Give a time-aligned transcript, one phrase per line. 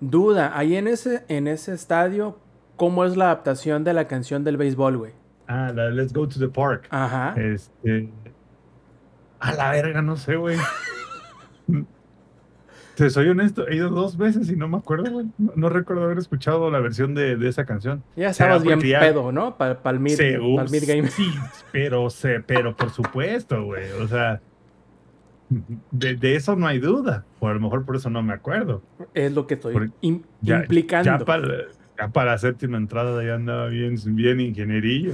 [0.00, 2.38] Duda, ahí en ese, en ese estadio,
[2.76, 5.12] ¿cómo es la adaptación de la canción del béisbol, güey?
[5.48, 6.86] Ah, la Let's Go to the Park.
[6.90, 7.34] Ajá.
[7.36, 8.08] Este.
[9.40, 10.56] A la verga, no sé, güey.
[12.98, 15.26] Te soy honesto, he ido dos veces y no me acuerdo, güey.
[15.38, 18.02] No, recuerdo haber escuchado la versión de, de esa canción.
[18.16, 19.56] Ya estabas bien pedo, ¿no?
[19.56, 21.08] Para el mid, mid, game.
[21.08, 21.32] Sí,
[21.70, 22.08] pero,
[22.44, 23.92] pero por supuesto, güey.
[23.92, 24.40] O sea,
[25.90, 27.24] de, eso no hay duda.
[27.40, 28.82] O a lo mejor por eso no me acuerdo.
[29.14, 31.18] Es lo que estoy implicando.
[31.18, 31.48] Ya para,
[31.98, 35.12] ya para la séptima entrada ya andaba bien, bien ingenierillo.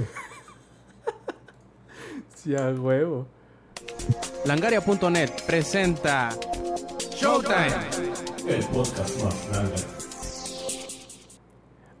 [2.35, 3.27] sí, a huevo.
[4.45, 6.29] Langaria.net presenta
[7.11, 7.73] Showtime,
[8.47, 9.94] el podcast más grande.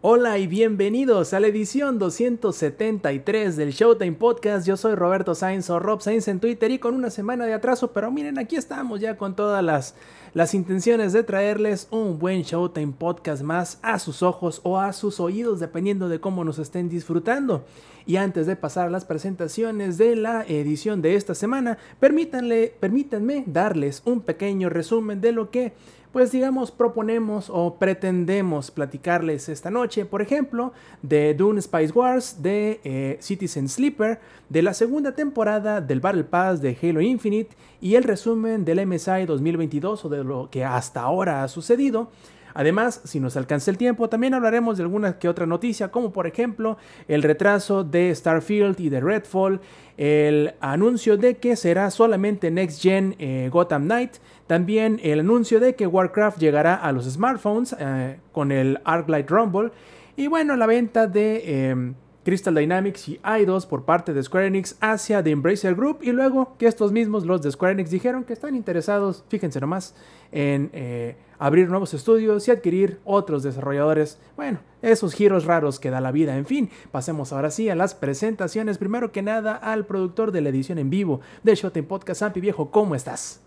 [0.07, 4.67] Hola y bienvenidos a la edición 273 del Showtime Podcast.
[4.67, 7.91] Yo soy Roberto Sainz o Rob Sainz en Twitter y con una semana de atraso,
[7.91, 9.95] pero miren, aquí estamos ya con todas las,
[10.35, 15.19] las intenciones de traerles un buen Showtime Podcast más a sus ojos o a sus
[15.19, 17.65] oídos, dependiendo de cómo nos estén disfrutando.
[18.05, 23.43] Y antes de pasar a las presentaciones de la edición de esta semana, permítanle, permítanme
[23.47, 25.73] darles un pequeño resumen de lo que
[26.15, 30.71] pues digamos proponemos o pretendemos platicarles esta noche, por ejemplo,
[31.01, 36.61] de Dune Spice Wars, de eh, Citizen Sleeper, de la segunda temporada del Battle Pass
[36.61, 41.43] de Halo Infinite y el resumen del MSI 2022 o de lo que hasta ahora
[41.43, 42.09] ha sucedido.
[42.55, 46.25] Además, si nos alcanza el tiempo, también hablaremos de alguna que otra noticia, como por
[46.25, 46.77] ejemplo
[47.09, 49.59] el retraso de Starfield y de Redfall,
[49.97, 54.13] el anuncio de que será solamente Next Gen eh, Gotham Knight,
[54.47, 59.71] también el anuncio de que Warcraft llegará a los smartphones eh, con el Arclight Rumble,
[60.15, 61.69] y bueno, la venta de...
[61.69, 66.11] Em, Crystal Dynamics y Eidos por parte de Square Enix hacia The Embracer Group y
[66.11, 69.93] luego que estos mismos, los de Square Enix, dijeron que están interesados, fíjense nomás,
[70.31, 74.19] en eh, abrir nuevos estudios y adquirir otros desarrolladores.
[74.35, 76.35] Bueno, esos giros raros que da la vida.
[76.35, 78.79] En fin, pasemos ahora sí a las presentaciones.
[78.79, 82.71] Primero que nada, al productor de la edición en vivo de Showtime Podcast, Sampi Viejo,
[82.71, 83.45] ¿cómo estás?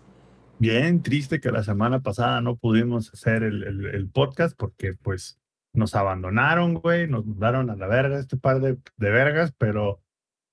[0.59, 5.39] Bien, triste que la semana pasada no pudimos hacer el, el podcast porque pues
[5.73, 10.01] nos abandonaron, güey, nos mandaron a la verga este par de, de vergas, pero,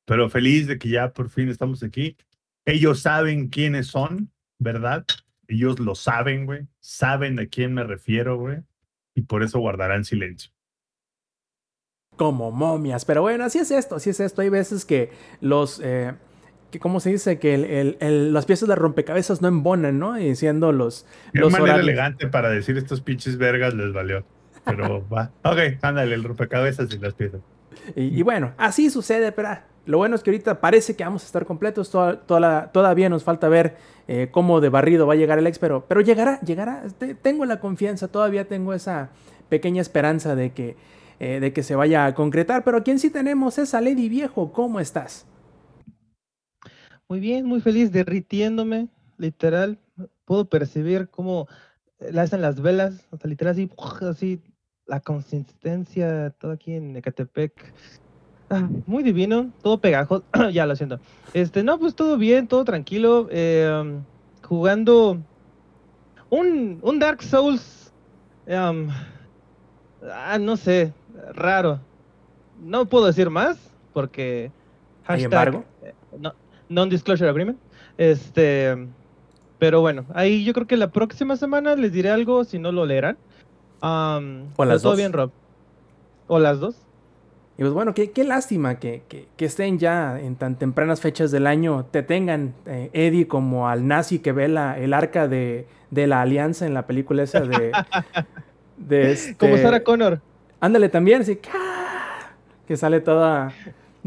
[0.04, 2.16] pero feliz de que ya por fin estamos aquí.
[2.64, 5.04] Ellos saben quiénes son, ¿verdad?
[5.48, 6.66] Ellos lo saben, güey.
[6.80, 8.58] Saben de quién me refiero, güey.
[9.14, 10.52] Y por eso guardarán silencio.
[12.16, 13.04] Como momias.
[13.04, 14.42] Pero bueno, así es esto, así es esto.
[14.42, 15.80] Hay veces que los...
[15.82, 16.14] Eh,
[16.76, 17.38] que ¿Cómo se dice?
[17.38, 20.18] Que el, el, las piezas de rompecabezas no embonan, ¿no?
[20.18, 21.06] Y siendo los...
[21.32, 24.24] Qué manera elegante para decir estos pinches vergas les valió.
[24.64, 25.30] Pero va.
[25.44, 27.40] Ok, ándale, el rompecabezas y las piezas.
[27.94, 31.26] Y, bueno, así sucede, pero ah, lo bueno es que ahorita parece que vamos a
[31.26, 31.90] estar completos.
[31.90, 33.76] Toda, toda todavía nos falta ver
[34.08, 36.84] eh, cómo de barrido va a llegar el ex, pero, pero llegará, llegará.
[37.22, 39.10] Tengo la confianza, todavía tengo esa
[39.48, 40.76] pequeña esperanza de que,
[41.20, 42.64] eh, de que se vaya a concretar.
[42.64, 44.52] Pero quien sí tenemos es a Lady Viejo.
[44.52, 45.26] ¿Cómo estás?
[47.08, 49.78] Muy bien, muy feliz, derritiéndome, literal.
[50.24, 51.46] Puedo percibir cómo
[52.00, 54.42] le hacen las velas, o sea, literal así, así
[54.86, 57.72] la consistencia, todo aquí en Ecatepec.
[58.50, 60.24] Ah, muy divino, todo pegajoso.
[60.52, 61.00] ya lo siento.
[61.32, 63.28] Este, no, pues todo bien, todo tranquilo.
[63.30, 64.02] Em,
[64.42, 65.18] jugando
[66.30, 67.92] un, un, Dark Souls.
[68.46, 68.88] Em,
[70.12, 70.92] ah, no sé,
[71.34, 71.80] raro.
[72.60, 73.58] No puedo decir más
[73.92, 74.50] porque.
[75.04, 76.34] Hashtag, eh, no,
[76.68, 77.58] Non-Disclosure Agreement.
[77.98, 78.76] Este.
[79.58, 82.84] Pero bueno, ahí yo creo que la próxima semana les diré algo si no lo
[82.84, 83.16] leerán
[83.80, 85.30] o las todo bien, Rob.
[86.26, 86.76] O las dos.
[87.58, 91.46] Y pues bueno, qué, qué lástima que, que, estén ya en tan tempranas fechas del
[91.46, 96.20] año, te tengan, eh, Eddie, como al nazi que ve el arca de, de, la
[96.20, 97.72] alianza en la película esa de...
[98.76, 100.20] de este, como Sarah Connor.
[100.60, 101.38] Ándale también, así
[102.66, 103.54] que sale toda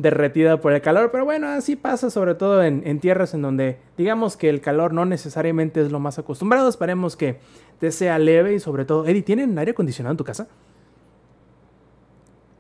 [0.02, 3.80] derretida por el calor, pero bueno, así pasa sobre todo en, en, tierras en donde
[3.98, 7.40] digamos que el calor no necesariamente es lo más acostumbrado, esperemos que
[7.80, 10.48] te sea leve y sobre todo, Eddie, ¿tienen aire acondicionado en tu casa?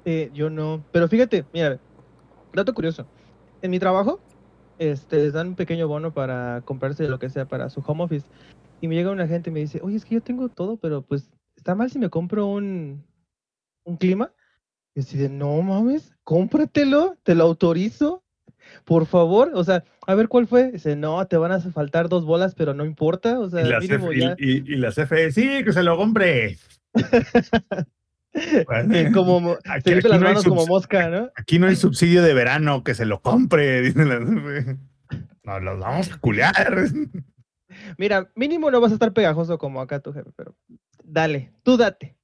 [0.03, 1.79] Eh, yo no, pero fíjate, mira,
[2.53, 3.05] dato curioso,
[3.61, 4.19] en mi trabajo
[4.77, 8.25] este, les dan un pequeño bono para comprarse lo que sea para su home office
[8.81, 11.03] y me llega una gente y me dice, oye, es que yo tengo todo, pero
[11.03, 13.05] pues está mal si me compro un,
[13.85, 14.33] un clima
[14.99, 18.21] y así de, no mames, cómpratelo, te lo autorizo,
[18.83, 19.51] por favor.
[19.53, 20.73] O sea, a ver cuál fue.
[20.73, 23.39] Dice, no, te van a faltar dos bolas, pero no importa.
[23.39, 24.35] O sea, y, mínimo ya...
[24.37, 26.57] y, las CFE, sí, que se lo compre.
[29.13, 31.31] como aquí, las manos como mosca, ¿no?
[31.37, 34.19] Aquí no hay subsidio de verano, que se lo compre, dice la
[35.43, 36.89] No, los vamos a culiar.
[37.97, 40.57] Mira, mínimo no vas a estar pegajoso como acá tu jefe, pero
[41.05, 42.18] dale, tú date.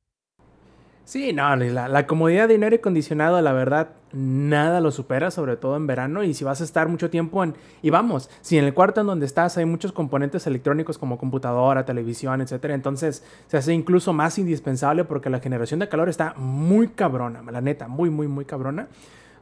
[1.05, 5.55] Sí, no, la, la, comodidad de un aire acondicionado, la verdad, nada lo supera, sobre
[5.55, 6.23] todo en verano.
[6.23, 7.53] Y si vas a estar mucho tiempo en.
[7.83, 11.85] Y vamos, si en el cuarto en donde estás hay muchos componentes electrónicos como computadora,
[11.85, 16.87] televisión, etcétera, entonces se hace incluso más indispensable porque la generación de calor está muy
[16.87, 18.87] cabrona, la neta, muy, muy, muy cabrona.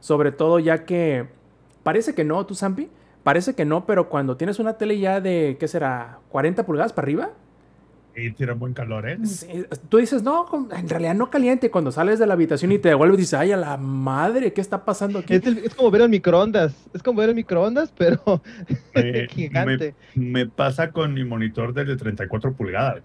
[0.00, 1.28] Sobre todo ya que.
[1.82, 2.90] Parece que no, tú, Zampi.
[3.22, 6.18] Parece que no, pero cuando tienes una tele ya de, ¿qué será?
[6.30, 7.30] ¿40 pulgadas para arriba?
[8.16, 9.18] Y tiene buen calor, ¿eh?
[9.88, 11.70] tú dices, no, en realidad no caliente.
[11.70, 14.84] Cuando sales de la habitación y te devuelves, dices, ay, a la madre, ¿qué está
[14.84, 15.34] pasando aquí?
[15.34, 16.74] Es, como ver el microondas.
[16.94, 18.22] Es como ver el microondas, pero
[19.30, 19.96] gigante.
[20.14, 23.02] Me, pasa con mi monitor del de 34 pulgadas.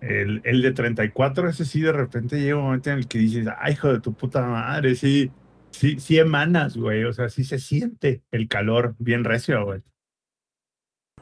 [0.00, 3.46] El, el, de 34, ese sí, de repente llega un momento en el que dices,
[3.58, 5.30] ay, hijo de tu puta madre, sí,
[5.70, 7.04] sí, sí emanas, güey.
[7.04, 9.82] O sea, sí se siente el calor bien recio, güey.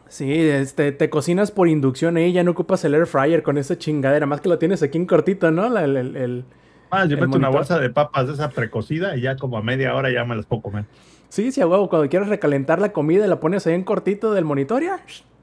[0.08, 3.76] Sí, este, te cocinas por inducción ahí, ya no ocupas el air fryer con esa
[3.76, 5.76] chingadera, más que lo tienes aquí en cortito, ¿no?
[5.78, 6.44] El, el,
[6.90, 9.94] ah, yo meto una bolsa de papas de esa precocida y ya como a media
[9.94, 10.86] hora ya me las puedo comer.
[11.28, 14.46] Sí, sí, a huevo, cuando quieres recalentar la comida la pones ahí en cortito del
[14.46, 15.00] monitor ya,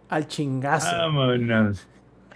[0.10, 0.96] al chingazo.
[0.98, 1.88] Vámonos.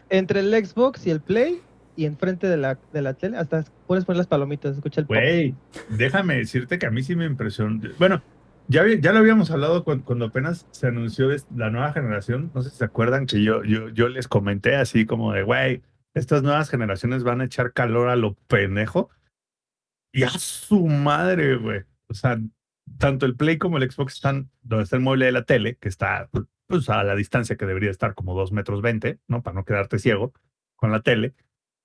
[0.09, 1.61] Entre el Xbox y el Play
[1.95, 5.07] y enfrente de la, de la tele, hasta puedes poner las palomitas, escucha el.
[5.07, 5.55] Güey,
[5.89, 7.81] déjame decirte que a mí sí me impresionó.
[7.97, 8.21] Bueno,
[8.69, 12.51] ya, ya lo habíamos hablado cuando, apenas se anunció la nueva generación.
[12.53, 15.81] No sé si se acuerdan que yo, yo, yo les comenté así como de, güey,
[16.13, 19.09] estas nuevas generaciones van a echar calor a lo pendejo.
[20.13, 21.81] Y a su madre, güey.
[22.07, 22.39] O sea,
[22.99, 25.89] tanto el Play como el Xbox están donde está el mueble de la tele, que
[25.89, 26.29] está
[26.67, 29.41] pues, a la distancia que debería estar como dos metros veinte, ¿no?
[29.41, 30.33] Para no quedarte ciego
[30.75, 31.33] con la tele.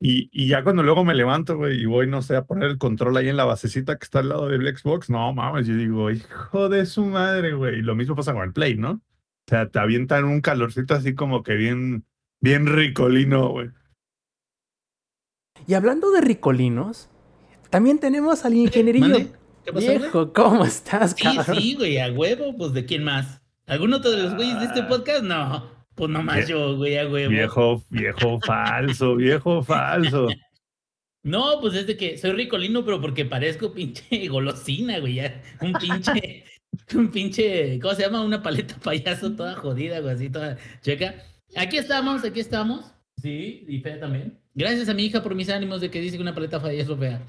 [0.00, 2.78] Y, y, ya cuando luego me levanto, güey, y voy, no sé, a poner el
[2.78, 6.10] control ahí en la basecita que está al lado del Xbox, no mames, yo digo,
[6.10, 7.78] hijo de su madre, güey.
[7.78, 8.90] Y lo mismo pasa con el Play, ¿no?
[8.90, 12.04] O sea, te avientan un calorcito así como que bien,
[12.40, 13.70] bien ricolino, güey.
[15.66, 17.08] Y hablando de ricolinos,
[17.70, 19.30] también tenemos al ingenierillo.
[19.64, 21.56] ¿Qué pasó, Viejo, ¿cómo estás, cabrón?
[21.56, 23.40] Sí, sí, güey, a huevo, pues ¿de quién más?
[23.66, 24.88] ¿Algún otro de los güeyes de este ah.
[24.88, 25.22] podcast?
[25.22, 25.73] No.
[25.94, 27.30] Pues nomás yo, güey, a huevo.
[27.30, 30.28] Viejo, viejo falso, viejo falso.
[31.22, 35.14] No, pues es de que soy ricolino, pero porque parezco pinche golosina, güey.
[35.14, 35.42] Ya.
[35.60, 36.44] Un pinche,
[36.94, 38.22] un pinche, ¿cómo se llama?
[38.22, 41.14] Una paleta payaso toda jodida, güey, así toda checa.
[41.56, 42.92] Aquí estamos, aquí estamos.
[43.22, 44.38] Sí, y fea también.
[44.54, 47.22] Gracias a mi hija por mis ánimos de que dice que una paleta payaso fea.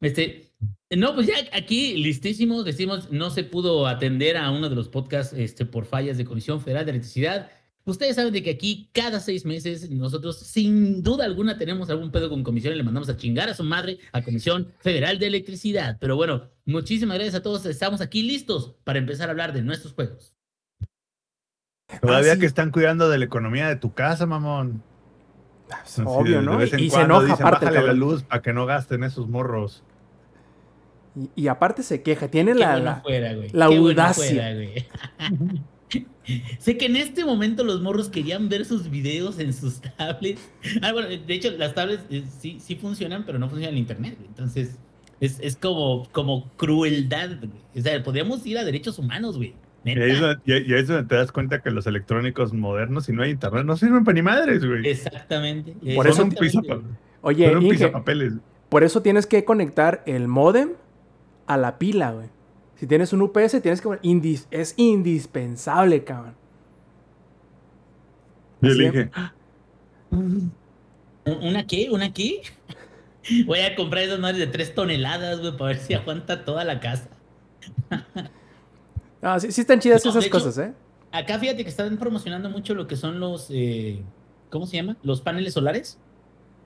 [0.00, 0.52] Este,
[0.96, 5.34] no, pues ya aquí listísimos, decimos, no se pudo atender a uno de los podcasts
[5.36, 7.50] este, por fallas de Comisión Federal de Electricidad.
[7.84, 12.28] Ustedes saben de que aquí cada seis meses nosotros sin duda alguna tenemos algún pedo
[12.28, 15.96] con comisión y le mandamos a chingar a su madre a Comisión Federal de Electricidad.
[15.98, 17.64] Pero bueno, muchísimas gracias a todos.
[17.64, 20.36] Estamos aquí listos para empezar a hablar de nuestros juegos.
[22.02, 24.82] Todavía ah, que están cuidando de la economía de tu casa, mamón.
[26.04, 26.62] obvio, ¿no?
[26.62, 27.64] y se enoja aparte.
[27.64, 29.82] Bájale la luz para que no gasten esos morros.
[31.34, 33.02] Y, aparte se queja, tiene la, la,
[33.52, 34.54] la audacia.
[36.58, 40.40] sé que en este momento los morros querían ver sus videos en sus tablets.
[40.82, 44.18] Ah, bueno, de hecho, las tablets eh, sí, sí funcionan, pero no funcionan en internet.
[44.26, 44.78] Entonces,
[45.20, 47.30] es, es como, como crueldad.
[47.76, 49.54] O sea, podríamos ir a derechos humanos, güey.
[49.84, 53.64] Y ahí, es donde, te das cuenta que los electrónicos modernos, si no hay internet,
[53.64, 54.86] no sirven para ni madres, güey.
[54.86, 55.74] Exactamente.
[55.94, 56.34] Por eso un
[57.22, 57.52] Oye,
[58.68, 60.70] por eso tienes que conectar el modem
[61.46, 62.28] a la pila, güey.
[62.80, 64.40] Si tienes un UPS, tienes que.
[64.50, 66.34] es indispensable, cabrón.
[68.62, 69.10] Yo le dije.
[71.42, 71.90] ¿Una qué?
[71.90, 72.40] ¿Una qué?
[73.44, 76.80] Voy a comprar esas madres de tres toneladas, güey, para ver si aguanta toda la
[76.80, 77.10] casa.
[79.22, 80.72] Ah, sí, sí, están chidas esas cosas, ¿eh?
[81.12, 83.48] Acá fíjate que están promocionando mucho lo que son los.
[83.50, 84.02] Eh,
[84.48, 84.96] ¿Cómo se llama?
[85.02, 85.98] Los paneles solares.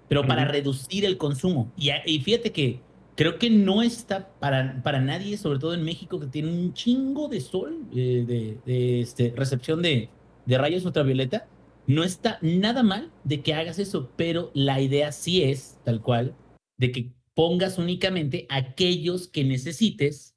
[0.07, 1.73] Pero para reducir el consumo.
[1.77, 2.81] y fíjate que
[3.15, 7.29] creo que no está para, para nadie, sobre todo en México, que tiene un chingo
[7.29, 10.11] de sol, eh, de, este, recepción de,
[10.47, 11.49] de rayos ultravioleta.
[11.87, 16.35] No está nada mal de que hagas eso, pero la idea sí es, tal cual,
[16.79, 20.34] de que pongas únicamente aquellos que necesites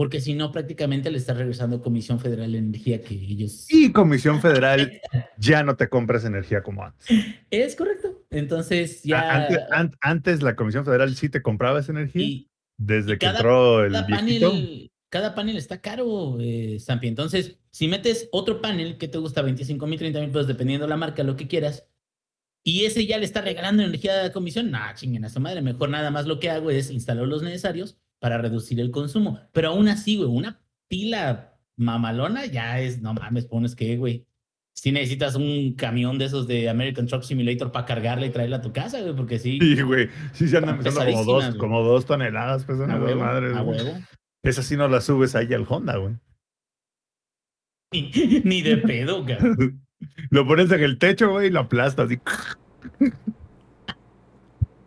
[0.00, 3.66] porque si no, prácticamente le está regresando Comisión Federal de Energía que ellos...
[3.68, 4.98] Y Comisión Federal
[5.36, 7.06] ya no te compras energía como antes.
[7.50, 8.24] Es correcto.
[8.30, 9.46] Entonces ya...
[10.00, 12.46] Antes, la Comisión Federal sí te compraba esa energía.
[12.78, 17.06] desde que entró el cada panel, cada panel está caro, eh, Sampi.
[17.06, 20.96] Entonces, si metes otro panel que te gusta 25 mil, 30 mil pesos, dependiendo la
[20.96, 21.86] marca, lo que quieras,
[22.64, 25.60] y ese ya le está regalando energía a la comisión, nah, chinguen a su madre.
[25.60, 29.40] Mejor nada más lo que hago es instalar los necesarios para reducir el consumo.
[29.52, 34.26] Pero aún así, güey, una pila mamalona ya es, no mames, pones que, güey,
[34.72, 38.62] si necesitas un camión de esos de American Truck Simulator para cargarla y traerla a
[38.62, 39.58] tu casa, güey, porque sí.
[39.60, 40.08] Sí, güey.
[40.32, 41.58] Sí se andan pesando como dos, güey.
[41.58, 43.56] como dos toneladas, pesan A huevo, madres.
[43.56, 43.98] a huevo.
[44.42, 46.14] Esa sí no la subes ahí al Honda, güey.
[47.92, 48.10] Ni,
[48.44, 49.82] ni de pedo, cabrón.
[50.30, 52.18] Lo pones en el techo, güey, y lo aplastas así.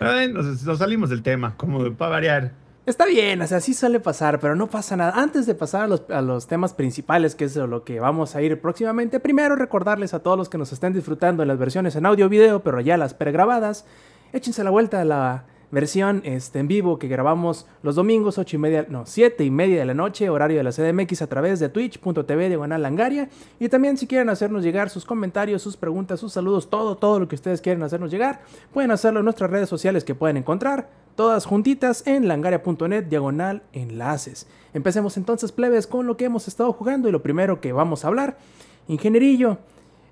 [0.00, 2.52] Ay, nos, salimos del tema, como para variar.
[2.86, 5.12] Está bien, o sea, sí suele pasar, pero no pasa nada.
[5.14, 9.20] Antes de pasar a los, temas principales, que es lo que vamos a ir próximamente,
[9.20, 12.62] primero recordarles a todos los que nos estén disfrutando en las versiones en audio video,
[12.62, 13.84] pero ya las pregrabadas,
[14.32, 18.58] échense la vuelta a la versión este, en vivo que grabamos los domingos, 8 y
[18.58, 21.68] media, no, 7 y media de la noche, horario de la CDMX a través de
[21.68, 23.28] twitch.tv diagonal langaria.
[23.60, 27.28] Y también si quieren hacernos llegar sus comentarios, sus preguntas, sus saludos, todo, todo lo
[27.28, 28.40] que ustedes quieren hacernos llegar,
[28.72, 34.46] pueden hacerlo en nuestras redes sociales que pueden encontrar, todas juntitas en langaria.net diagonal enlaces.
[34.72, 38.08] Empecemos entonces, plebes, con lo que hemos estado jugando y lo primero que vamos a
[38.08, 38.38] hablar,
[38.86, 39.58] ingenierillo,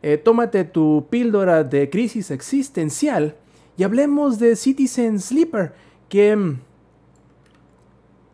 [0.03, 3.37] eh, tómate tu píldora de crisis existencial
[3.77, 5.75] y hablemos de Citizen Sleeper,
[6.09, 6.61] que mm,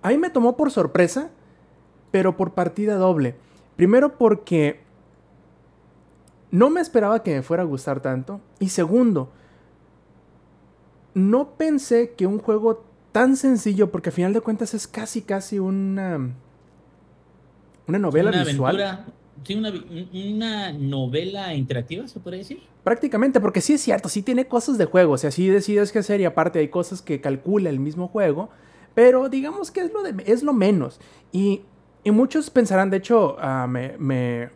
[0.02, 1.30] a mí me tomó por sorpresa,
[2.10, 3.36] pero por partida doble.
[3.76, 4.80] Primero porque
[6.50, 8.40] no me esperaba que me fuera a gustar tanto.
[8.58, 9.32] Y segundo,
[11.14, 15.58] no pensé que un juego tan sencillo, porque a final de cuentas es casi, casi
[15.58, 16.18] una,
[17.86, 18.80] una novela una visual.
[18.80, 19.12] aventura,
[19.44, 19.72] sí, una,
[20.12, 22.60] una novela interactiva, se puede decir.
[22.84, 26.00] Prácticamente, porque sí es cierto, sí tiene cosas de juego, o sea, sí decides qué
[26.00, 28.50] hacer y aparte hay cosas que calcula el mismo juego,
[28.94, 31.00] pero digamos que es lo, de, es lo menos.
[31.32, 31.62] Y,
[32.04, 34.50] y muchos pensarán, de hecho, ah, me, me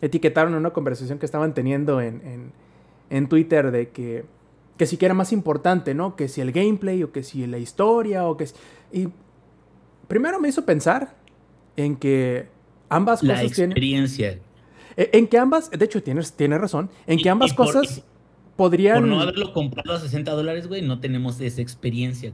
[0.00, 2.52] etiquetaron en una conversación que estaban teniendo en, en,
[3.10, 4.24] en Twitter de que,
[4.76, 6.16] que si que era más importante, ¿no?
[6.16, 8.46] Que si el gameplay o que si la historia o que...
[8.46, 8.54] si-
[8.92, 9.08] Y
[10.08, 11.14] primero me hizo pensar
[11.76, 12.48] en que
[12.94, 13.70] ambas La cosas tienen...
[13.72, 14.38] experiencia.
[14.96, 18.02] Eh, En que ambas, de hecho, tienes, tienes razón, en Y- que ambas por- cosas
[18.56, 19.00] podrían...
[19.00, 22.32] Por no haberlo comprado a 60 dólares, güey, no tenemos esa experiencia,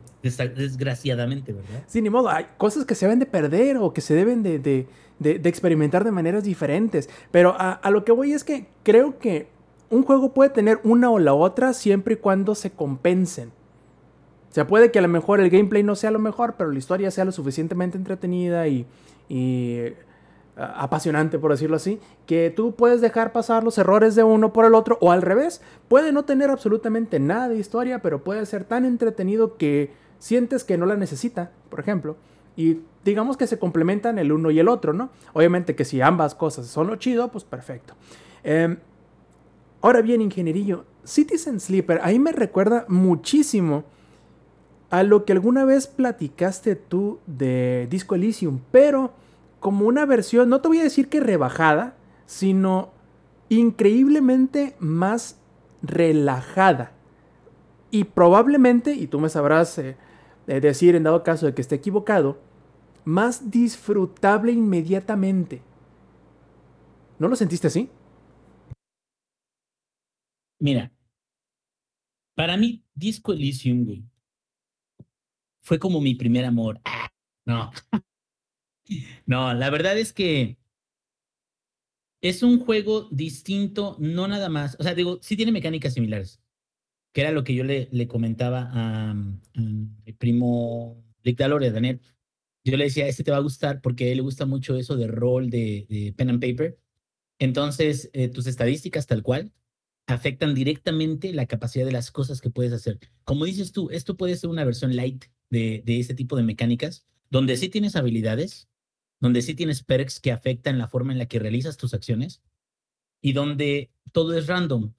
[0.56, 1.84] desgraciadamente, ¿verdad?
[1.86, 4.58] Sí, ni modo, hay cosas que se deben de perder o que se deben de,
[4.58, 4.86] de-
[5.18, 7.08] de- de experimentar de maneras diferentes.
[7.30, 9.48] Pero a, a lo que voy es que creo que
[9.90, 13.48] un juego puede tener una o la otra siempre y cuando se compensen.
[14.50, 16.78] O sea, puede que a lo mejor el gameplay no sea lo mejor, pero la
[16.78, 18.86] historia sea lo suficientemente entretenida y,
[19.28, 19.80] y,
[20.58, 24.74] apasionante, por decirlo así, que tú puedes dejar pasar los errores de uno por el
[24.74, 28.84] otro, o al revés, puede no tener absolutamente nada de historia, pero puede ser tan
[28.84, 32.16] entretenido que sientes que no la necesita, por ejemplo,
[32.56, 35.10] y digamos que se complementan el uno y el otro, ¿no?
[35.32, 37.94] Obviamente que si ambas cosas son lo chido, pues perfecto.
[38.42, 38.78] Em,
[39.80, 43.84] ahora bien, ingenierillo, Citizen Sleeper, ahí me recuerda muchísimo
[44.90, 49.12] a lo que alguna vez platicaste tú de Disco Elysium, pero
[49.60, 51.96] como una versión, no te voy a decir que rebajada,
[52.26, 52.92] sino
[53.48, 55.40] increíblemente más
[55.82, 56.92] relajada.
[57.90, 59.96] Y probablemente, y tú me sabrás eh,
[60.46, 62.38] eh, decir en dado caso de que esté equivocado,
[63.04, 65.62] más disfrutable inmediatamente.
[67.18, 67.90] ¿No lo sentiste así?
[70.60, 70.92] Mira,
[72.34, 74.08] para mí, Disco Elysium,
[75.60, 76.80] fue como mi primer amor.
[76.84, 77.08] Ah,
[77.46, 77.70] No.
[79.26, 80.58] No, la verdad es que
[82.20, 84.76] es un juego distinto, no nada más.
[84.78, 86.40] O sea, digo, sí tiene mecánicas similares,
[87.12, 89.14] que era lo que yo le, le comentaba a, a
[89.60, 92.00] mi primo Dictaloria, Daniel.
[92.64, 94.96] Yo le decía, este te va a gustar porque a él le gusta mucho eso
[94.96, 96.78] de rol, de, de pen and paper.
[97.38, 99.52] Entonces, eh, tus estadísticas tal cual
[100.06, 102.98] afectan directamente la capacidad de las cosas que puedes hacer.
[103.24, 107.06] Como dices tú, esto puede ser una versión light de, de ese tipo de mecánicas,
[107.30, 108.67] donde sí tienes habilidades,
[109.20, 112.42] donde sí tienes perks que afectan la forma en la que realizas tus acciones
[113.22, 114.92] y donde todo es random.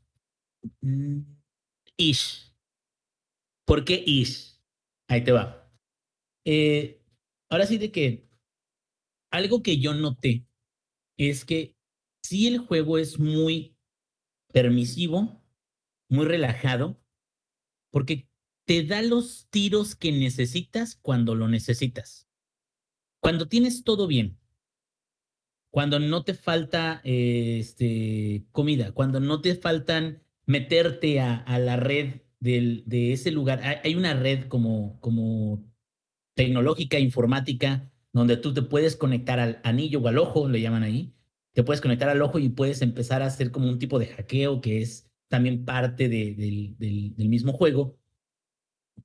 [0.81, 1.21] Mm,
[1.97, 2.53] Ish.
[3.65, 4.59] ¿Por qué ish?
[5.09, 5.69] Ahí te va.
[6.45, 7.01] Eh,
[7.49, 8.29] ahora sí de que
[9.31, 10.47] algo que yo noté
[11.17, 11.75] es que
[12.23, 13.75] si el juego es muy
[14.53, 15.43] permisivo,
[16.09, 16.99] muy relajado,
[17.91, 18.29] porque
[18.65, 22.28] te da los tiros que necesitas cuando lo necesitas.
[23.19, 24.37] Cuando tienes todo bien,
[25.71, 33.13] cuando no te falta este, comida, cuando no te faltan meterte a, la red de
[33.13, 33.61] ese lugar.
[33.83, 34.99] Hay, una red como,
[36.35, 41.13] tecnológica, informática, donde tú te puedes conectar al anillo o al ojo, le llaman ahí.
[41.53, 44.61] Te puedes conectar al ojo y puedes empezar a hacer como un tipo de hackeo
[44.61, 47.98] que es también parte de, del, del, del mismo juego.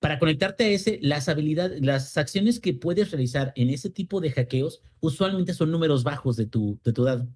[0.00, 4.30] Para conectarte a ese, las habilidades, las acciones que puedes realizar en ese tipo de
[4.30, 7.28] hackeos usualmente son números bajos de tu, de tu dado.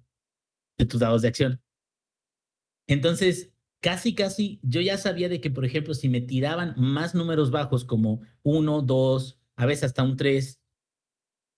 [0.77, 1.61] de tus dados de acción.
[2.87, 3.51] Entonces,
[3.81, 7.85] casi, casi, yo ya sabía de que, por ejemplo, si me tiraban más números bajos
[7.85, 10.59] como uno, dos, a veces hasta un tres,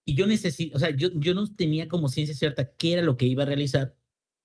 [0.06, 3.18] y yo necesito, o sea, yo, yo no tenía como ciencia cierta qué era lo
[3.18, 3.96] que iba a realizar,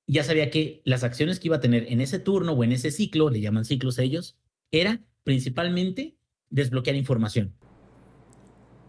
[0.06, 2.90] ya sabía que las acciones que iba a tener en ese turno o en ese
[2.90, 4.38] ciclo, le llaman ciclos ellos,
[4.70, 6.15] era principalmente
[6.50, 7.52] desbloquear información.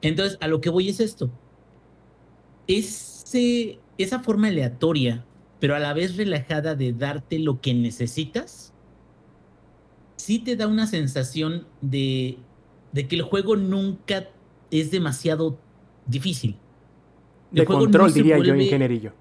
[0.01, 1.31] Entonces, a lo que voy es esto.
[2.67, 5.25] Ese, esa forma aleatoria,
[5.59, 8.73] pero a la vez relajada de darte lo que necesitas,
[10.17, 12.37] sí te da una sensación de,
[12.91, 14.29] de que el juego nunca
[14.71, 15.57] es demasiado
[16.05, 16.57] difícil.
[17.51, 19.13] El de control, diría yo, ingenierillo.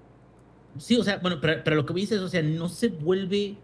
[0.77, 3.57] Sí, o sea, bueno, pero, lo que me dices, o sea, no se vuelve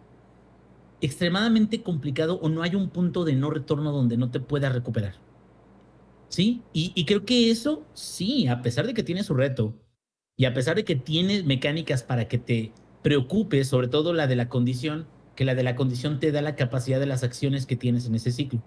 [1.03, 5.15] extremadamente complicado o no hay un punto de no retorno donde no te puedas recuperar.
[6.29, 6.63] ¿Sí?
[6.71, 9.75] Y, creo que eso, sí, a pesar de que tiene su reto
[10.37, 12.71] y a pesar de que tiene mecánicas para que te
[13.03, 15.05] preocupes, sobre todo la de la condición,
[15.35, 18.15] que la de la condición te da la capacidad de las acciones que tienes en
[18.15, 18.63] ese ciclo.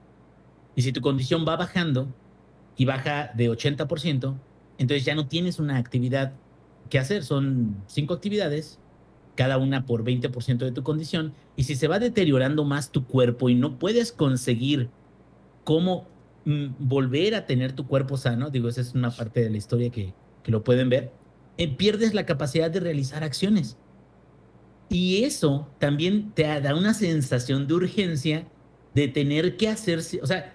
[0.76, 2.14] Y si tu condición va bajando
[2.76, 4.38] y baja de 80%,
[4.78, 6.34] entonces ya no tienes una actividad
[6.90, 7.24] que hacer.
[7.24, 8.78] Son cinco actividades,
[9.36, 11.32] cada una por 20% de tu condición.
[11.54, 14.90] Y si se va deteriorando más tu cuerpo y no puedes conseguir
[15.62, 16.08] cómo
[16.46, 19.90] Mm, volver a tener tu cuerpo sano, digo, esa es una parte de la historia
[19.90, 20.14] que,
[20.44, 21.10] que lo pueden ver,
[21.58, 23.76] eh, pierdes la capacidad de realizar acciones.
[24.88, 28.46] Y eso también te da una sensación de urgencia
[28.94, 30.54] de tener que hacerse, o sea,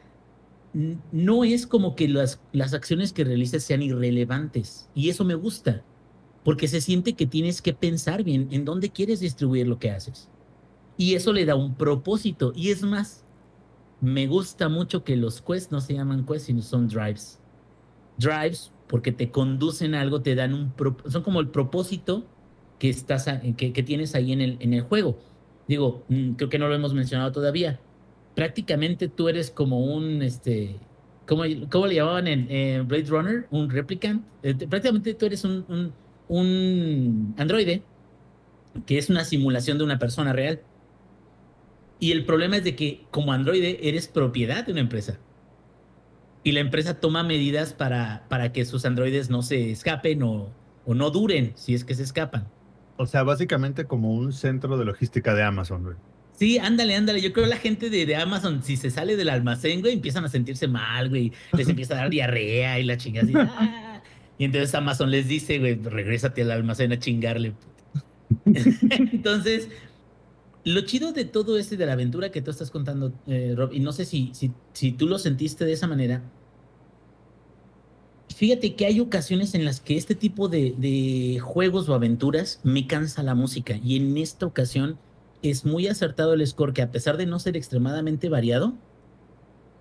[1.11, 4.89] no es como que las, las acciones que realices sean irrelevantes.
[4.95, 5.83] Y eso me gusta,
[6.43, 10.29] porque se siente que tienes que pensar bien en dónde quieres distribuir lo que haces.
[10.98, 12.51] Y eso le da un propósito.
[12.55, 13.24] Y es más,
[14.01, 17.39] me gusta mucho que los quests no se llaman quests, sino son drives.
[18.17, 20.74] Drives, porque te conducen a algo, te dan un...
[21.07, 22.25] Son como el propósito
[22.79, 23.25] que, estás
[23.57, 25.19] que, que, tienes ahí en el, en el juego.
[25.67, 27.79] Digo, mm, creo que no lo hemos mencionado todavía.
[28.36, 30.77] Prácticamente tú eres como un, este,
[31.27, 33.48] ¿cómo, cómo le llamaban en Blade Runner?
[33.51, 34.25] Un replicant.
[34.42, 35.94] Eh, prácticamente tú eres un, un,
[36.31, 37.83] un androide
[38.85, 40.61] que es una simulación de una persona real.
[42.00, 45.20] Y el problema es de que como androide eres propiedad de una empresa.
[46.44, 50.50] Y la empresa toma medidas para, para que sus androides no se escapen o,
[50.85, 52.48] o no duren si es que se escapan.
[52.98, 55.96] O sea, básicamente como un centro de logística de Amazon, güey.
[56.33, 57.22] Sí, ándale, ándale.
[57.22, 60.24] Yo creo que la gente de, de, Amazon, si se sale del almacén, güey, empiezan
[60.24, 61.33] a sentirse mal, güey.
[61.53, 63.33] Les empieza a dar diarrea y la chingada así.
[63.35, 63.87] ¡ah!
[64.41, 67.53] Y entonces Amazon les dice, güey, regrésate al almacén a chingarle.
[68.45, 69.69] entonces,
[70.63, 73.81] lo chido de todo este de la aventura que tú estás contando, eh, Rob, y
[73.81, 76.23] no sé si, si, si tú lo sentiste de esa manera,
[78.35, 82.87] fíjate que hay ocasiones en las que este tipo de, de, juegos o aventuras me
[82.87, 83.75] cansa la música.
[83.83, 84.97] Y en esta ocasión
[85.43, 88.73] es muy acertado el score que a pesar de no ser extremadamente variado,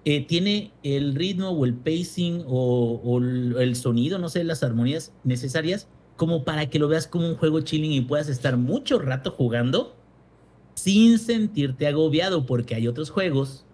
[0.04, 5.12] eh, tiene el ritmo o el pacing o, o, el sonido, no sé, las armonías
[5.24, 9.30] necesarias como para que lo veas como un juego chilling y puedas estar mucho rato
[9.30, 9.96] jugando
[10.74, 13.64] sin sentirte agobiado, porque hay otros juegos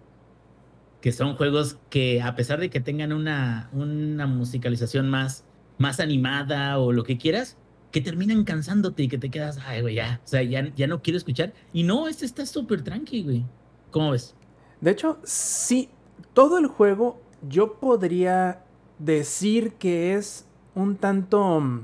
[1.01, 5.45] que son juegos que a pesar de que tengan una, una musicalización más,
[5.77, 7.57] más animada o lo que quieras,
[7.91, 11.01] que terminan cansándote y que te quedas, ay, güey, ya, o sea, ya, ya no
[11.01, 11.53] quiero escuchar.
[11.71, 13.45] Y no, este está súper tranqui, güey.
[13.91, 14.35] ¿Cómo ves?
[14.81, 15.89] De hecho, sí,
[16.37, 17.19] todo el juego
[17.49, 18.61] yo podría
[18.99, 20.45] decir que es
[20.75, 21.83] un tanto mm,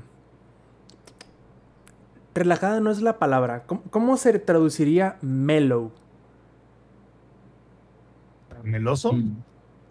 [2.36, 3.64] relajada no es la palabra.
[3.66, 5.90] ¿Cómo, se traduciría mellow?
[8.62, 9.14] ¿Meloso?
[9.14, 9.42] Mm.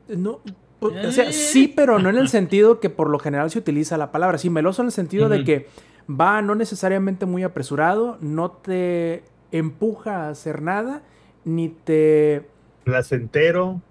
[0.08, 0.40] No,
[0.80, 4.14] o sea, sí, pero no en el sentido que por lo general se utiliza la
[4.14, 4.38] palabra.
[4.38, 5.68] Sí, meloso en el sentido de que
[6.10, 11.02] va no necesariamente muy apresurado, no te empuja a hacer nada,
[11.44, 12.48] ni te...
[12.86, 13.82] Placentero.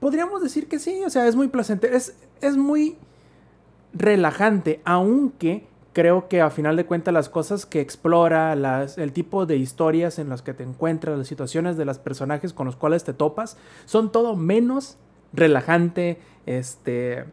[0.00, 2.96] Podríamos decir que sí, o sea, es muy placentero, es, es muy
[3.92, 9.56] relajante, aunque creo que a final de cuentas las cosas que explora, el tipo de
[9.56, 13.12] historias en las que te encuentras, las situaciones de los personajes con los cuales te
[13.12, 14.96] topas, son todo menos
[15.32, 17.24] relajante, este,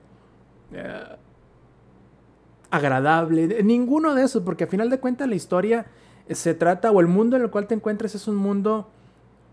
[0.74, 1.18] eh,
[2.72, 5.86] agradable, ninguno de esos, porque a final de cuentas la historia
[6.30, 8.90] se trata, o el mundo en el cual te encuentras es un mundo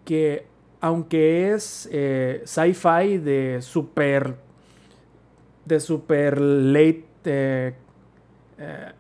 [0.04, 0.46] que,
[0.84, 4.36] aunque es eh, sci-fi de super,
[5.64, 7.72] de super late eh,
[8.58, 8.92] eh,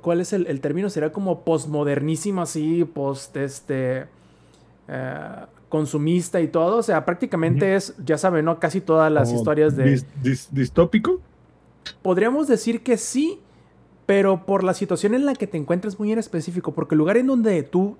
[0.00, 0.88] ¿Cuál es el, término?
[0.88, 4.06] ¿Será como postmodernísimo así, post este...
[5.68, 6.78] Consumista y todo?
[6.78, 8.58] O sea, prácticamente es, ya saben, ¿no?
[8.58, 10.02] Casi todas las historias de...
[10.52, 11.20] distópico?
[12.00, 13.40] Podríamos decir que sí,
[14.06, 17.18] pero por la situación en la que te encuentras muy en específico, porque el lugar
[17.18, 17.96] en donde tú,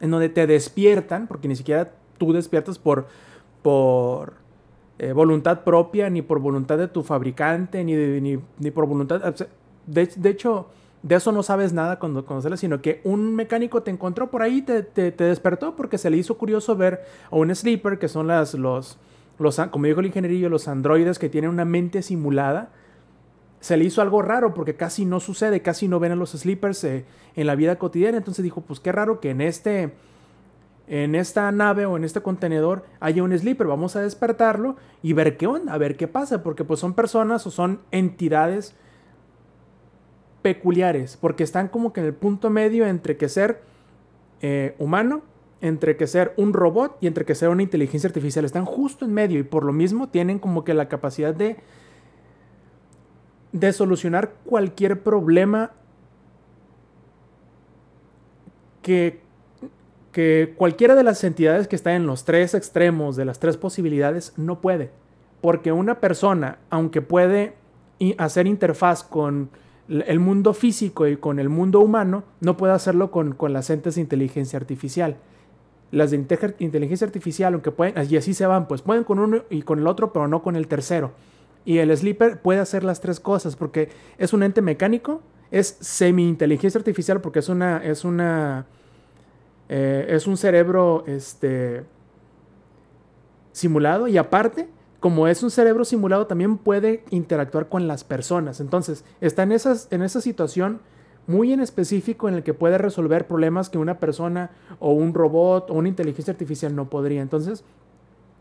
[0.00, 3.06] en donde te despiertan, porque ni siquiera tú despiertas por,
[3.62, 4.34] por
[4.98, 7.94] eh, voluntad propia, ni por voluntad de tu fabricante, ni,
[8.58, 9.34] ni, por voluntad...
[9.86, 10.66] De, de, hecho,
[11.02, 14.62] de eso no sabes nada cuando, sales, sino que un mecánico te encontró por ahí,
[14.62, 18.28] te, te, te, despertó porque se le hizo curioso ver a un sleeper, que son
[18.28, 18.98] las, los,
[19.38, 22.70] los, como dijo el ingenierillo, los androides que tienen una mente simulada
[23.62, 26.82] se le hizo algo raro porque casi no sucede, casi no ven a los sleepers
[26.82, 27.04] eh,
[27.36, 28.18] en la vida cotidiana.
[28.18, 29.92] Entonces dijo, pues qué raro que en este,
[30.88, 33.68] en esta nave o en este contenedor haya un sleeper.
[33.68, 37.46] Vamos a despertarlo y ver qué onda, a ver qué pasa, porque pues son personas
[37.46, 38.74] o son entidades
[40.42, 43.62] peculiares, porque están como que en el punto medio entre que ser
[44.40, 45.22] eh, humano,
[45.60, 48.44] entre que ser un robot y entre que ser una inteligencia artificial.
[48.44, 51.58] Están justo en medio y por lo mismo tienen como que la capacidad de
[53.52, 55.72] de solucionar cualquier problema
[58.80, 59.20] que,
[60.10, 64.32] que cualquiera de las entidades que está en los tres extremos de las tres posibilidades
[64.36, 64.90] no puede.
[65.40, 67.54] Porque una persona, aunque puede
[68.18, 69.50] hacer interfaz con
[69.88, 73.96] el mundo físico y con el mundo humano, no puede hacerlo con, con las entes
[73.96, 75.16] de inteligencia artificial.
[75.90, 76.16] Las de
[76.58, 79.86] inteligencia artificial, aunque pueden, y así se van, pues pueden con uno y con el
[79.86, 81.12] otro, pero no con el tercero.
[81.64, 86.78] Y el sleeper puede hacer las tres cosas porque es un ente mecánico, es semi-inteligencia
[86.78, 87.78] artificial porque es una.
[87.78, 88.66] es una.
[89.68, 91.84] Eh, es un cerebro este,
[93.52, 94.08] simulado.
[94.08, 98.60] Y aparte, como es un cerebro simulado, también puede interactuar con las personas.
[98.60, 100.80] Entonces, está en, esas, en esa situación
[101.26, 105.70] muy en específico en el que puede resolver problemas que una persona o un robot
[105.70, 107.22] o una inteligencia artificial no podría.
[107.22, 107.64] Entonces,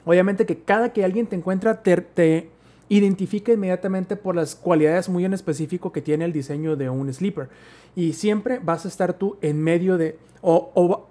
[0.06, 2.50] obviamente que cada que alguien te encuentra, te
[2.92, 7.48] identifica inmediatamente por las cualidades muy en específico que tiene el diseño de un sleeper.
[7.96, 10.20] Y siempre vas a estar tú en medio de...
[10.42, 11.08] O,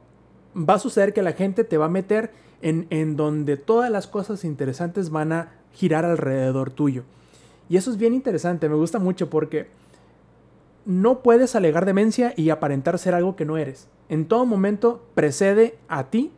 [0.55, 4.07] va a suceder que la gente te va a meter en, en donde todas las
[4.07, 7.05] cosas interesantes van a girar alrededor tuyo.
[7.71, 9.69] Y eso es bien interesante, me gusta mucho porque
[10.85, 13.89] no puedes alegar demencia y aparentar ser algo que no eres.
[14.11, 16.31] En todo momento precede a ti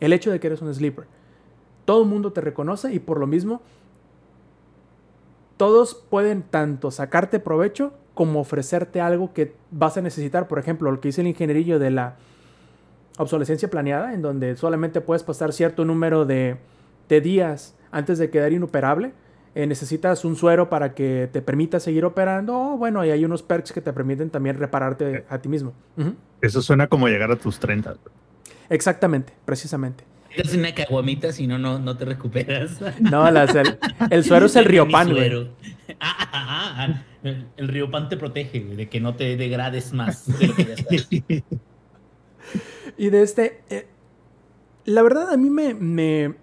[0.00, 1.06] el hecho de que eres un sleeper.
[1.84, 3.60] Todo el mundo te reconoce y por lo mismo
[5.56, 10.48] todos pueden tanto sacarte provecho como ofrecerte algo que vas a necesitar.
[10.48, 12.16] Por ejemplo, lo que dice el ingenierillo de la
[13.18, 16.56] obsolescencia planeada, en donde solamente puedes pasar cierto número de,
[17.08, 19.12] días antes de quedar inoperable.
[19.56, 22.76] Eh, necesitas un suero para que te permita seguir operando.
[22.76, 25.72] bueno, y hay unos perks que te permiten también repararte a ti mismo.
[26.40, 27.94] Eso suena como llegar a tus 30.
[28.68, 30.04] Exactamente, precisamente
[30.36, 32.80] es una caguamita, si no, no te recuperas.
[33.00, 33.26] No,
[34.10, 35.50] el, suero es el riopan, güey.
[36.00, 40.26] Ah, ah, ah, el, el riopan te protege, de que no te degrades más
[42.96, 43.62] y de este.
[43.70, 43.86] Eh,
[44.84, 46.34] la verdad, a mí me, me.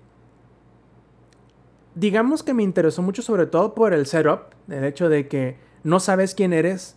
[1.95, 5.99] Digamos que me interesó mucho, sobre todo por el setup, el hecho de que no
[5.99, 6.95] sabes quién eres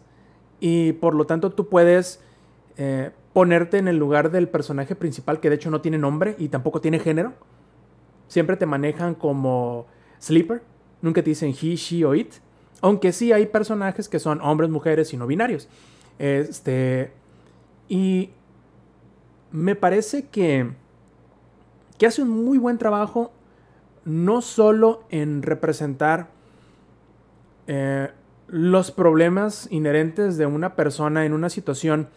[0.61, 2.21] y por lo tanto tú puedes.
[2.77, 6.49] Eh, ponerte en el lugar del personaje principal, que de hecho no tiene nombre y
[6.49, 7.35] tampoco tiene género.
[8.29, 9.87] Siempre te manejan como
[10.21, 10.63] sleeper.
[11.03, 12.33] Nunca te dicen he, she o it.
[12.81, 15.69] Aunque sí hay personajes que son hombres, mujeres y no binarios.
[16.19, 17.13] Este.
[17.89, 18.31] Y
[19.51, 20.71] me parece que,
[21.99, 23.33] que hace un muy buen trabajo
[24.05, 26.29] no solo en representar
[27.67, 28.11] eh,
[28.47, 32.09] los problemas inherentes de una persona en una situación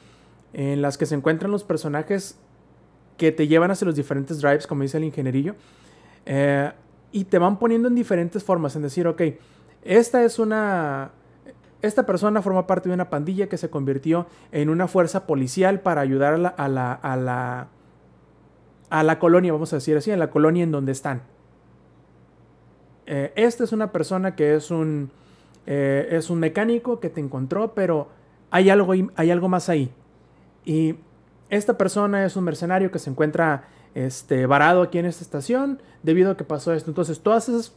[0.54, 2.40] en las que se encuentran los personajes
[3.18, 5.56] que te llevan hacia los diferentes drives, como dice el ingenierillo,
[6.26, 6.72] eh,
[7.12, 9.22] y te van poniendo en diferentes formas, en decir, ok,
[9.84, 11.12] esta es una...
[11.82, 16.02] Esta persona forma parte de una pandilla que se convirtió en una fuerza policial para
[16.02, 17.68] ayudar a la, a la, a la,
[18.90, 21.22] a la colonia, vamos a decir así, en la colonia en donde están.
[23.06, 25.12] Eh, esta es una persona que es un,
[25.68, 28.10] eh, es un mecánico que te encontró, pero
[28.50, 29.92] hay algo, hay algo más ahí.
[30.68, 30.96] Y
[31.50, 36.30] esta persona es un mercenario que se encuentra este, varado aquí en esta estación debido
[36.30, 36.92] a que pasó esto.
[36.92, 37.74] Entonces, todas esas,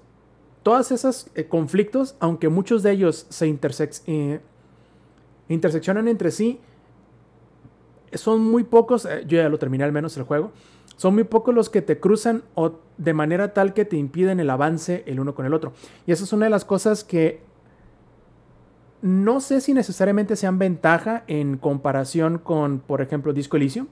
[0.64, 4.40] todas esas eh, conflictos, aunque muchos de ellos se eh,
[5.48, 6.58] interseccionan entre sí,
[8.12, 10.50] son muy pocos, eh, yo ya lo terminé al menos el juego,
[10.96, 14.50] son muy pocos los que te cruzan o de manera tal que te impiden el
[14.50, 15.74] avance el uno con el otro.
[16.08, 17.40] Y esa es una de las cosas que
[19.02, 23.86] no sé si necesariamente sean ventaja en comparación con, por ejemplo, Disco Elysium,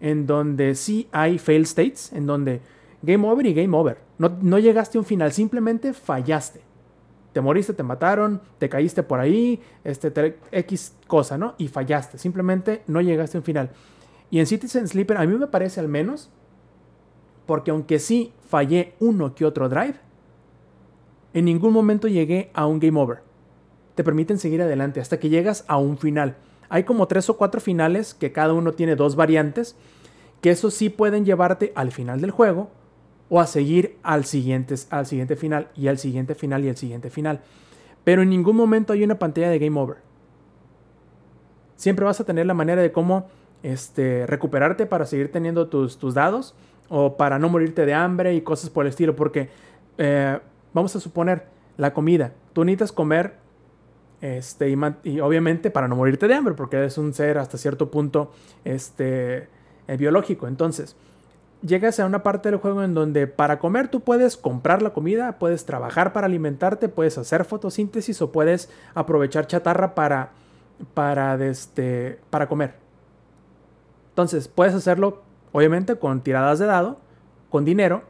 [0.00, 2.60] en donde sí hay fail states, en donde
[3.02, 3.98] game over y game over.
[4.18, 6.60] No, llegaste a un final, simplemente fallaste.
[7.32, 11.54] te moriste, te mataron, te caíste por ahí, este, X cosa, ¿no?
[11.58, 13.70] Y fallaste, simplemente no llegaste a un final.
[14.30, 16.30] Y en Citizen Sleeper a mí me parece al menos,
[17.46, 19.96] porque aunque sí fallé uno que otro drive,
[21.34, 23.31] en ningún momento llegué a un game over.
[23.94, 26.36] Te permiten seguir adelante hasta que llegas a un final.
[26.68, 29.76] Hay como tres o cuatro finales que cada uno tiene dos variantes,
[30.40, 32.70] que eso sí pueden llevarte al final del juego
[33.28, 37.10] o a seguir al siguiente, al siguiente final y al siguiente final y al siguiente
[37.10, 37.40] final.
[38.04, 39.98] Pero en ningún momento hay una pantalla de game over.
[41.76, 43.28] Siempre vas a tener la manera de cómo
[43.62, 46.54] este, recuperarte para seguir teniendo tus, tus dados
[46.88, 49.16] o para no morirte de hambre y cosas por el estilo.
[49.16, 49.50] Porque
[49.98, 50.38] eh,
[50.72, 52.32] vamos a suponer la comida.
[52.52, 53.41] Tú necesitas comer
[54.22, 58.30] este, y, obviamente para no morirte de hambre, porque eres un ser hasta cierto punto
[58.64, 59.48] este,
[59.88, 60.48] eh, biológico.
[60.48, 60.96] Entonces,
[61.60, 65.38] llegas a una parte del juego en donde para comer tú puedes comprar la comida,
[65.38, 70.30] puedes trabajar para alimentarte, puedes hacer fotosíntesis o puedes aprovechar chatarra para,
[70.94, 72.74] para, este, para comer.
[74.10, 76.98] Entonces, puedes hacerlo obviamente con tiradas de dado,
[77.50, 78.02] con dinero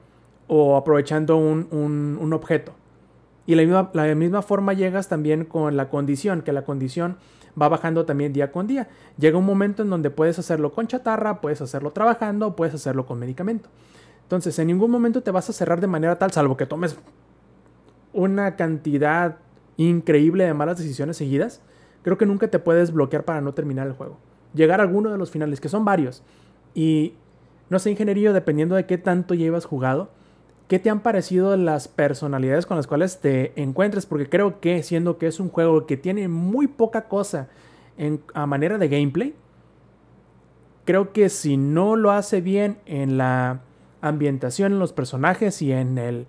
[0.47, 2.75] o aprovechando un, objeto.
[3.47, 7.17] Y la misma, forma llegas también con la condición, que la condición
[7.61, 8.89] va bajando también día con día.
[9.19, 13.19] Llega un momento en donde puedes hacerlo con chatarra, puedes hacerlo trabajando, puedes hacerlo con
[13.19, 13.69] medicamento.
[14.23, 16.97] Entonces, en ningún momento te vas a cerrar de manera tal, salvo que tomes
[18.13, 19.39] una cantidad
[19.77, 21.63] increíble de malas decisiones seguidas.
[22.03, 24.19] Creo que nunca te puedes bloquear para no terminar el juego.
[24.55, 26.23] Llegar a alguno de los finales, que son varios.
[26.75, 27.15] Y
[27.71, 30.11] no sé, ingeniería, dependiendo de qué tanto llevas jugado,
[30.73, 34.07] ¿qué te han parecido las personalidades con las cuales te encuentres?
[34.07, 37.51] Porque creo que, siendo que es un juego que tiene muy poca cosa
[37.99, 39.35] en, a manera de gameplay,
[40.87, 43.61] creo que si no lo hace bien en la
[44.01, 46.27] ambientación, en los personajes y en el,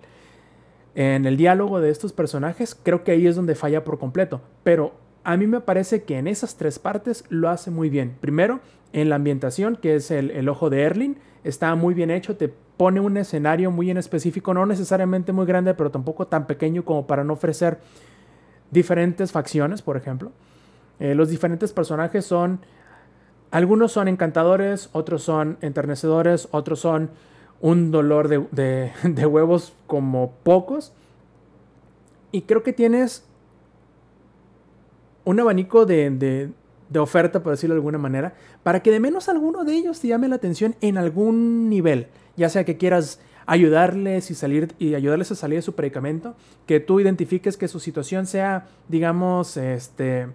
[0.94, 4.42] en el diálogo de estos personajes, creo que ahí es donde falla por completo.
[4.62, 8.14] Pero a mí me parece que en esas tres partes lo hace muy bien.
[8.20, 8.60] Primero,
[8.94, 12.48] en la ambientación, que es el, el ojo de Erling, está muy bien hecho, te
[12.48, 17.06] pone un escenario muy en específico, no necesariamente muy grande, pero tampoco tan pequeño como
[17.06, 17.78] para no ofrecer
[18.70, 20.32] diferentes facciones, por ejemplo.
[21.00, 22.60] Eh, los diferentes personajes son,
[23.50, 27.10] algunos son encantadores, otros son enternecedores, otros son
[27.60, 28.92] un dolor de,
[29.26, 30.92] huevos como pocos.
[32.30, 33.24] Y creo que tienes
[35.24, 36.50] un abanico de, de
[36.96, 40.28] oferta, por decirlo de alguna manera, para que de menos alguno de ellos te llame
[40.28, 45.34] la atención en algún nivel, ya sea que quieras ayudarles y salir y ayudarles a
[45.34, 46.34] salir de su predicamento,
[46.66, 50.28] que tú identifiques que su situación sea, digamos, este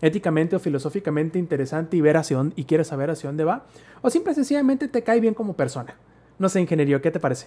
[0.00, 3.66] éticamente o filosóficamente interesante y ver hacia dónde y quieres saber hacia dónde va,
[4.02, 5.96] o simple y sencillamente te cae bien como persona.
[6.38, 7.46] No sé, ingeniería, ¿qué te parece?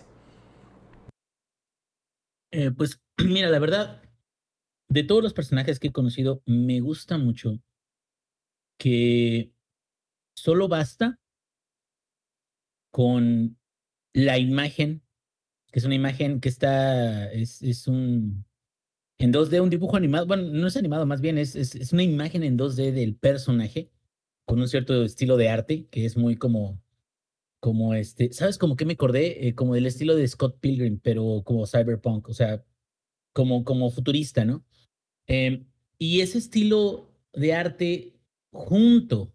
[2.52, 4.02] Eh, pues mira, la verdad,
[4.90, 7.60] de todos los personajes que he conocido, me gusta mucho
[8.78, 9.52] que
[10.36, 11.20] solo basta
[12.92, 13.58] con
[14.14, 15.04] la imagen,
[15.72, 18.46] que es una imagen que está, es, es un,
[19.18, 22.44] en 2D, un dibujo animado, bueno, no es animado, más bien es, es, una imagen
[22.44, 23.92] en 2D del personaje
[24.46, 26.82] con un cierto estilo de arte que es muy como,
[27.60, 28.58] como este, ¿sabes?
[28.58, 32.34] Como que me acordé, eh, como del estilo de Scott Pilgrim, pero como cyberpunk, o
[32.34, 32.64] sea,
[33.34, 34.66] como, como futurista, ¿no?
[35.28, 35.66] Em,
[35.98, 38.15] y ese estilo de arte
[38.56, 39.34] junto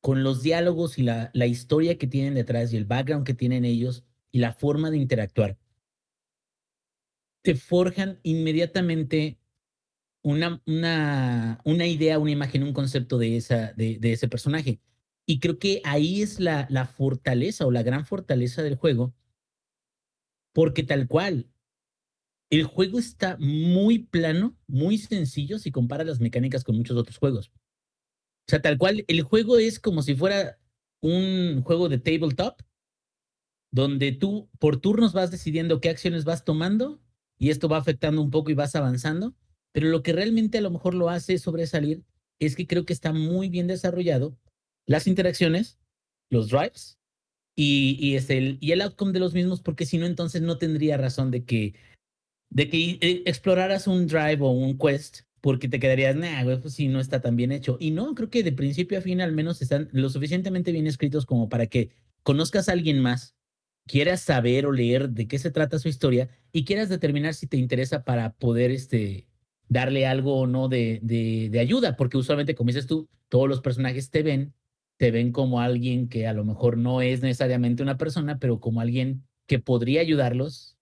[0.00, 3.64] con los diálogos y la, la historia que tienen detrás y el background que tienen
[3.64, 5.58] ellos y la forma de interactuar,
[7.42, 9.38] te forjan inmediatamente
[10.22, 14.80] una, una, una idea, una imagen, un concepto de, esa, de, ese personaje.
[15.24, 19.14] Y creo que ahí es la, la fortaleza o la gran fortaleza del juego,
[20.52, 21.48] porque tal cual,
[22.50, 27.52] el juego está muy plano, muy sencillo si comparas las mecánicas con muchos otros juegos.
[28.46, 30.58] O sea, tal cual, el juego es como si fuera
[31.00, 32.60] un juego de tabletop,
[33.72, 37.00] donde tú por turnos vas decidiendo qué acciones vas tomando
[37.38, 39.34] y esto va afectando un poco y vas avanzando,
[39.72, 42.04] pero lo que realmente a lo mejor lo hace sobresalir
[42.38, 44.38] es que creo que está muy bien desarrollado
[44.86, 45.78] las interacciones,
[46.30, 46.98] los drives
[47.56, 50.58] y, y, es el, y el outcome de los mismos, porque si no, entonces no
[50.58, 51.74] tendría razón de que,
[52.50, 56.74] de que eh, exploraras un drive o un quest porque te quedarías, nah, güey, pues
[56.74, 57.76] sí, no está tan bien hecho.
[57.78, 61.24] Y no, creo que de principio a fin al menos están lo suficientemente bien escritos
[61.24, 61.92] como para que
[62.24, 63.36] conozcas a alguien más,
[63.86, 67.58] quieras saber o leer de qué se trata su historia y quieras determinar si te
[67.58, 69.28] interesa para poder este,
[69.68, 73.60] darle algo o no de, de, de ayuda, porque usualmente, como dices tú, todos los
[73.60, 74.52] personajes te ven,
[74.96, 78.80] te ven como alguien que a lo mejor no es necesariamente una persona, pero como
[78.80, 80.76] alguien que podría ayudarlos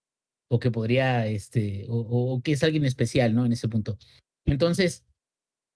[0.48, 3.44] o que podría, este, o, o que es alguien especial, ¿no?
[3.44, 3.98] En ese punto.
[4.44, 5.04] Entonces,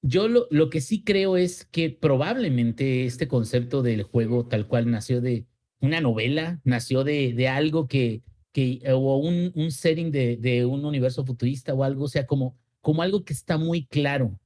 [0.02, 4.90] yo lo, lo que sí creo es que probablemente este concepto del juego tal cual
[4.90, 5.46] nació de
[5.80, 10.84] una novela, nació de, de algo que, que o un, un setting de, de un
[10.84, 14.38] universo futurista o algo, sea, como, como algo que está muy claro.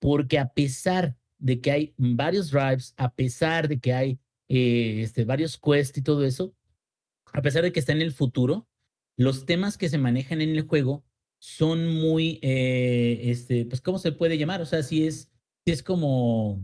[0.00, 5.24] Porque a pesar de que hay varios drives, a pesar de que hay eh, este,
[5.24, 6.54] varios quests y todo eso,
[7.32, 8.66] a pesar de que está en el futuro,
[9.16, 11.04] los temas que se manejan en el juego
[11.38, 14.60] son muy, eh, este, pues, ¿cómo se puede llamar?
[14.60, 15.30] O sea, si es,
[15.64, 16.62] si es como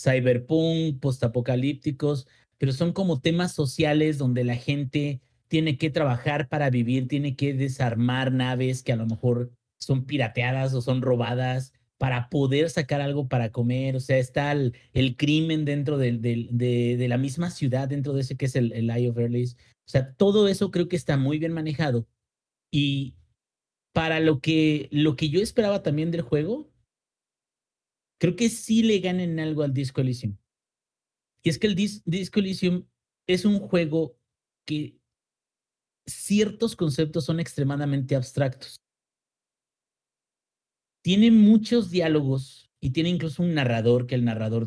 [0.00, 2.26] cyberpunk, postapocalípticos,
[2.58, 7.54] pero son como temas sociales donde la gente tiene que trabajar para vivir, tiene que
[7.54, 13.28] desarmar naves que a lo mejor son pirateadas o son robadas para poder sacar algo
[13.28, 13.96] para comer.
[13.96, 14.74] O sea, está el,
[15.16, 18.90] crimen dentro del, de, de, la misma ciudad, dentro de ese que es el, el
[18.90, 19.56] Eye of Earlys.
[19.86, 22.06] O sea, todo eso creo que está muy bien manejado.
[22.70, 23.17] Y,
[23.92, 26.70] para lo que, lo que yo esperaba también del juego,
[28.18, 30.36] creo que sí le ganen algo al Disco Elysium.
[31.42, 32.84] Y es que el Dis Disco Elysium
[33.26, 34.16] es un juego
[34.66, 34.98] que
[36.06, 38.80] ciertos conceptos son extremadamente abstractos.
[41.02, 44.66] Tiene muchos diálogos y tiene incluso un narrador que el narrador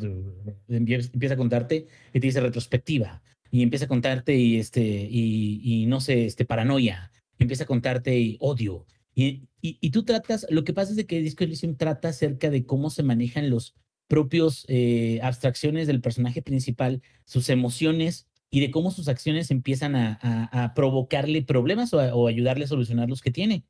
[0.68, 5.86] empieza a contarte y te dice retrospectiva y empieza a contarte y este y, y
[5.86, 10.92] no sé este paranoia empieza a contarte y odio y, tú tratas, lo que pasa
[10.92, 13.76] es de que Disco Elysium trata acerca de cómo se manejan los
[14.08, 20.74] propios eh, abstracciones del personaje principal, sus emociones y de cómo sus acciones empiezan a,
[20.76, 23.66] provocarle problemas o, o ayudarle a solucionar los que tiene.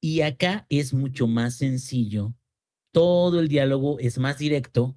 [0.00, 2.34] Y acá es mucho más sencillo,
[2.92, 4.96] todo el diálogo es más directo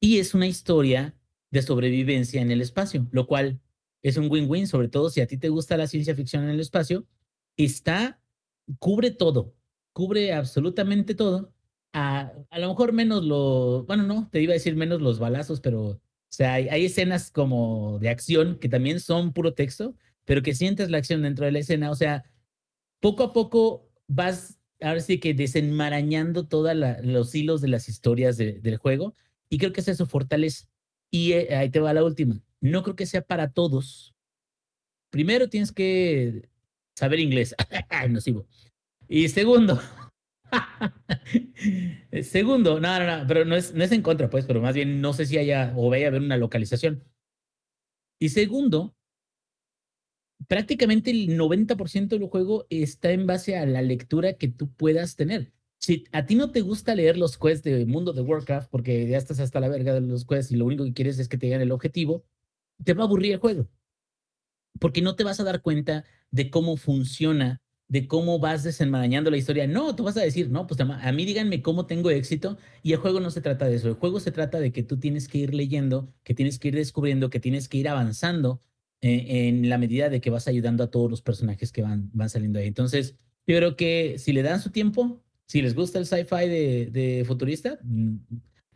[0.00, 1.14] y es una historia
[1.50, 3.60] de sobrevivencia en el espacio, lo cual
[4.02, 6.60] es un win-win, sobre todo si a ti te gusta la ciencia ficción en el
[6.60, 7.06] espacio,
[7.56, 8.21] está
[8.78, 9.54] cubre todo,
[9.92, 11.52] cubre absolutamente todo.
[11.92, 15.60] A, a, lo mejor menos lo, bueno, no, te iba a decir menos los balazos,
[15.60, 20.54] pero, o sea, hay, escenas como de acción que también son puro texto, pero que
[20.54, 21.90] sientes la acción dentro de la escena.
[21.90, 22.24] O sea,
[23.00, 28.60] poco a poco vas, ahora sí que desenmarañando todos los hilos de las historias de,
[28.60, 29.14] del juego,
[29.50, 30.66] y creo que esa es su fortaleza.
[31.10, 32.40] Y eh, ahí te va la última.
[32.60, 34.14] No creo que sea para todos.
[35.10, 36.48] Primero tienes que
[36.94, 37.54] saber inglés.
[38.10, 38.46] Nocivo.
[39.08, 39.80] Y segundo,
[42.22, 45.00] segundo, no, no, no, pero no es, no es en contra, pues, pero más bien
[45.00, 47.04] no sé si haya o vaya a haber una localización.
[48.18, 48.94] Y segundo,
[50.48, 55.52] prácticamente el 90% del juego está en base a la lectura que tú puedas tener.
[55.78, 59.18] Si a ti no te gusta leer los quests de Mundo de Warcraft porque ya
[59.18, 61.46] estás hasta la verga de los quests y lo único que quieres es que te
[61.46, 62.24] digan el objetivo,
[62.84, 63.68] te va a aburrir el juego
[64.78, 69.36] porque no te vas a dar cuenta de cómo funciona, de cómo vas desenmarañando la
[69.36, 69.66] historia.
[69.68, 72.98] No, tú vas a decir, no, pues a mí díganme cómo tengo éxito y el
[72.98, 73.88] juego no se trata de eso.
[73.88, 76.74] El juego se trata de que tú tienes que ir leyendo, que tienes que ir
[76.74, 78.60] descubriendo, que tienes que ir avanzando
[79.02, 82.30] eh, en la medida de que vas ayudando a todos los personajes que van, van
[82.30, 82.66] saliendo ahí.
[82.66, 83.16] Entonces,
[83.46, 87.24] yo creo que si le dan su tiempo, si les gusta el sci-fi de, de
[87.26, 87.78] futurista,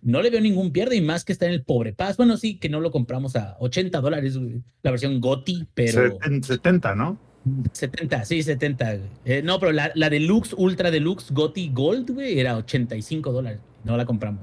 [0.03, 2.16] no le veo ningún pierde y más que está en el pobre paz.
[2.16, 4.38] Bueno, sí, que no lo compramos a 80 dólares,
[4.83, 6.19] la versión GOTI, pero...
[6.42, 7.19] 70, ¿no?
[7.72, 8.98] 70, sí, 70.
[9.24, 13.61] Eh, no, pero la, la, Deluxe, Ultra Deluxe GOTI Gold, güey, era 85 dólares.
[13.85, 14.42] No la compramos.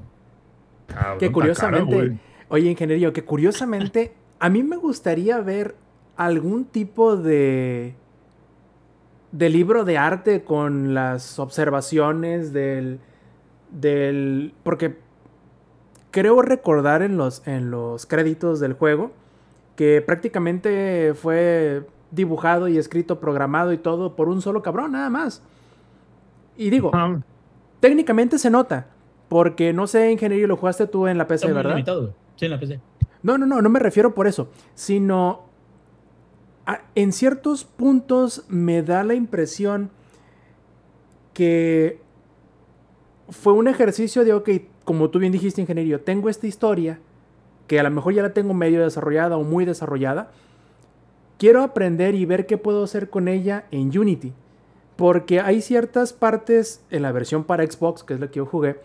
[0.86, 5.74] Cabrón, que curiosamente, caro, oye, ingeniero, que curiosamente, a mí me gustaría ver
[6.16, 7.94] algún tipo de
[9.32, 13.00] de libro de arte con las observaciones del
[13.70, 14.96] del porque
[16.12, 19.10] creo recordar en los, en los créditos del juego
[19.74, 21.82] que prácticamente fue
[22.14, 25.42] dibujado y escrito, programado y todo por un solo cabrón, nada más.
[26.56, 26.92] Y digo,
[27.80, 28.86] técnicamente se nota,
[29.28, 31.72] porque no sé, ingeniero, lo jugaste tú en la PC, ¿verdad?
[31.72, 32.14] Limitado.
[32.36, 32.80] Sí, en la PC.
[33.22, 35.42] No, no, no, no me refiero por eso, sino
[36.66, 39.90] a, en ciertos puntos me da la impresión
[41.32, 42.00] que
[43.28, 44.50] fue un ejercicio de, ok,
[44.84, 47.00] como tú bien dijiste, ingeniero, tengo esta historia
[47.66, 50.30] que a lo mejor ya la tengo medio desarrollada o muy desarrollada.
[51.38, 54.32] Quiero aprender y ver qué puedo hacer con ella en Unity.
[54.96, 58.76] Porque hay ciertas partes en la versión para Xbox, que es la que yo jugué,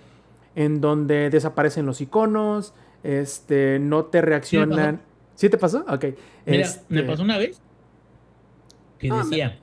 [0.56, 2.74] en donde desaparecen los iconos,
[3.04, 5.02] este, no te reaccionan.
[5.36, 5.86] ¿Sí te pasó?
[5.88, 6.06] Ok.
[6.46, 6.84] Mira, este...
[6.90, 7.62] me pasó una vez
[8.98, 9.60] que ah, decía,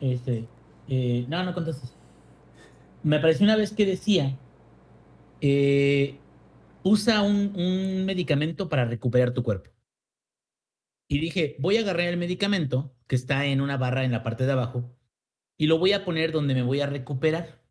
[0.00, 0.12] me...
[0.12, 0.46] este,
[0.88, 1.94] eh, no, no contestes.
[3.02, 4.36] Me apareció una vez que decía
[5.40, 6.18] eh,
[6.84, 9.70] usa un, un, medicamento para recuperar tu cuerpo.
[11.08, 14.46] Y dije, voy a agarrar el medicamento, que está en una barra en la parte
[14.46, 14.96] de abajo
[15.56, 17.62] y lo voy a poner donde me voy a recuperar.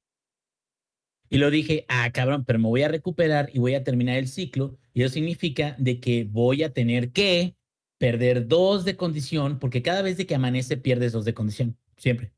[1.29, 4.27] Y lo dije, ah, cabrón, pero me voy a recuperar y voy a terminar el
[4.27, 4.77] ciclo.
[4.93, 7.55] Y eso significa de que voy a tener que
[7.97, 12.33] perder dos de condición, porque cada vez que amanece pierdes dos de condición, siempre.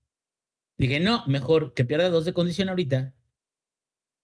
[0.78, 3.14] Dije, no, mejor que pierda dos de condición ahorita.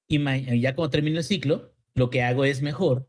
[0.08, 3.09] Y ya como termino el ciclo, lo que hago es mejor,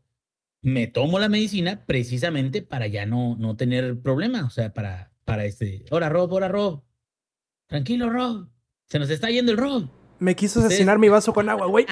[0.61, 5.45] me tomo la medicina precisamente para ya no, no tener problema, o sea, para, para
[5.45, 6.83] este, ahora Rob, ahora Rob,
[7.67, 8.47] tranquilo Rob,
[8.87, 9.89] se nos está yendo el Rob.
[10.19, 11.87] Me quiso asesinar mi vaso con agua, güey.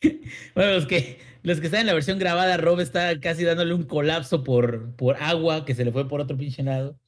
[0.54, 3.84] bueno, los que, los que están en la versión grabada, Rob está casi dándole un
[3.84, 7.00] colapso por, por agua que se le fue por otro pinche lado.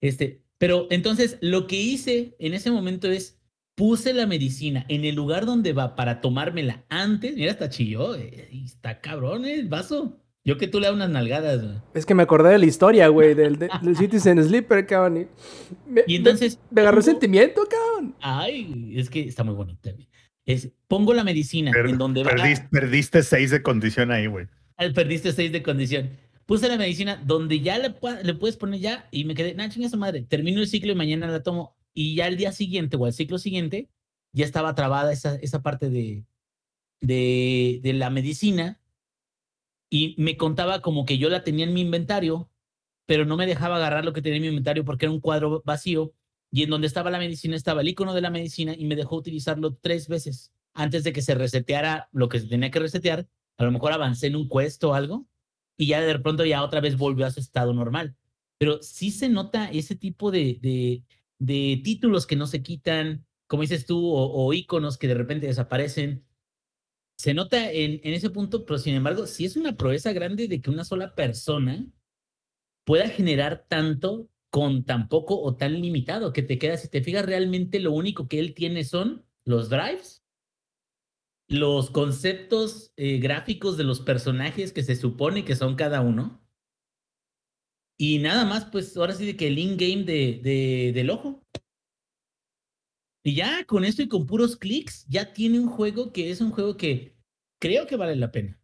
[0.00, 3.38] Este, pero entonces lo que hice en ese momento es
[3.74, 7.34] puse la medicina en el lugar donde va para tomármela antes.
[7.34, 8.14] Mira, está chilló.
[8.14, 10.20] Eh, está cabrón el vaso.
[10.46, 11.76] Yo que tú le das unas nalgadas, güey.
[11.94, 15.28] Es que me acordé de la historia, güey, del, del Citizen Sleeper, cabrón.
[16.06, 16.58] Y, entonces.
[16.70, 18.14] Me, agarró sentimiento, cabrón.
[18.20, 20.06] Ay, es que está muy bonita, güey.
[20.44, 22.32] Es, pongo la medicina en donde va.
[22.70, 24.46] Perdiste, seis de condición ahí, güey.
[24.94, 26.10] Perdiste seis de condición.
[26.44, 29.86] Puse la medicina donde ya le, le puedes poner ya y me quedé, nah, chinga
[29.86, 30.26] esa madre.
[30.28, 31.74] Termino el ciclo y mañana la tomo.
[31.94, 33.88] Y ya el día siguiente o al ciclo siguiente
[34.32, 36.26] ya estaba trabada esa, esa parte de,
[37.00, 38.80] de, de la medicina
[39.90, 42.50] y me contaba como que yo la tenía en mi inventario,
[43.06, 45.62] pero no me dejaba agarrar lo que tenía en mi inventario porque era un cuadro
[45.64, 46.14] vacío
[46.50, 49.16] y en donde estaba la medicina estaba el icono de la medicina y me dejó
[49.16, 53.28] utilizarlo tres veces antes de que se reseteara lo que se tenía que resetear.
[53.56, 55.26] A lo mejor avancé en un quest o algo
[55.76, 58.16] y ya de pronto ya otra vez volvió a su estado normal.
[58.58, 61.02] Pero sí se nota ese tipo de, de,
[61.38, 66.26] de títulos que no se quitan, como dices tú, o, iconos que de repente desaparecen.
[67.16, 70.60] Se nota en, en, ese punto, pero sin embargo, sí es una proeza grande de
[70.60, 71.86] que una sola persona
[72.84, 77.26] pueda generar tanto con tan poco o tan limitado, que te queda, si te fijas,
[77.26, 80.24] realmente lo único que él tiene son los drives,
[81.48, 86.43] los conceptos eh, gráficos de los personajes que se supone que son cada uno,
[87.96, 91.42] y nada más, pues ahora sí de que el in-game de, de, del ojo.
[93.22, 96.50] Y ya con esto y con puros clics, ya tiene un juego que es un
[96.50, 97.16] juego que
[97.60, 98.60] creo que vale la pena.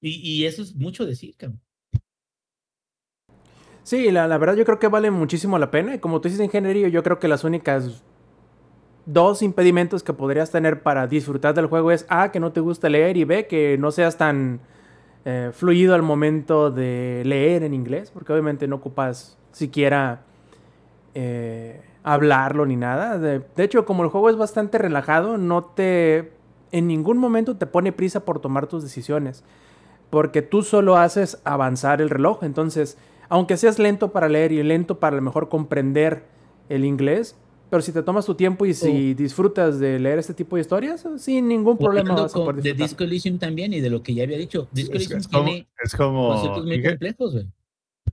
[0.00, 1.62] Y, eso es mucho decir, cabrón.
[3.82, 5.94] Sí, la, la, verdad yo creo que vale muchísimo la pena.
[5.94, 8.04] Y como tú dices, ingeniería, yo creo que las únicas
[9.06, 12.90] dos impedimentos que podrías tener para disfrutar del juego es A, que no te gusta
[12.90, 14.60] leer y B, que no seas tan
[15.24, 20.22] eh, fluido al momento de leer en inglés, porque obviamente no ocupas siquiera...
[21.14, 23.18] Eh, hablarlo ni nada.
[23.18, 26.32] De, hecho, como el juego es bastante relajado, no te.
[26.70, 29.42] En ningún momento te pone prisa por tomar tus decisiones.
[30.10, 32.44] Porque tú solo haces avanzar el reloj.
[32.44, 32.98] Entonces,
[33.28, 36.24] aunque seas lento para leer y lento para a lo mejor comprender
[36.68, 37.36] el inglés,
[37.74, 39.14] pero si te tomas tu tiempo y si oh.
[39.16, 43.02] disfrutas de leer este tipo de historias, sin ningún problema vas a poder De Disco
[43.02, 44.68] Elysium también y de lo que ya había dicho.
[44.70, 47.48] Disco Elysium tiene es como, conceptos muy complejos, güey.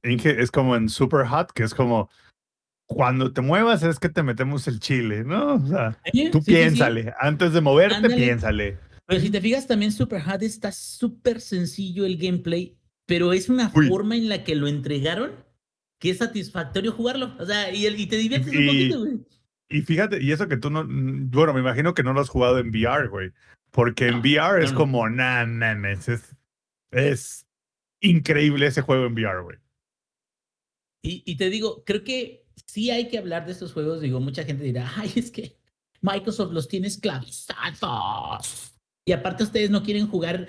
[0.02, 2.10] Es como en Super Hot, que es como
[2.88, 5.54] cuando te muevas es que te metemos el chile, ¿no?
[5.54, 5.96] O sea,
[6.32, 7.14] tú piénsale.
[7.20, 8.80] Antes de moverte, piénsale.
[9.06, 13.70] Pero si te fijas, también Super Hard está súper sencillo el gameplay, pero es una
[13.70, 15.34] forma en la que lo entregaron
[16.00, 17.36] que es satisfactorio jugarlo.
[17.38, 19.20] O sea, y, y te diviertes un poquito, güey.
[19.72, 22.60] Y fíjate, y eso que tú no, bueno, me imagino que no lo has jugado
[22.60, 23.32] en VR, güey.
[23.72, 25.46] Porque en VR es como, nah,
[25.90, 26.36] es,
[26.92, 27.48] es
[28.02, 29.58] increíble ese juego en VR, güey.
[31.04, 34.02] Y, y te digo, creo que sí hay que hablar de estos juegos.
[34.02, 35.58] Digo, mucha gente dirá, ay, es que
[36.02, 38.74] Microsoft los tiene esclavizados.
[39.06, 40.48] Y aparte ustedes no quieren jugar,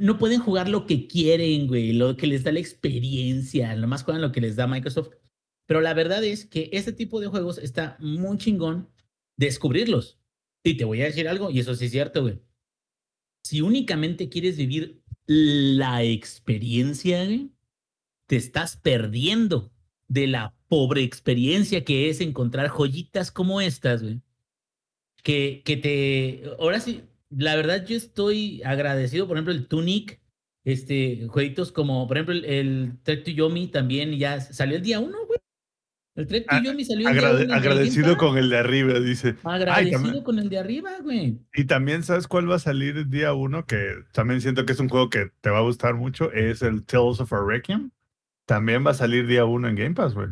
[0.00, 4.02] no pueden jugar lo que quieren, güey, lo que les da la experiencia, lo más
[4.02, 5.10] juegan lo que les da Microsoft.
[5.72, 8.90] Pero la verdad es que este tipo de juegos está muy chingón
[9.38, 10.18] descubrirlos.
[10.62, 12.42] Y te voy a decir algo, y eso sí es cierto, güey.
[13.42, 17.52] Si únicamente quieres vivir la experiencia, güey,
[18.26, 19.72] te estás perdiendo
[20.08, 24.20] de la pobre experiencia que es encontrar joyitas como estas, güey.
[25.22, 26.42] Que, que te.
[26.58, 27.00] Ahora sí,
[27.30, 29.26] la verdad, yo estoy agradecido.
[29.26, 30.20] Por ejemplo, el Tunic,
[30.64, 35.31] este, jueguitos como, por ejemplo, el, el Yomi también ya salió el día uno, güey.
[36.14, 37.54] El Trek to Yomi salió día uno.
[37.54, 39.36] Agradecido con el de arriba, dice.
[39.44, 41.38] Agradecido con el de arriba, güey.
[41.54, 43.64] Y también, ¿sabes cuál va a salir el día uno?
[43.64, 46.30] Que también siento que es un juego que te va a gustar mucho.
[46.32, 47.90] Es el Tales of a Requiem.
[48.44, 50.28] También va a salir día uno en Game Pass, güey.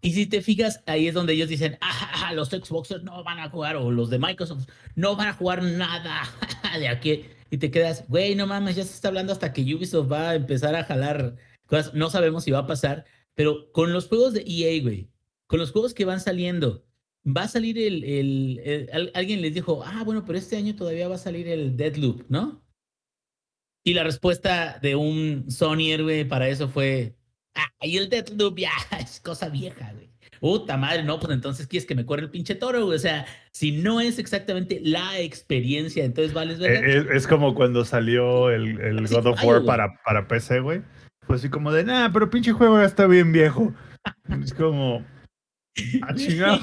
[0.00, 3.50] Y si te fijas, ahí es donde ellos dicen, ah, los Xboxers no van a
[3.50, 6.22] jugar, o los de Microsoft no van a jugar nada
[6.78, 7.24] de aquí.
[7.50, 10.34] Y te quedas, güey, no mames, ya se está hablando hasta que Ubisoft va a
[10.36, 11.34] empezar a jalar
[11.66, 11.94] cosas.
[11.94, 13.06] No sabemos si va a pasar,
[13.38, 15.08] pero con los juegos de EA, güey,
[15.46, 16.84] con los juegos que van saliendo,
[17.24, 20.74] va a salir el, el, el- al- alguien les dijo, ah, bueno, pero este año
[20.74, 22.64] todavía va a salir el Deadloop, ¿no?
[23.84, 27.14] Y la respuesta de un Sonyer, güey, para eso fue,
[27.54, 30.08] ah, y el Deadloop ya es cosa vieja, güey.
[30.40, 32.96] Puta madre, no, pues entonces quieres que me corra el pinche toro, güey.
[32.96, 36.58] O sea, si no es exactamente la experiencia, entonces vales.
[36.60, 40.82] Eh, Es, es como cuando salió el, el God of War para, para PC, güey.
[41.28, 43.72] Pues así como de, nah, pero pinche juego ya está bien viejo.
[44.42, 45.04] Es como,
[46.02, 46.58] ah, chingado.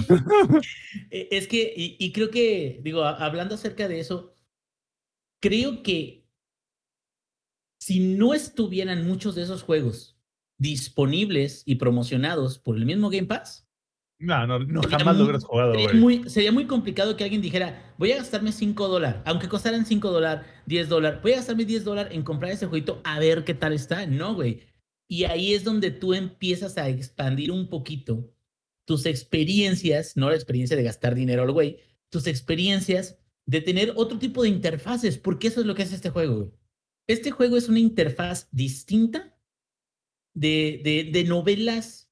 [1.12, 4.34] Eh, Es que, y, y creo que, digo, hablando acerca de eso,
[5.40, 6.26] creo que
[7.80, 10.18] si no estuvieran muchos de esos juegos
[10.58, 13.65] disponibles y promocionados por el mismo Game Pass,
[14.18, 17.24] No, no, no Sería jamás lo muy- hubieras jugado, sería muy, sería muy complicado que
[17.26, 21.38] alguien dijera, voy a gastarme 5 dólares, aunque costaran 5 dólares, 10 dólares, voy a
[21.38, 24.06] gastarme 10 dólares en comprar ese jueguito a ver qué tal está.
[24.08, 24.62] No, güey.
[25.10, 28.34] Y ahí es donde tú empiezas a expandir un poquito
[28.88, 34.18] tus experiencias, no la experiencia de gastar dinero al güey, tus experiencias de tener otro
[34.18, 36.52] tipo de interfaces, porque eso es lo que hace este juego, güey.
[37.08, 39.38] Este juego es una interfaz distinta
[40.34, 42.05] de, de, de novelas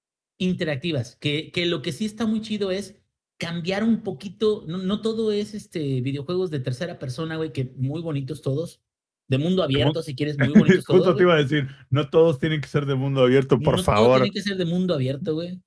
[0.44, 2.96] interactivas, que, que lo que sí está muy chido es
[3.38, 8.02] cambiar un poquito, no, no todo es este videojuegos de tercera persona, güey, que muy
[8.02, 8.82] bonitos todos,
[9.28, 11.00] de mundo abierto, si quieres, muy bonitos todos.
[11.00, 13.84] Justo te iba a decir, no todos tienen que ser de mundo abierto, por No
[13.84, 14.22] favor.
[14.22, 15.60] tiene que ser de mundo abierto, güey.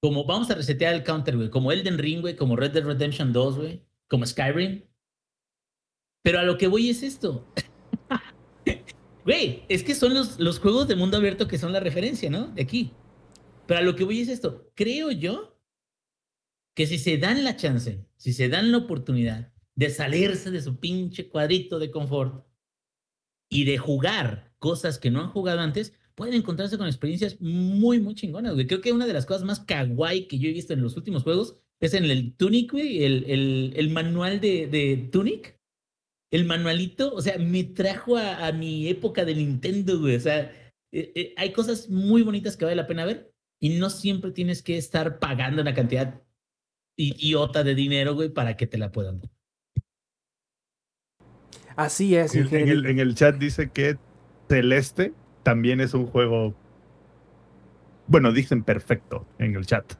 [0.00, 1.48] Como vamos a resetear el counter, güey.
[1.48, 2.34] Como Elden Ring, güey.
[2.34, 3.82] Como Red Dead Redemption 2, güey.
[4.08, 4.82] Como Skyrim.
[6.24, 7.46] Pero a lo que voy es esto.
[9.24, 12.48] Güey, es que son los, los juegos de mundo abierto que son la referencia, ¿no?
[12.48, 12.92] De aquí.
[13.66, 14.70] Pero a lo que voy es esto.
[14.74, 15.58] Creo yo
[16.74, 20.78] que si se dan la chance, si se dan la oportunidad de salirse de su
[20.78, 22.46] pinche cuadrito de confort
[23.48, 28.14] y de jugar cosas que no han jugado antes, pueden encontrarse con experiencias muy, muy
[28.14, 28.54] chingonas.
[28.66, 31.22] Creo que una de las cosas más kawaii que yo he visto en los últimos
[31.22, 35.58] juegos es en el Tunic, güey, el, el, manual de, Tunic.
[36.30, 40.16] El manualito, o sea, me trajo a, a mi época de Nintendo, güey.
[40.16, 40.50] O sea,
[40.92, 43.31] eh, eh, hay cosas muy bonitas que vale la pena ver
[43.62, 46.20] y no siempre tienes que estar pagando una cantidad
[46.96, 49.30] idiota de dinero, güey, para que te la puedan dar.
[51.76, 53.96] Así es, En, en el, en el chat dice que
[54.48, 56.54] Celeste también es un juego.
[58.08, 59.94] Bueno, dicen perfecto en el chat.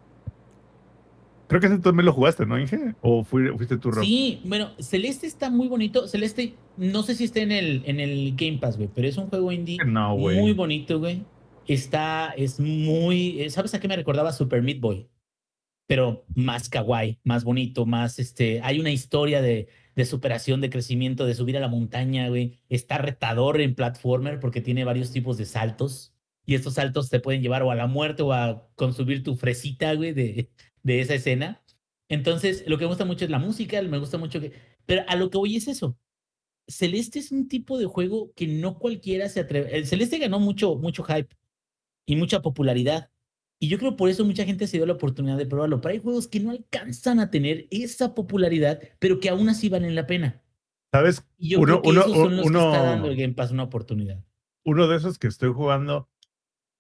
[1.47, 2.95] Creo que ese tú también lo jugaste, ¿no, Inge?
[3.01, 4.05] ¿O fui- fuiste tú, Rob?
[4.05, 6.09] Sí, bueno, Celeste está muy bonito.
[6.09, 9.29] Celeste, no sé si está en el, en el Game Pass, güey, pero es un
[9.29, 11.23] juego indie No, muy bonito, güey.
[11.73, 15.09] Está, es muy, eh, ¿sabes a qué me recordaba Super Meat Boy?
[15.87, 21.25] Pero más kawaii, más bonito, más, este, hay una historia de, de superación, de crecimiento,
[21.25, 22.61] de subir a la montaña, güey.
[22.69, 26.15] Está retador en platformer porque tiene varios tipos de saltos.
[26.45, 29.95] Y estos saltos te pueden llevar o a la muerte o a consumir tu fresita,
[29.95, 30.51] güey, de,
[30.83, 31.65] de esa escena.
[32.11, 34.53] Entonces, lo que me gusta mucho es la música, me gusta mucho que...
[34.85, 35.97] Pero a lo que voy es eso.
[36.69, 39.75] Celeste es un tipo de juego que no cualquiera se atreve.
[39.75, 41.35] El Celeste ganó mucho, mucho hype
[42.13, 43.11] y mucha popularidad.
[43.59, 45.81] Y yo creo por eso mucha gente se dio la oportunidad de probarlo.
[45.81, 49.95] Pero hay juegos que no alcanzan a tener esa popularidad, pero que aún así valen
[49.95, 50.43] la pena.
[50.93, 51.25] ¿Sabes?
[51.39, 53.35] Y yo Uno- creo que uno- esos son los uno- que está dando el Game
[53.35, 54.23] Pass una oportunidad.
[54.65, 56.09] Uno de esos que estoy jugando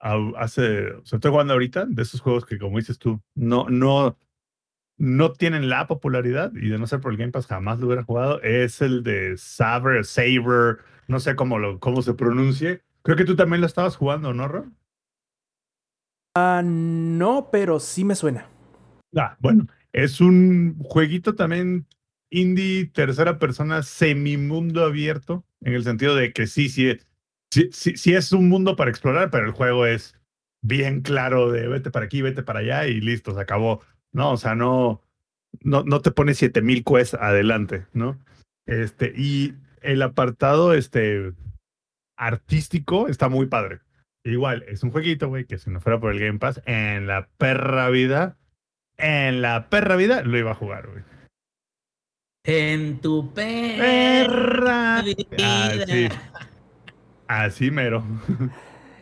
[0.01, 0.89] hace.
[0.97, 4.19] O sea, estoy jugando ahorita, de esos juegos que, como dices tú, no, no,
[4.99, 8.03] no tienen la popularidad y de no ser por el Game Pass jamás lo hubiera
[8.05, 8.41] jugado.
[8.43, 10.79] Es el de Saber, Saber,
[11.09, 12.83] no sé cómo, lo, cómo se pronuncie.
[13.03, 14.49] Creo que tú también lo estabas jugando, ¿no?
[16.35, 18.47] Ah, no, pero sí me suena.
[19.15, 21.87] Ah, bueno, es un jueguito también
[22.31, 26.99] indie, tercera persona, semimundo abierto, en el sentido de que sí, sí,
[27.51, 30.19] sí, sí, es un mundo para explorar, pero el juego es
[30.63, 33.83] bien claro de vete para aquí, vete para allá y listo, se acabó.
[34.13, 35.03] No, o sea, no,
[35.61, 38.19] no, no te pone 7000 quests adelante, ¿no?
[38.67, 41.35] Este, y el apartado este,
[42.17, 43.81] artístico está muy padre.
[44.25, 47.29] Igual, es un jueguito, güey, que si no fuera por el Game Pass, en la
[47.39, 48.37] perra vida,
[48.97, 51.03] en la perra vida lo iba a jugar, güey.
[52.45, 55.03] En tu perra Perra.
[55.03, 55.71] vida.
[55.83, 56.09] Así,
[57.27, 58.05] así mero.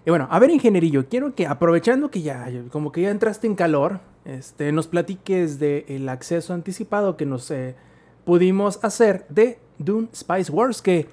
[0.07, 3.55] Y bueno, a ver, ingenierillo, quiero que aprovechando que ya, como que ya entraste en
[3.55, 7.77] calor, este, nos platiques del acceso anticipado que nos eh,
[8.25, 11.07] pudimos hacer de Dune Spice Wars, que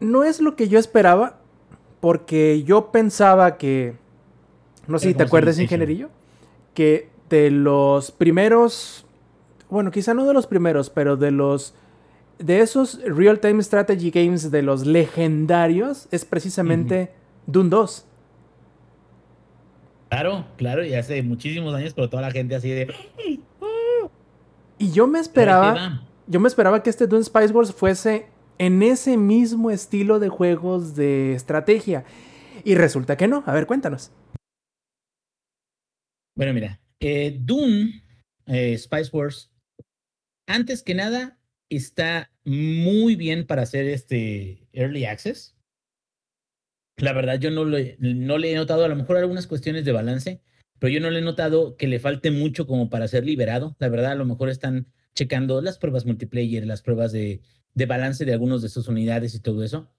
[0.00, 1.38] no es lo que yo esperaba,
[2.00, 3.94] porque yo pensaba que,
[4.86, 6.08] no sé si te acuerdas, ingenierillo,
[6.74, 9.06] que de los primeros,
[9.68, 11.74] bueno, quizá no de los primeros, pero de los
[12.38, 17.12] de esos real-time strategy games de los legendarios es precisamente
[17.46, 18.06] Dune 2.
[20.08, 22.92] Claro, claro, y hace muchísimos años, pero toda la gente así de.
[24.78, 26.02] Y yo me esperaba.
[26.26, 28.26] Yo me esperaba que este Dune Spice Wars fuese
[28.60, 32.04] en ese mismo estilo de juegos de estrategia.
[32.62, 33.42] Y resulta que no.
[33.46, 34.12] A ver, cuéntanos.
[36.36, 38.04] Bueno, mira, eh, Dune
[38.46, 39.50] eh, Spice Wars,
[40.46, 41.38] antes que nada,
[41.70, 45.56] está muy bien para hacer este Early Access.
[46.98, 50.42] La verdad, yo no, no le he notado, a lo mejor algunas cuestiones de balance,
[50.78, 53.74] pero yo no le he notado que le falte mucho como para ser liberado.
[53.78, 57.40] La verdad, a lo mejor están checando las pruebas multiplayer, las pruebas de,
[57.80, 59.90] de balance de algunos de sus unidades y todo eso.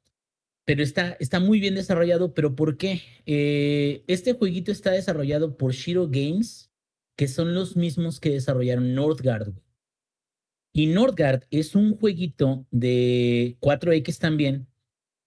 [0.65, 2.33] Pero está, está muy bien desarrollado.
[2.33, 3.01] ¿Pero por qué?
[3.25, 6.71] Eh, este jueguito está desarrollado por Shiro Games,
[7.17, 9.53] que son los mismos que desarrollaron Northgard.
[10.73, 14.67] Y Northgard es un jueguito de 4X también,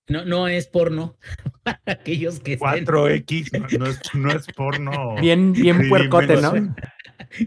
[0.09, 1.19] no, no es porno.
[1.87, 5.17] Aquellos que 4X no, es, no es porno.
[5.21, 6.75] Bien, bien puercote, ¿no?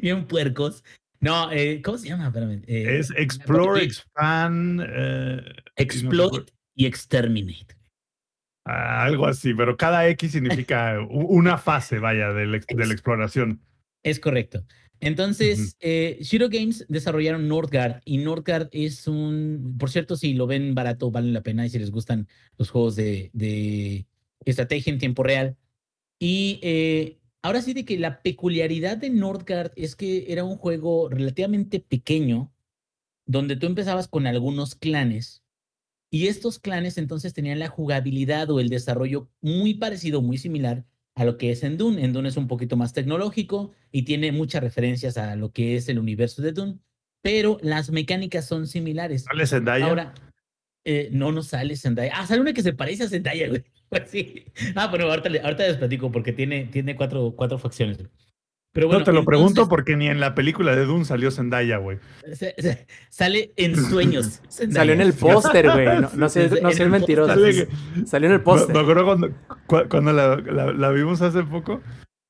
[0.02, 0.84] bien puercos.
[1.20, 2.32] No, eh, ¿cómo se llama?
[2.68, 4.82] Eh, es Explore, Expand.
[4.88, 5.42] Eh,
[5.76, 7.76] Exploit y Exterminate.
[8.66, 13.62] Ah, algo así, pero cada X significa una fase, vaya, de la, de la exploración.
[14.04, 14.66] Es correcto.
[15.00, 20.74] Entonces, eh, Shiro Games desarrollaron Northgard y Northgard es un, por cierto, si lo ven
[20.74, 24.08] barato, vale la pena y si les gustan los juegos de, de
[24.44, 25.56] estrategia en tiempo real.
[26.20, 31.08] Y eh, ahora sí de que la peculiaridad de Northgard es que era un juego
[31.08, 32.54] relativamente pequeño,
[33.26, 35.46] donde tú empezabas con algunos clanes
[36.12, 40.84] y estos clanes entonces tenían la jugabilidad o el desarrollo muy parecido, muy similar
[41.16, 42.04] a lo que es en Dune.
[42.04, 45.88] En Dune es un poquito más tecnológico y tiene muchas referencias a lo que es
[45.88, 46.80] el universo de Dune,
[47.22, 49.24] pero las mecánicas son similares.
[49.24, 49.86] ¿Sale Zendaya?
[49.86, 50.14] Ahora,
[50.84, 52.12] eh, no, no sale Zendaya.
[52.14, 53.64] Ah, sale una que se parece a Zendaya, güey.
[53.90, 54.46] Pues sí.
[54.76, 57.98] Ah, bueno, ahorita, ahorita les platico porque tiene, tiene cuatro, cuatro facciones.
[58.74, 61.78] Pero bueno, no te lo pregunto porque ni en la película de Dune salió Zendaya,
[61.78, 61.98] güey.
[63.10, 64.44] sale en sueños.
[64.50, 65.88] Salió en el póster, güey.
[66.16, 67.34] No, sé, no sé mentiroso.
[68.06, 68.76] Salió en el póster.
[68.76, 69.32] Me, acuerdo cuando,
[69.90, 70.36] cuando la,
[70.74, 71.82] la, vimos hace poco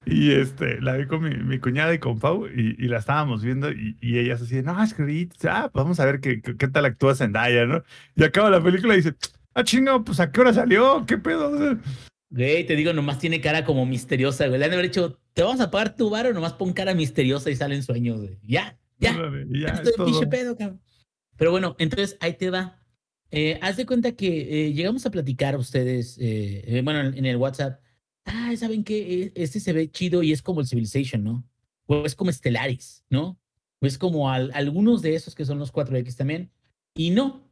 [0.05, 3.43] y este, la vi con mi, mi cuñada y con Pau y, y la estábamos
[3.43, 5.03] viendo y, y ellas así, no, es que
[5.49, 7.83] ah, pues vamos a ver qué, qué, tal actúa Zendaya, ¿no?
[8.15, 9.15] Y acaba la película y dice,
[9.61, 11.77] ah, chingo, pues a qué hora salió, qué pedo.
[12.29, 14.59] Güey, te digo, nomás tiene cara como misteriosa, güey.
[14.59, 16.93] Le han de haber dicho, te vamos a pagar tu bar o nomás pon cara
[16.93, 18.37] misteriosa y salen sueños, güey.
[18.43, 19.15] Ya, ya.
[19.49, 20.81] ya estoy pedo, cabrón.
[21.37, 22.81] Pero bueno, entonces ahí te va.
[23.31, 27.37] Eh, haz de cuenta que eh, llegamos a platicar ustedes, eh, eh, bueno, en, el
[27.37, 27.81] WhatsApp.
[28.25, 29.31] Ah, ¿saben qué?
[29.35, 31.47] Este se ve chido y es como el Civilization, ¿no?
[31.85, 33.39] O es como Stellaris, ¿no?
[33.79, 36.51] O es como algunos de esos que son los 4X también.
[36.97, 37.47] Y no,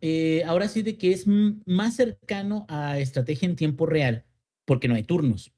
[0.45, 4.25] ahora sí de que es más cercano a estrategia en tiempo real
[4.65, 5.53] porque no hay turnos.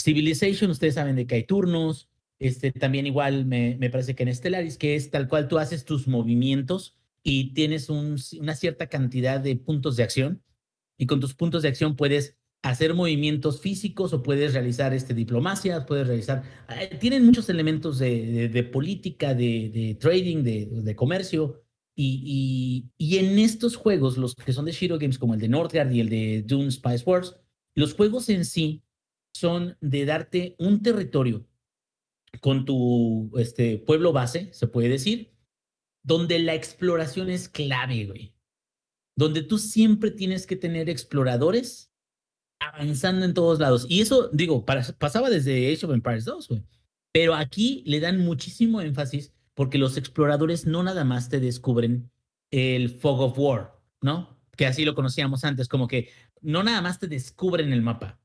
[0.00, 2.10] Civilization, ustedes saben de que hay turnos.
[2.38, 6.08] Este, también igual me, parece que en Stellaris, que es tal cual tú haces tus
[6.08, 10.42] movimientos y tienes un, una cierta cantidad de puntos de acción.
[10.98, 15.86] Y con tus puntos de acción puedes hacer movimientos físicos o puedes realizar este, diplomacia,
[15.86, 16.42] puedes realizar...
[16.68, 21.63] Eh, tienen muchos elementos de, de, política, de, trading, de, comercio.
[21.96, 26.00] Y, en estos juegos, los que son de Shiro Games, como el de Northgard y
[26.00, 27.36] el de Dune Spice Wars,
[27.74, 28.82] los juegos en sí
[29.32, 31.46] son de darte un territorio
[32.40, 35.32] con tu este, pueblo base, se puede decir,
[36.02, 38.34] donde la exploración es clave, güey.
[39.16, 41.92] Donde tú siempre tienes que tener exploradores
[42.60, 43.86] avanzando en todos lados.
[43.88, 46.64] Y eso, digo, pasaba desde Age of Empires 2, güey.
[47.12, 52.10] Pero aquí le dan muchísimo énfasis porque los exploradores no nada más te descubren
[52.50, 54.38] el Fog of War, ¿no?
[54.56, 58.20] Que así lo conocíamos antes, como que no nada más te descubren el mapa,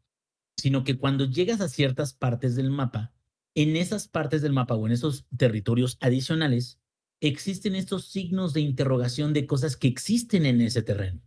[0.58, 3.14] sino que cuando llegas a ciertas partes del mapa,
[3.56, 6.80] en esas partes del mapa o en esos territorios adicionales,
[7.22, 11.22] existen estos signos de interrogación de cosas que existen en ese terreno.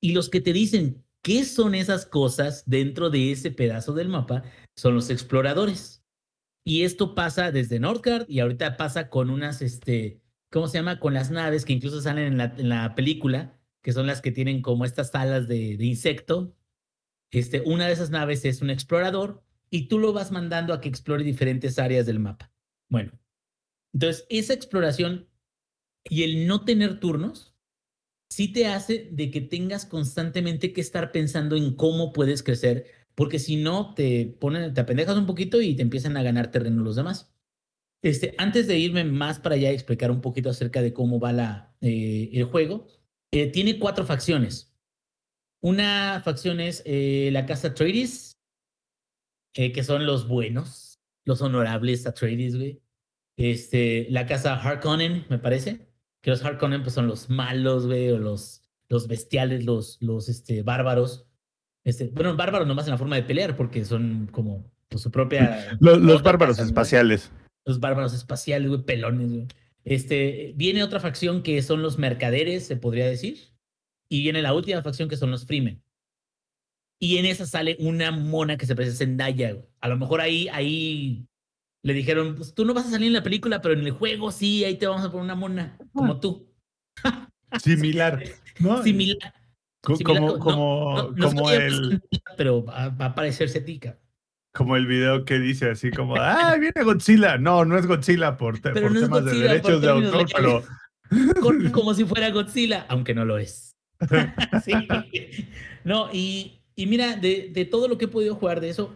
[0.00, 4.44] Y los que te dicen qué son esas cosas dentro de ese pedazo del mapa
[4.76, 6.03] son los exploradores.
[6.64, 10.98] Y esto pasa desde Northgard y ahorita pasa con unas, este, ¿cómo se llama?
[10.98, 14.86] Con las naves que incluso salen en la, película, que son las que tienen como
[14.86, 16.56] estas alas de, insecto.
[17.30, 20.88] Este, una de esas naves es un explorador y tú lo vas mandando a que
[20.88, 22.50] explore diferentes áreas del mapa.
[22.88, 23.12] Bueno,
[23.92, 25.28] entonces esa exploración
[26.08, 27.54] y el no tener turnos
[28.30, 33.38] sí te hace de que tengas constantemente que estar pensando en cómo puedes crecer, porque
[33.38, 36.96] si no te ponen, te apendejas un poquito y te empiezan a ganar terreno los
[36.96, 37.32] demás.
[38.02, 41.32] Este, antes de irme más para allá y explicar un poquito acerca de cómo va
[41.32, 42.86] la, eh, el juego,
[43.32, 44.74] eh, tiene cuatro facciones.
[45.60, 48.38] Una facción es eh, la casa Tradis,
[49.54, 51.00] eh, que son los buenos.
[51.24, 52.82] los honorables Atreides, güey.
[53.36, 55.88] Este, la casa Harkonnen, me parece.
[56.20, 60.62] Que los Harkonnen pues, son los malos, güey, o los, los bestiales, los, los este,
[60.62, 61.26] bárbaros.
[61.84, 65.76] Este, bueno, bárbaros nomás en la forma de pelear, porque son como pues, su propia.
[65.80, 67.30] Los, bárbaros casa, espaciales.
[67.66, 69.46] Los bárbaros espaciales, güey, pelones, güey.
[69.84, 73.38] Este, viene otra facción que son los mercaderes, se podría decir.
[74.08, 75.82] Y viene la última facción que son los Freemen.
[76.98, 79.52] Y en esa sale una mona que se parece a Zendaya.
[79.52, 79.66] güey.
[79.80, 81.26] A lo mejor ahí, ahí
[81.82, 84.32] le dijeron, pues tú no vas a salir en la película, pero en el juego
[84.32, 86.48] sí, ahí te vamos a poner una mona, como tú.
[87.62, 88.24] Similar.
[88.58, 88.82] ¿no?
[88.82, 89.34] Similar.
[89.84, 92.02] Como, como, no- no como, el,
[92.36, 94.00] Pero va, va a parecerse a ti, cabrón.
[94.52, 97.36] como el video que dice así como, ah, viene Godzilla.
[97.38, 100.62] No, no es Godzilla por, te- por no temas Godzilla, de derechos de autor, pero.
[101.42, 103.72] Con- como si fuera Godzilla, aunque no lo es.
[104.64, 104.72] Sí.
[105.84, 108.94] No, y, y mira, de, de todo lo que he podido jugar de eso,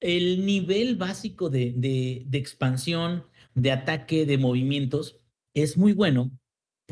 [0.00, 3.24] el nivel básico de, de, de expansión,
[3.54, 5.20] de ataque, de movimientos,
[5.54, 6.30] es muy bueno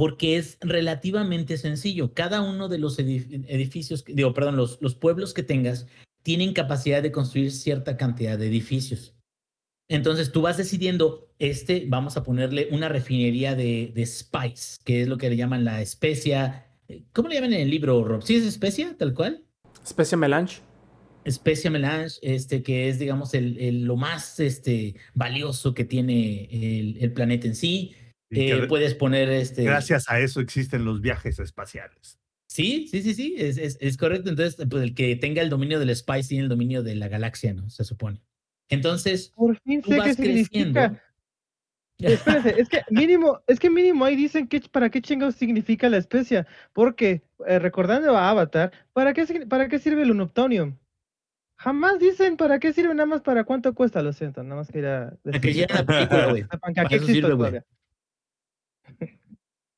[0.00, 2.14] porque es relativamente sencillo.
[2.14, 5.86] Cada uno de los edif- edificios, digo, perdón, los, los pueblos que tengas
[6.22, 9.14] tienen capacidad de construir cierta cantidad de edificios.
[9.90, 15.08] Entonces tú vas decidiendo, este, vamos a ponerle una refinería de, de spice, que es
[15.08, 16.66] lo que le llaman la especia.
[17.12, 18.22] ¿Cómo le llaman en el libro, Rob?
[18.22, 19.44] ¿Sí es especia, tal cual?
[19.84, 20.62] Especia melange.
[21.26, 26.96] Especia melange, este, que es, digamos, el, el- lo más este, valioso que tiene el,
[27.02, 27.92] el planeta en sí.
[28.30, 29.64] Eh, que puedes poner este.
[29.64, 32.18] gracias a eso existen los viajes espaciales.
[32.46, 34.30] Sí, sí, sí, sí, es, es, es correcto.
[34.30, 37.54] Entonces, pues el que tenga el dominio del Spice tiene el dominio de la galaxia,
[37.54, 37.70] ¿no?
[37.70, 38.20] Se supone.
[38.68, 40.80] Entonces, Por fin tú sé qué vas creciendo.
[40.80, 41.02] significa.
[41.98, 45.98] Espérate, es que mínimo, es que mínimo ahí dicen que para qué chingados significa la
[45.98, 46.46] especia.
[46.72, 50.76] Porque, eh, recordando a Avatar, ¿para qué, ¿para qué sirve el unoptonium?
[51.56, 55.12] Jamás dicen para qué sirve, nada más para cuánto cuesta, lo siento, nada más quería
[55.22, 55.68] Para que decir.
[55.68, 56.42] llegue la película, güey.
[56.74, 57.60] Que Para eso existo sirve, güey.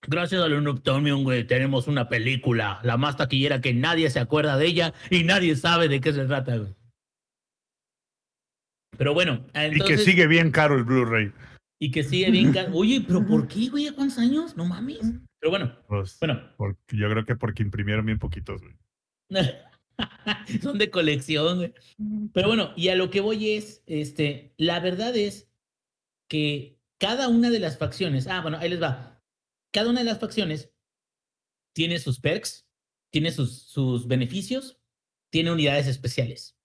[0.05, 4.67] Gracias al Unoptonium, güey, tenemos una película, la más taquillera que nadie se acuerda de
[4.67, 6.75] ella y nadie sabe de qué se trata, güey.
[8.99, 11.33] Pero bueno, y que sigue bien caro el Blu-ray.
[11.81, 12.53] y que sigue bien.
[12.53, 13.87] ca- Oye, pero ¿por qué, güey?
[13.89, 14.57] ¿A cuántos años?
[14.57, 15.01] No mames.
[15.41, 18.75] Pero bueno, Pues, bueno, porque- yo creo que porque imprimieron bien poquitos, güey.
[20.63, 21.75] son de colección, güey.
[22.33, 25.49] Pero bueno, y a lo que voy es, este, la verdad es
[26.29, 29.21] que cada una de las facciones, ah, bueno, ahí les va.
[29.73, 30.73] Cada una de las facciones
[31.75, 32.69] tiene sus perks,
[33.11, 34.79] tiene sus, sus beneficios,
[35.29, 36.57] tiene unidades especiales.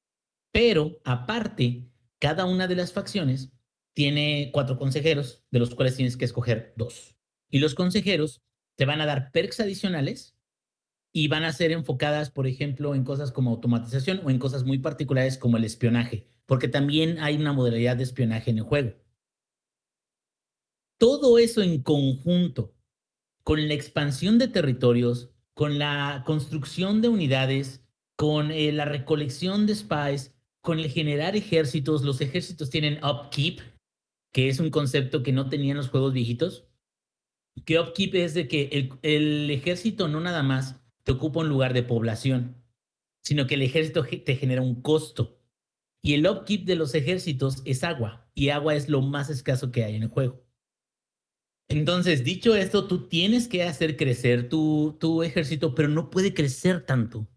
[0.51, 3.51] Pero aparte, cada una de las facciones
[3.95, 7.17] tiene cuatro consejeros, de los cuales tienes que escoger dos.
[7.49, 8.43] Y los consejeros
[8.75, 10.37] te van a dar perks adicionales
[11.11, 14.77] y van a ser enfocadas, por ejemplo, en cosas como automatización o en cosas muy
[14.77, 19.06] particulares como el espionaje, porque también hay una modalidad de espionaje en el juego.
[20.97, 22.73] Todo eso en conjunto,
[23.43, 27.83] con la expansión de territorios, con la construcción de unidades,
[28.15, 33.59] con eh, la recolección de spies, con el generar ejércitos, los ejércitos tienen upkeep,
[34.33, 36.67] que es un concepto que no tenían los juegos viejitos.
[37.63, 41.83] Que upkeep es de que el, ejército no nada más te ocupa un lugar de
[41.83, 42.57] población,
[43.23, 45.39] sino que el ejército te genera un costo.
[46.01, 49.83] Y el upkeep de los ejércitos es agua, y agua es lo más escaso que
[49.83, 50.46] hay en el juego.
[51.69, 56.85] Entonces, dicho esto, tú tienes que hacer crecer tu, tu ejército, pero no puede crecer
[56.85, 57.27] tanto,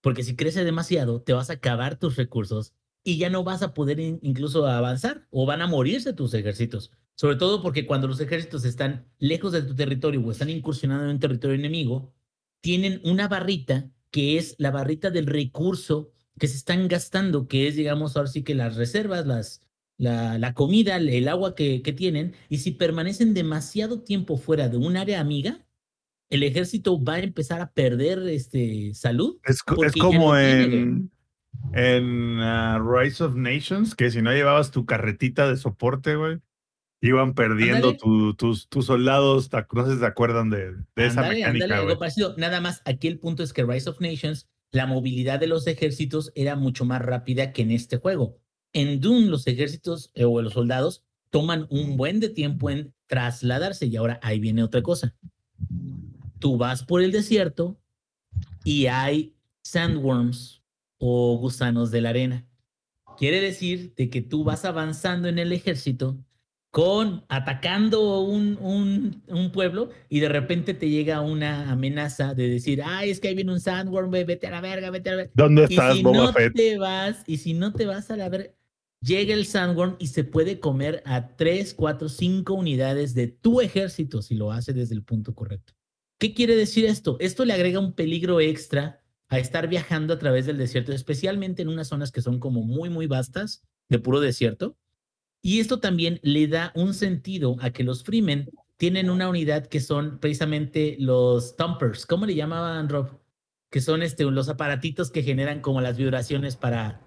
[0.00, 2.72] porque si crece demasiado, te vas a acabar tus recursos
[3.02, 6.92] y ya no vas a poder in- incluso avanzar o van a morirse tus ejércitos.
[7.16, 11.10] Sobre todo porque cuando los ejércitos están lejos de tu territorio o están incursionando en
[11.10, 12.14] un territorio enemigo,
[12.60, 17.74] tienen una barrita que es la barrita del recurso que se están gastando, que es,
[17.76, 19.62] digamos, ahora sí que las reservas, las,
[20.00, 24.78] la, la comida, el, agua que, que tienen, y si permanecen demasiado tiempo fuera de
[24.78, 25.58] un área amiga,
[26.30, 29.38] el ejército va a empezar a perder este, salud.
[29.44, 31.10] Es, es como no en,
[31.74, 36.38] en ah, Rise of Nations, que si no llevabas tu carretita de soporte, güey,
[37.02, 41.40] iban perdiendo tu- tus, tus soldados, no sé si se acuerdan de, de esa ándale,
[41.40, 42.34] mecánica, algo parecido.
[42.38, 46.32] Nada más, aquí el punto es que Rise of Nations, la movilidad de los ejércitos
[46.34, 48.38] era mucho más rápida que en este juego.
[48.72, 53.86] En Doom, los ejércitos eh, o los soldados toman un buen de tiempo en trasladarse
[53.86, 55.14] y ahora ahí viene otra cosa.
[56.38, 57.78] Tú vas por el desierto
[58.64, 60.62] y hay sandworms
[60.98, 62.46] o gusanos de la arena.
[63.18, 66.16] Quiere decir de que tú vas avanzando en el ejército
[66.70, 72.80] con atacando un, un, un pueblo y de repente te llega una amenaza de decir,
[72.84, 75.32] ay, es que ahí viene un sandworm, vete a la verga, vete a la verga.
[75.34, 76.54] ¿Dónde Y estás, si Boba no Fett?
[76.54, 78.52] te vas, y si no te vas a la verga,
[79.00, 84.22] llega el Sandworm y se puede comer a 3, 4, 5 unidades de tu ejército
[84.22, 85.74] si lo hace desde el punto correcto.
[86.18, 87.16] ¿Qué quiere decir esto?
[87.18, 91.68] Esto le agrega un peligro extra a estar viajando a través del desierto, especialmente en
[91.68, 94.76] unas zonas que son como muy, muy vastas, de puro desierto.
[95.42, 99.80] Y esto también le da un sentido a que los Freemen tienen una unidad que
[99.80, 102.06] son precisamente los thumpers.
[102.06, 103.19] ¿Cómo le llamaban, Rob?
[103.70, 107.00] Que son este, los aparatitos que generan como las vibraciones para,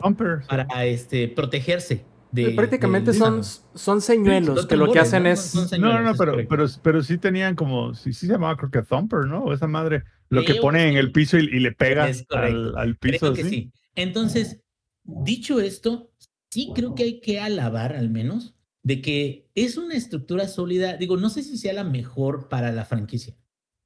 [0.47, 2.05] para este, protegerse.
[2.32, 5.30] De, Prácticamente del- son, son señuelos Son que lo que hacen ¿no?
[5.30, 5.39] es...
[5.41, 8.57] Son No, señuelos, no, no, pero, pero, pero sí tenían como, sí, sí se llamaba
[8.57, 9.43] creo que Thumper, ¿no?
[9.43, 12.97] O esa madre, lo que pone en el piso y, y le pega al, al
[12.97, 13.34] Creo piso.
[13.34, 13.49] que ¿sí?
[13.49, 13.72] sí.
[13.95, 14.61] Entonces,
[15.03, 16.11] dicho esto,
[16.49, 20.97] sí creo que hay que alabar al menos de que es una estructura sólida.
[20.97, 23.36] Digo, no sé si sea la mejor para la franquicia.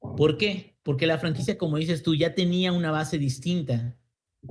[0.00, 0.76] ¿Por qué?
[0.82, 3.98] Porque la franquicia, como dices tú, ya tenía una base distinta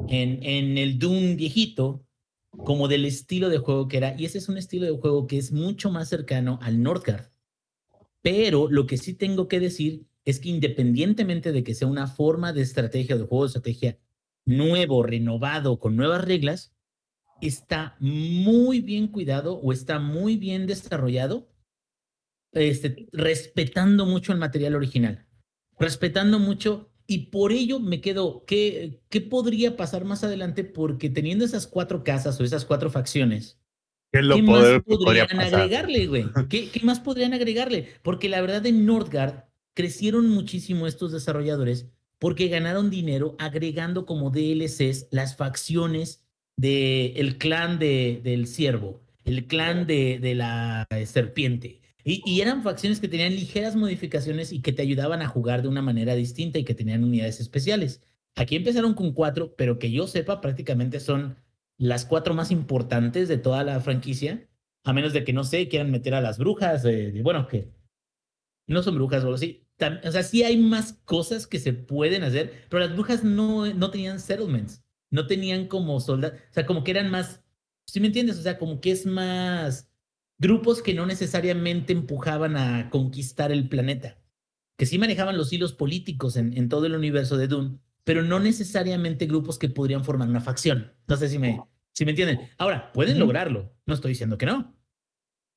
[0.08, 2.06] en, en el Doom viejito,
[2.52, 4.16] como del estilo de juego que era.
[4.18, 7.32] Y ese es un estilo de juego que es mucho más cercano al Northgard.
[8.22, 12.52] Pero lo que sí tengo que decir es que independientemente de que sea una forma
[12.52, 14.00] de estrategia, de juego de estrategia
[14.46, 16.74] nuevo, renovado, con nuevas reglas,
[17.42, 21.50] está muy bien cuidado o está muy bien desarrollado,
[22.54, 25.27] este, respetando mucho el material original,
[25.80, 30.64] respetando mucho y por ello me quedo, ¿qué, ¿qué podría pasar más adelante?
[30.64, 33.60] Porque teniendo esas cuatro casas o esas cuatro facciones,
[34.12, 36.26] ¿Qué es lo ¿Qué poder más podrían agregarle, güey?
[36.50, 37.90] ¿Qué, qué más podrían agregarle?
[38.04, 41.88] Porque la verdad en Nordgard crecieron muchísimo estos desarrolladores
[42.20, 46.24] porque ganaron dinero agregando como DLCs las facciones
[46.56, 51.82] del clan de, del ciervo, el clan de, de la serpiente.
[52.10, 55.82] Y, eran facciones que tenían ligeras modificaciones y que te ayudaban a jugar de una
[55.82, 58.02] manera distinta y que tenían unidades especiales.
[58.36, 61.36] Aquí empezaron con cuatro, pero que yo sepa prácticamente son
[61.78, 64.48] las cuatro más importantes de toda la franquicia,
[64.86, 67.74] a menos de que, no sé, quieran meter a las brujas, eh, bueno, que
[68.68, 69.68] no son brujas o algo así.
[70.06, 73.92] O sea, sí hay más cosas que se pueden hacer, pero las brujas no, no
[73.92, 74.82] tenían settlements,
[75.12, 77.44] no tenían como soldados, o sea, como que eran más,
[77.86, 78.40] ¿sí me entiendes?
[78.40, 79.87] O sea, como que es más
[80.40, 84.18] grupos que no necesariamente empujaban a conquistar el planeta,
[84.78, 88.40] que sí manejaban los hilos políticos en, en todo el universo de Dune, pero no
[88.40, 90.94] necesariamente grupos que podrían formar una facción.
[91.08, 91.60] No sé si me,
[91.94, 92.40] si me entienden.
[92.58, 94.76] Ahora, pueden lograrlo, no estoy diciendo que no,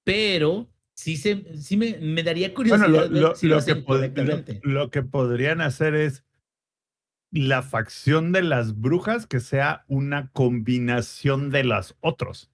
[0.05, 4.91] pero sí, se, sí me, me daría Bueno, curiosidad lo, lo- si lo, que lo
[4.91, 6.25] que podrían hacer es
[7.31, 12.51] la facción de las brujas que sea una combinación de las otros.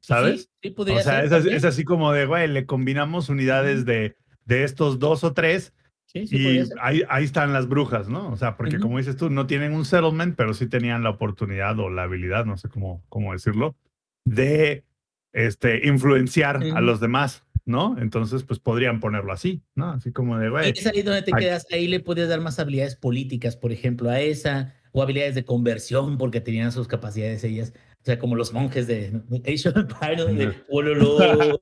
[0.00, 0.42] ¿Sabes?
[0.42, 3.84] Sí, sí podría o sea, ser es es así como de, güey, le combinamos unidades
[3.84, 5.72] de, de estos dos o tres
[6.12, 8.32] Sí, sí y ahí, ahí están las brujas, ¿no?
[8.32, 11.78] O sea, porque como dices tú, no tienen un settlement, pero sí tenían la oportunidad
[11.78, 13.76] o la habilidad, no sé cómo, cómo decirlo,
[14.24, 14.84] de
[15.32, 17.96] este, influenciar a los demás, ¿no?
[18.00, 19.90] Entonces, pues podrían ponerlo así, ¿no?
[19.90, 22.96] Así como de, güey, es ahí donde te quedas, ahí le puedes dar más habilidades
[22.96, 28.04] políticas, por ejemplo, a esa, o habilidades de conversión, porque tenían sus capacidades ellas, o
[28.04, 29.74] sea, como los monjes de Empires,
[30.36, 31.60] de Ololo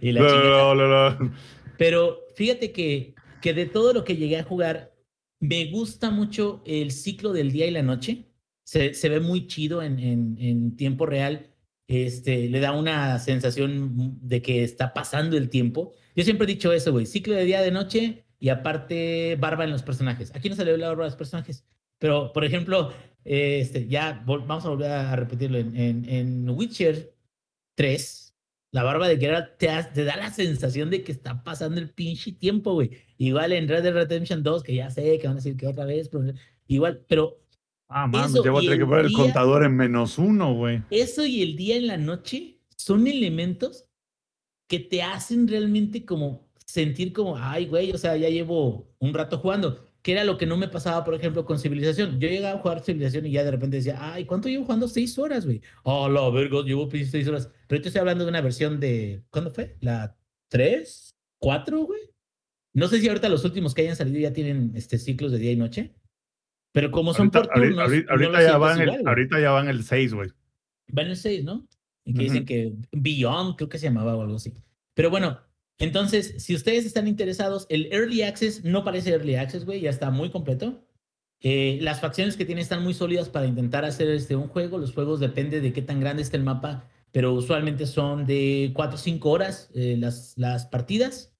[0.00, 1.18] y la.
[1.78, 4.94] Pero fíjate que, que de todo lo que llegué a jugar,
[5.40, 8.26] me gusta mucho el ciclo del día y la noche.
[8.62, 11.50] Se, se ve muy chido en, en, en tiempo real.
[11.88, 15.92] Este, le da una sensación de que está pasando el tiempo.
[16.14, 17.06] Yo siempre he dicho eso, güey.
[17.06, 20.32] Ciclo de día, de noche y aparte barba en los personajes.
[20.36, 21.64] Aquí no se le ve la barba a los personajes.
[21.98, 22.92] Pero, por ejemplo,
[23.24, 25.58] este, ya vamos a volver a repetirlo.
[25.58, 27.14] En, en, en Witcher
[27.76, 28.34] 3,
[28.72, 32.32] la barba de Geralt te, te da la sensación de que está pasando el pinche
[32.32, 32.90] tiempo, güey.
[33.18, 35.84] Igual en Red Dead Redemption 2, que ya sé que van a decir que otra
[35.84, 36.24] vez, pero
[36.66, 37.36] igual, pero
[37.92, 40.54] Ah, Eso ya voy a tener que el poner el día- contador en menos uno,
[40.54, 40.80] güey.
[40.90, 43.84] eso y el día en la noche son elementos
[44.68, 49.38] que te hacen realmente como sentir como, ay, güey, o sea, ya llevo un rato
[49.38, 52.18] jugando, que era lo que no me pasaba, por ejemplo, con Civilización.
[52.20, 54.88] Yo llegaba a jugar Civilización y ya de repente decía, ay, ¿cuánto llevo jugando?
[54.88, 55.60] Seis horas, güey.
[55.82, 57.50] Oh, la verga, llevo seis horas.
[57.66, 59.76] Pero te estoy hablando de una versión de, ¿cuándo fue?
[59.80, 60.16] ¿La
[60.48, 61.14] tres?
[61.38, 62.00] ¿Cuatro, güey?
[62.74, 65.52] No sé si ahorita los últimos que hayan salido ya tienen este ciclos de día
[65.52, 65.94] y noche.
[66.72, 69.08] Pero como son Ahorita, por turnos, ahorita- no ahorita ya sientes van el, igual, güey.
[69.10, 70.30] ahorita ya van el 6, güey.
[70.88, 71.66] Van el 6, ¿no?
[72.04, 72.22] Y que Ujú.
[72.32, 74.52] dicen que Beyond, creo que se llamaba o algo así.
[74.94, 75.40] Pero bueno,
[75.80, 80.10] entonces, si ustedes están interesados, el Early Access no parece Early Access, güey, ya está
[80.10, 80.84] muy completo.
[81.40, 84.76] Eh, las facciones que tiene están muy sólidas para intentar hacer este, un juego.
[84.76, 88.94] Los juegos depende de qué tan grande esté el mapa, pero usualmente son de 4
[88.94, 91.32] o 5 horas eh, las, las partidas.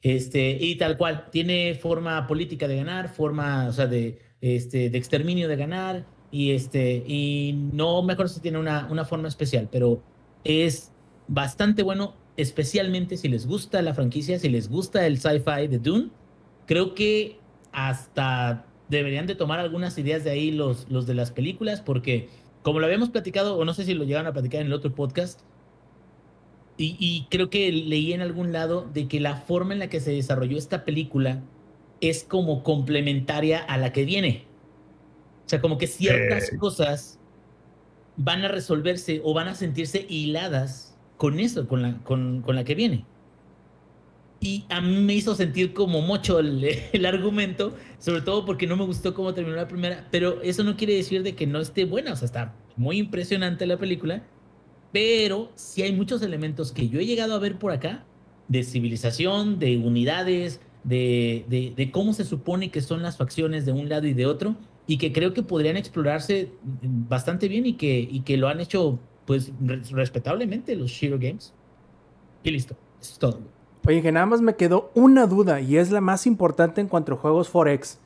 [0.00, 4.98] Este, y tal cual, tiene forma política de ganar, forma, o sea, de, este, de
[4.98, 9.68] exterminio de ganar, y, este, y no me acuerdo si tiene una, una forma especial,
[9.72, 10.04] pero
[10.44, 10.92] es
[11.26, 16.10] bastante bueno, especialmente si les gusta la franquicia, si les gusta el sci-fi de Dune.
[16.66, 17.40] Creo que
[17.72, 22.28] hasta deberían de tomar algunas ideas de ahí los, los de las películas, porque
[22.62, 24.94] como lo habíamos platicado, o no sé si lo llegaron a platicar en el otro
[24.94, 25.40] podcast,
[26.76, 29.98] y, y, creo que leí en algún lado de que la forma en la que
[29.98, 31.42] se desarrolló esta película
[32.00, 34.46] es como complementaria a la que viene.
[35.44, 36.56] O sea, como que ciertas Eh.
[36.56, 37.18] cosas
[38.16, 40.87] van a resolverse o van a sentirse hiladas
[41.18, 43.04] con eso, con la, con, con la que viene.
[44.40, 48.76] Y a mí me hizo sentir como mucho el, el argumento, sobre todo porque no
[48.76, 51.84] me gustó cómo terminó la primera, pero eso no quiere decir de que no esté
[51.84, 54.22] buena, o sea, está muy impresionante la película,
[54.92, 58.06] pero sí hay muchos elementos que yo he llegado a ver por acá,
[58.46, 63.72] de civilización, de unidades, de, de, de cómo se supone que son las facciones de
[63.72, 64.56] un lado y de otro,
[64.86, 68.98] y que creo que podrían explorarse bastante bien y que, y que lo han hecho
[69.28, 69.52] pues
[69.90, 71.52] respetablemente los Shiro Games.
[72.42, 73.40] Y listo, eso es todo.
[73.86, 77.12] Oye, que nada más me quedó una duda y es la más importante en cuanto
[77.12, 77.98] a juegos Forex.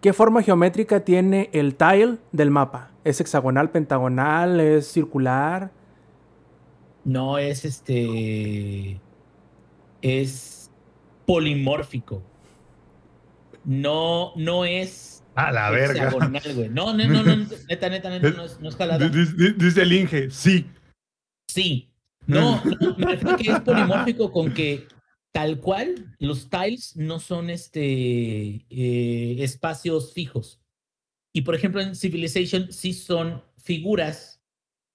[0.00, 2.90] ¿Qué forma geométrica tiene el tile del mapa?
[3.04, 5.70] ¿Es hexagonal, pentagonal, es circular?
[7.04, 8.98] No, es este.
[10.02, 10.68] Es
[11.26, 12.22] polimórfico.
[13.64, 15.19] No, no es.
[15.34, 16.04] A la verga.
[16.04, 16.68] hexagonal, güey.
[16.68, 17.36] No, no, no, no,
[17.68, 19.08] neta, neta, neta, no es, no es jalada.
[19.08, 20.66] Dice, dice el Inge, sí.
[21.48, 21.90] Sí.
[22.26, 24.86] No, no, me refiero a que es polimórfico con que
[25.32, 30.60] tal cual los tiles no son este eh, espacios fijos.
[31.32, 34.40] Y por ejemplo en Civilization sí son figuras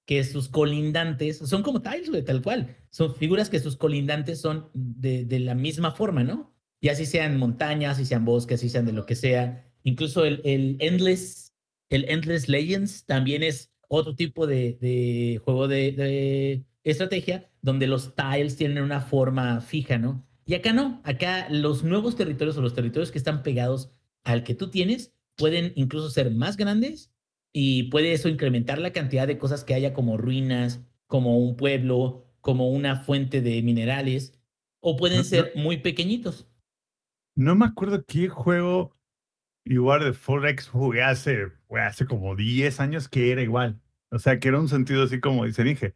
[0.05, 2.77] que sus colindantes son como tiles, güey, tal cual.
[2.89, 6.53] Son figuras que sus colindantes son de, de la misma forma, ¿no?
[6.79, 9.65] Y así sean montañas, así sean bosques, así sean de lo que sea.
[9.85, 11.53] Incluso el, el Endless,
[11.89, 18.15] el Endless Legends también es otro tipo de, de juego de, de estrategia donde los
[18.15, 20.27] tiles tienen una forma fija, ¿no?
[20.45, 23.91] Y acá no, acá los nuevos territorios o los territorios que están pegados
[24.25, 27.11] al que tú tienes pueden incluso ser más grandes
[27.53, 32.25] y puede eso incrementar la cantidad de cosas que haya como ruinas, como un pueblo,
[32.41, 34.33] como una fuente de minerales,
[34.81, 36.47] o pueden No, ser muy pequeñitos.
[37.35, 38.94] No me acuerdo qué juego
[39.65, 43.81] igual de Forex jugué hace, hace como 10 años que era igual.
[44.11, 45.95] O sea, que era un sentido así como dice dije.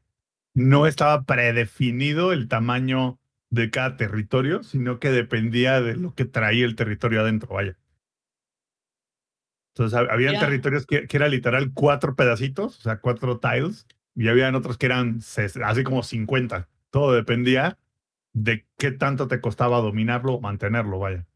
[0.56, 3.20] No estaba predefinido el tamaño
[3.52, 7.78] de cada territorio, sino que dependía de lo que traía el territorio adentro, vaya.
[9.76, 10.40] Entonces, hab- habían Ya.
[10.40, 14.88] territorios que, que era literal cuatro pedacitos, o sea, cuatro tiles, y habían otros que
[14.88, 15.20] eran
[15.64, 16.68] así como 50.
[16.90, 17.78] Todo dependía
[18.34, 21.28] de qué tanto te costaba dominarlo o mantenerlo, vaya.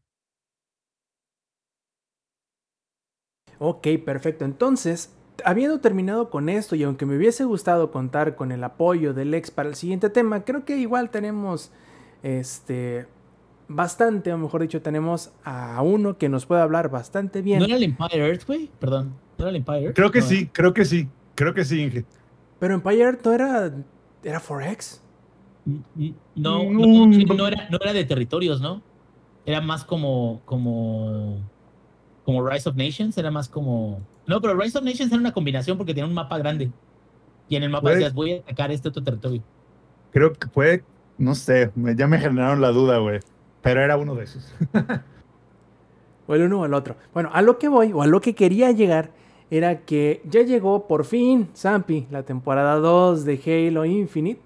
[3.58, 4.44] Ok, perfecto.
[4.44, 9.34] Entonces, habiendo terminado con esto y aunque me hubiese gustado contar con el apoyo del
[9.34, 11.72] ex para el siguiente tema, creo que igual tenemos
[12.22, 13.06] este
[13.66, 17.60] bastante, o mejor dicho, tenemos a uno que nos puede hablar bastante bien.
[17.60, 18.70] ¿No era el Empire Earth, güey?
[18.78, 19.14] Perdón.
[19.38, 19.96] ¿No era el Empire Earth?
[19.96, 22.04] Creo que No, sí, creo que sí, creo que sí, Inge.
[22.58, 23.72] Pero Empire Earth no era
[24.24, 25.02] era Forex.
[25.64, 28.82] No, no, no era, no era de territorios, ¿no?
[29.46, 31.40] Era más como, como,
[32.24, 34.00] como Rise of Nations, era más como...
[34.26, 36.70] No, pero Rise of Nations era una combinación porque tenía un mapa grande.
[37.48, 39.42] Y en el mapa decías, voy a atacar este otro territorio.
[40.12, 40.84] Creo que puede,
[41.18, 43.20] no sé, me- ya me generaron la duda, güey.
[43.60, 44.52] Pero era uno de esos.
[46.26, 46.96] O el uno o el otro.
[47.12, 49.10] Bueno, a lo que voy, o a lo que quería llegar,
[49.50, 54.40] era que ya llegó por fin, Zampi, la temporada 2 de Halo Infinite.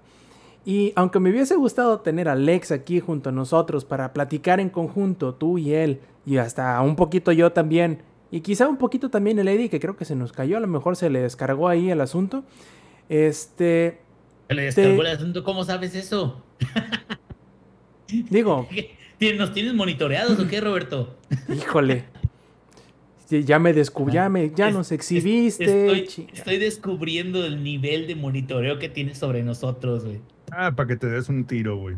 [0.65, 4.69] Y aunque me hubiese gustado tener a Lex aquí junto a nosotros para platicar en
[4.69, 9.39] conjunto, tú y él, y hasta un poquito yo también, y quizá un poquito también
[9.39, 11.89] el Eddie, que creo que se nos cayó, a lo mejor se le descargó ahí
[11.89, 12.43] el asunto.
[13.09, 13.99] Este,
[14.47, 16.43] Se le descargó Te- el asunto, ¿cómo sabes eso?
[18.29, 18.67] digo.
[19.37, 21.17] ¿Nos tienes monitoreados o qué, Roberto?
[21.53, 22.05] híjole.
[23.29, 26.05] Ya me descubrí, ya, me- ya Es- nos exhibiste.
[26.33, 30.19] Estoy descubriendo el nivel de monitoreo que tienes sobre nosotros, güey.
[30.51, 31.95] Ah, para que te des un tiro, güey.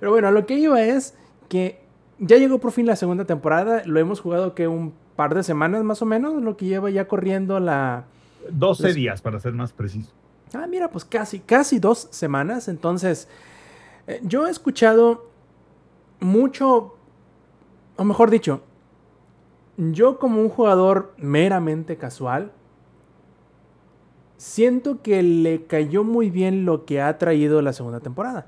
[0.00, 1.14] Pero bueno, lo que iba es
[1.48, 1.83] que
[2.18, 3.82] ya llegó por fin la segunda temporada.
[3.86, 7.06] Lo hemos jugado que un par de semanas más o menos, lo que lleva ya
[7.08, 8.04] corriendo la...
[8.50, 10.10] 12 Pues- días, para ser más preciso.
[10.52, 12.68] Ah, mira, pues casi, casi dos semanas.
[12.68, 13.28] Entonces,
[14.06, 15.26] eh, yo he escuchado
[16.20, 16.94] mucho,
[17.96, 18.60] o mejor dicho,
[19.76, 22.52] yo como un jugador meramente casual,
[24.36, 28.46] siento que le cayó muy bien lo que ha traído la segunda temporada.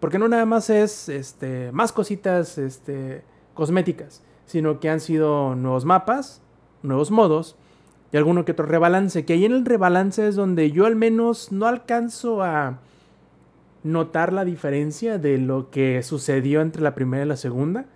[0.00, 3.22] Porque no nada más es este, más cositas este,
[3.54, 6.40] cosméticas, sino que han sido nuevos mapas,
[6.82, 7.56] nuevos modos,
[8.12, 11.52] y alguno que otro rebalance, que ahí en el rebalance es donde yo al menos
[11.52, 12.78] no alcanzo a
[13.82, 17.86] notar la diferencia de lo que sucedió entre la primera y la segunda.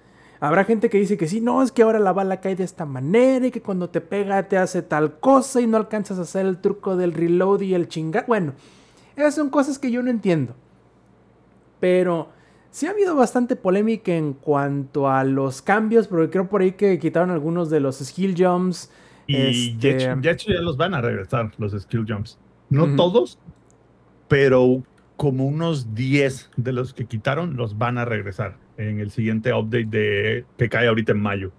[0.41, 2.85] Habrá gente que dice que sí, no, es que ahora la bala cae de esta
[2.85, 6.47] manera y que cuando te pega te hace tal cosa y no alcanzas a hacer
[6.47, 8.27] el truco del reload y el chingar.
[8.27, 8.53] Bueno,
[9.15, 10.55] esas son cosas que yo no entiendo.
[11.83, 12.29] Pero
[12.71, 16.97] sí ha habido bastante polémica en cuanto a los cambios, porque creo por ahí que
[17.01, 18.89] quitaron algunos de los skill jumps.
[19.27, 22.39] Y este, ya, hecho, ya, hecho, ya los van a regresar, los skill jumps.
[22.71, 22.97] No uh -huh.
[22.97, 23.37] todos,
[24.29, 24.85] pero
[25.17, 29.87] como unos 10 de los que quitaron los van a regresar en el siguiente update
[29.87, 31.51] de, que cae ahorita en mayo.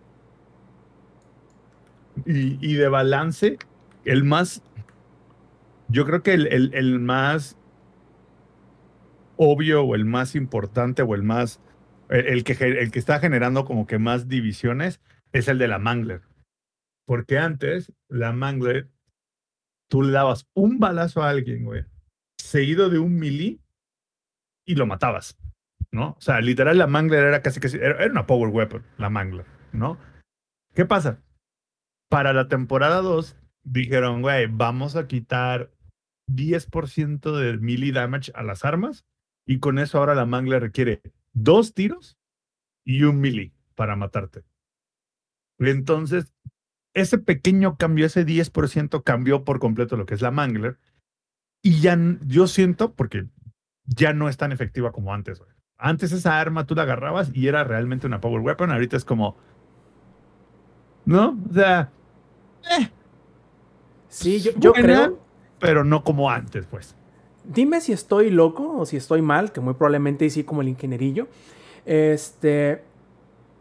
[2.25, 3.57] Y, y de balance,
[4.05, 4.63] el más,
[5.89, 7.57] yo creo que el, el, el, más
[9.43, 11.59] obvio o el más importante o el más,
[12.09, 16.21] el, que, el que está generando como que más divisiones es el de la Mangler.
[17.05, 18.89] Porque antes, la Mangler,
[19.89, 21.85] tú le dabas un balazo a alguien, güey,
[22.39, 23.59] seguido de un melee
[24.65, 25.37] y lo matabas,
[25.91, 26.15] ¿no?
[26.17, 29.45] O sea, literal la Mangler era casi casi, era, era una power weapon, la Mangler,
[29.73, 29.97] ¿no?
[30.73, 31.21] ¿Qué pasa?
[32.09, 35.71] Para la temporada 2 dijeron, güey, vamos a quitar
[36.31, 39.05] 10% de melee damage a las armas
[39.45, 41.01] y con eso ahora la Mangler requiere
[41.33, 42.17] dos tiros
[42.85, 44.43] y un melee para matarte.
[45.59, 46.33] Entonces,
[46.93, 50.77] ese pequeño cambio, ese 10% cambió por completo lo que es la Mangler
[51.61, 53.27] y ya yo siento, porque
[53.85, 55.39] ya no es tan efectiva como antes.
[55.39, 55.49] Güey.
[55.77, 58.71] Antes esa arma tú la agarrabas y era realmente una power weapon.
[58.71, 59.37] Ahorita es como.
[61.05, 61.37] ¿No?
[61.49, 61.89] O sea.
[62.79, 62.89] Eh.
[64.09, 65.19] Sí, yo, yo creo.
[65.59, 66.95] Pero no como antes, pues.
[67.45, 71.27] Dime si estoy loco o si estoy mal, que muy probablemente sí, como el ingenierillo.
[71.85, 72.83] Este.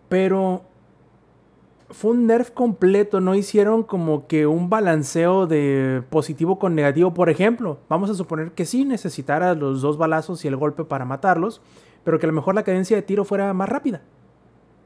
[0.08, 0.62] Pero
[1.92, 7.28] fue un nerf completo, no hicieron como que un balanceo de positivo con negativo, por
[7.28, 7.78] ejemplo.
[7.88, 11.60] Vamos a suponer que sí necesitara los dos balazos y el golpe para matarlos,
[12.04, 14.02] pero que a lo mejor la cadencia de tiro fuera más rápida.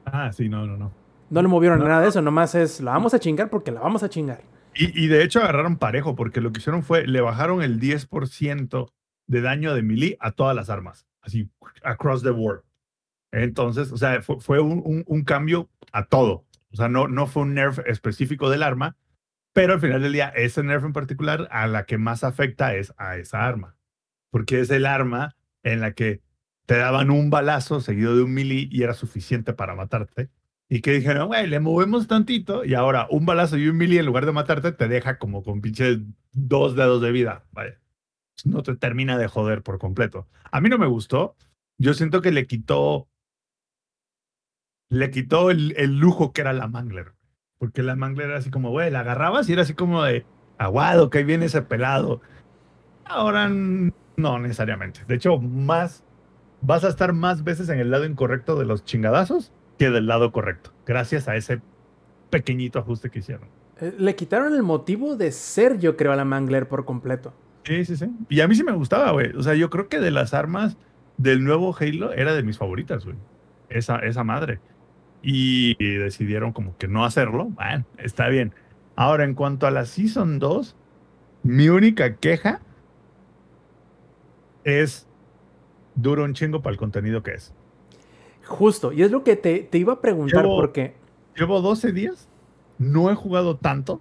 [0.05, 0.91] Ah, sí, no, no, no.
[1.29, 3.81] No le movieron no, nada de eso, nomás es la vamos a chingar porque la
[3.81, 4.43] vamos a chingar.
[4.79, 8.93] Y, de hecho agarraron parejo, porque lo que hicieron fue le bajaron el 10%
[9.27, 11.51] de daño de melee a todas las armas, así,
[11.83, 12.63] across the board.
[13.33, 16.47] Entonces, o sea, fue, un cambio a todo.
[16.73, 18.97] O sea, no, no fue un nerf específico del arma,
[19.53, 22.93] pero al final del día, ese nerf en particular a la que más afecta es
[22.99, 23.77] a esa arma.
[24.31, 26.21] Porque es el arma en la que
[26.67, 30.29] te daban un balazo seguido de un melee y era suficiente para matarte.
[30.69, 34.07] Y que dijeron, güey, le movemos tantito y ahora un balazo y un melee en
[34.07, 36.01] lugar de matarte te deja como con pinches
[36.33, 37.45] dos dedos de vida.
[37.53, 37.79] Vaya.
[38.45, 40.27] No te termina de joder por completo.
[40.51, 41.37] A mí no me gustó.
[41.79, 43.09] Yo siento que le quitó
[44.89, 47.15] le quitó el, el, lujo que era la Mangler.
[47.59, 50.27] Porque la Mangler era así como, güey, la agarrabas y era así como de,
[50.59, 52.21] aguado, que ahí viene ese pelado.
[53.05, 55.05] Ahora no necesariamente.
[55.07, 56.05] De hecho, más,
[56.61, 60.33] vas a estar más veces en el lado incorrecto de los chingadazos que del lado
[60.33, 60.73] correcto.
[60.87, 61.61] Gracias a ese
[62.31, 63.49] pequeñito ajuste que hicieron.
[63.99, 67.35] Le quitaron el motivo de ser, yo creo, a la Mangler por completo.
[67.65, 68.11] Sí, sí, sí.
[68.29, 69.33] Y a mí sí me gustaba, güey.
[69.37, 70.77] O sea, yo creo que de las armas
[71.19, 73.17] del nuevo Halo era de mis favoritas, güey.
[73.69, 74.61] Esa, esa madre
[75.29, 77.47] y decidieron como que no hacerlo.
[77.47, 78.55] Bueno, está bien.
[78.95, 80.77] Ahora, en cuanto a la Season 2,
[81.43, 82.61] mi única queja
[84.63, 85.09] es
[85.97, 87.53] duro un chingo para el contenido que es.
[88.47, 90.95] Justo, y es lo que te, te iba a preguntar llevo, porque...
[91.37, 92.29] Llevo 12 días,
[92.79, 94.01] no he jugado tanto,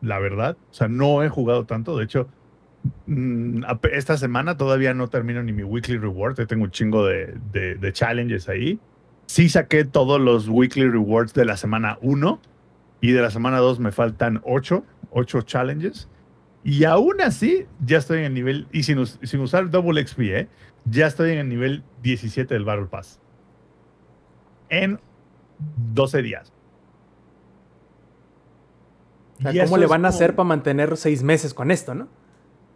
[0.00, 0.56] la verdad.
[0.70, 1.96] O sea, no he jugado tanto.
[1.96, 2.28] De hecho,
[3.06, 6.46] mm, esta semana todavía no termino ni mi weekly reward.
[6.46, 8.78] Tengo un chingo de, de, de challenges ahí
[9.30, 12.40] sí saqué todos los weekly rewards de la semana 1
[13.00, 16.08] y de la semana 2 me faltan 8, 8 challenges.
[16.64, 20.48] Y aún así, ya estoy en el nivel, y sin, sin usar double XP, ¿eh?
[20.84, 23.19] ya estoy en el nivel 17 del Battle Pass.
[24.70, 24.98] En
[25.92, 26.52] 12 días.
[29.38, 32.08] O sea, ¿Cómo le van a hacer para mantener 6 meses con esto, no?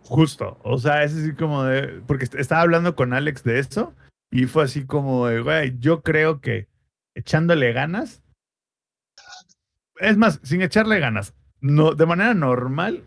[0.04, 0.58] Justo.
[0.62, 2.02] O sea, es así como de.
[2.06, 3.94] Porque estaba hablando con Alex de esto
[4.34, 6.68] y fue así como, de, güey, yo creo que
[7.14, 8.22] echándole ganas,
[9.96, 13.04] es más, sin echarle ganas, no, de manera normal,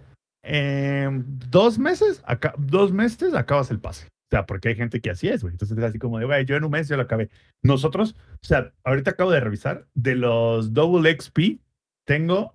[1.49, 4.07] dos meses, acá, dos meses acabas el pase.
[4.27, 5.53] O sea, porque hay gente que así es, güey.
[5.53, 7.29] Entonces es así como de, güey, yo en un mes yo lo acabé.
[7.61, 11.61] Nosotros, o sea, ahorita acabo de revisar, de los Double XP,
[12.05, 12.53] tengo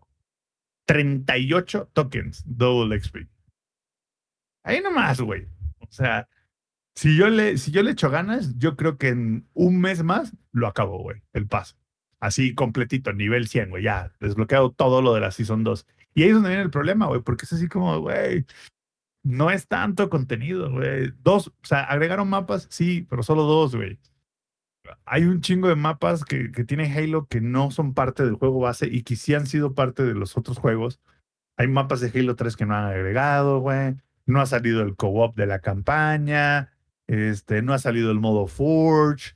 [0.87, 3.29] 38 tokens Double XP.
[4.65, 5.49] Ahí nomás, güey.
[5.79, 6.29] O sea,
[6.95, 10.37] si yo, le, si yo le echo ganas, yo creo que en un mes más
[10.53, 11.77] lo acabo, güey, el paso.
[12.21, 15.87] Así completito, nivel 100, güey, ya, desbloqueado todo lo de la Season 2.
[16.15, 18.45] Y ahí es donde viene el problema, güey, porque es así como, güey,
[19.23, 21.13] no es tanto contenido, güey.
[21.23, 23.99] Dos, o sea, agregaron mapas, sí, pero solo dos, güey.
[25.05, 28.59] Hay un chingo de mapas que, que tiene Halo que no son parte del juego
[28.61, 31.01] base y que sí han sido parte de los otros juegos.
[31.57, 33.97] Hay mapas de Halo 3 que no han agregado, güey.
[34.27, 36.73] No ha salido el co-op de la campaña.
[37.07, 39.35] Este, no ha salido el modo Forge.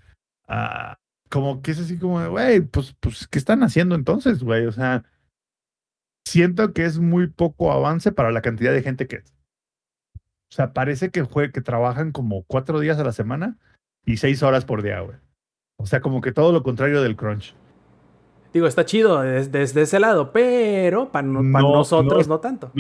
[0.49, 0.99] Ah,
[1.31, 4.67] como que es así como, güey, pues, pues, ¿qué están haciendo entonces, güey?
[4.67, 5.05] O sea,
[6.27, 9.23] siento que es muy poco avance para la cantidad de gente que.
[10.51, 13.57] O sea, parece que, jue- que trabajan como cuatro días a la semana
[14.05, 15.17] y seis horas por día, güey.
[15.79, 17.55] O sea, como que todo lo contrario del crunch.
[18.55, 22.35] Digo, está chido des- desde ese lado, pero para No, nosotros no.
[22.37, 22.71] no tanto.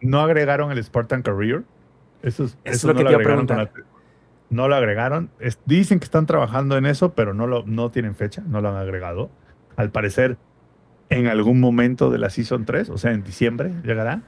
[0.00, 1.62] No, agregaron el Spartan Career.
[2.22, 3.58] Eso es, Es eso lo que te iba a preguntar.
[3.58, 3.70] la-
[4.48, 5.30] no lo agregaron.
[5.38, 8.70] Es- dicen que están trabajando en eso, pero no, lo, no tienen fecha, no lo
[8.70, 9.30] han agregado.
[9.76, 10.38] Al parecer,
[11.10, 14.22] en algún momento de la Season 3, o sea, en diciembre llegará.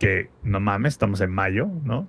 [0.00, 2.08] Que no mames, estamos en mayo, ¿no?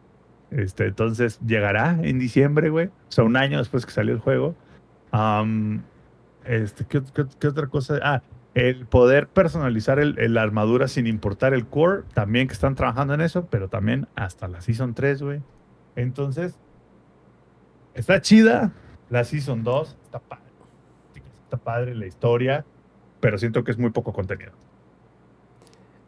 [0.50, 2.88] Este, entonces llegará en diciembre, güey.
[2.88, 4.56] O sea, un año después que salió el juego.
[5.12, 5.84] Am,
[6.46, 8.00] este, ¿qué, qué- qué otra cosa?
[8.02, 8.22] Ah,
[8.56, 13.22] el poder personalizar el, el armadura sin importar el core, también que están trabajando en
[13.22, 15.42] eso, pero también hasta la Season 3, güey.
[15.96, 16.58] Entonces,
[17.94, 18.72] está chida
[19.10, 20.44] la Season 2, está padre.
[21.44, 22.66] Está padre la historia,
[23.20, 24.54] pero siento que es muy poco contenido.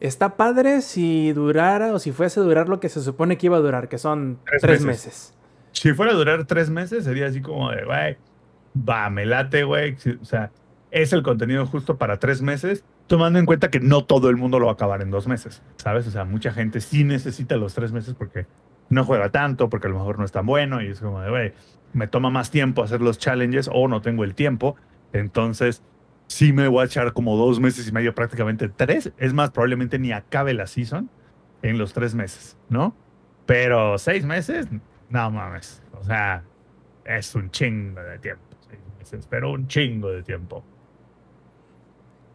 [0.03, 3.55] Está padre si durara o si fuese a durar lo que se supone que iba
[3.55, 5.05] a durar, que son Tres tres, meses.
[5.05, 5.37] meses.
[5.71, 8.17] Si fuera a durar tres meses, sería así como de, güey,
[8.77, 9.95] va, me late, güey.
[10.21, 10.51] O sea,
[10.91, 14.59] es el contenido justo para tres meses, tomando en cuenta que no todo el mundo
[14.59, 16.05] lo va a acabar en dos meses, ¿sabes?
[16.05, 18.45] O sea, mucha gente sí necesita los tres meses porque
[18.89, 21.29] no juega tanto, porque a lo mejor no es tan bueno y es como de,
[21.29, 21.53] güey,
[21.93, 24.75] me toma más tiempo hacer los challenges o no tengo el tiempo.
[25.13, 25.81] Entonces,
[26.33, 29.11] sí me voy a echar como dos meses y medio, prácticamente tres.
[29.17, 31.09] Es más, probablemente ni acabe la season
[31.61, 32.95] en los tres meses, ¿no?
[33.45, 34.67] Pero seis meses,
[35.09, 35.81] no mames.
[35.99, 36.43] O sea,
[37.05, 38.43] es un chingo de tiempo.
[38.69, 40.63] Seis meses, pero un chingo de tiempo.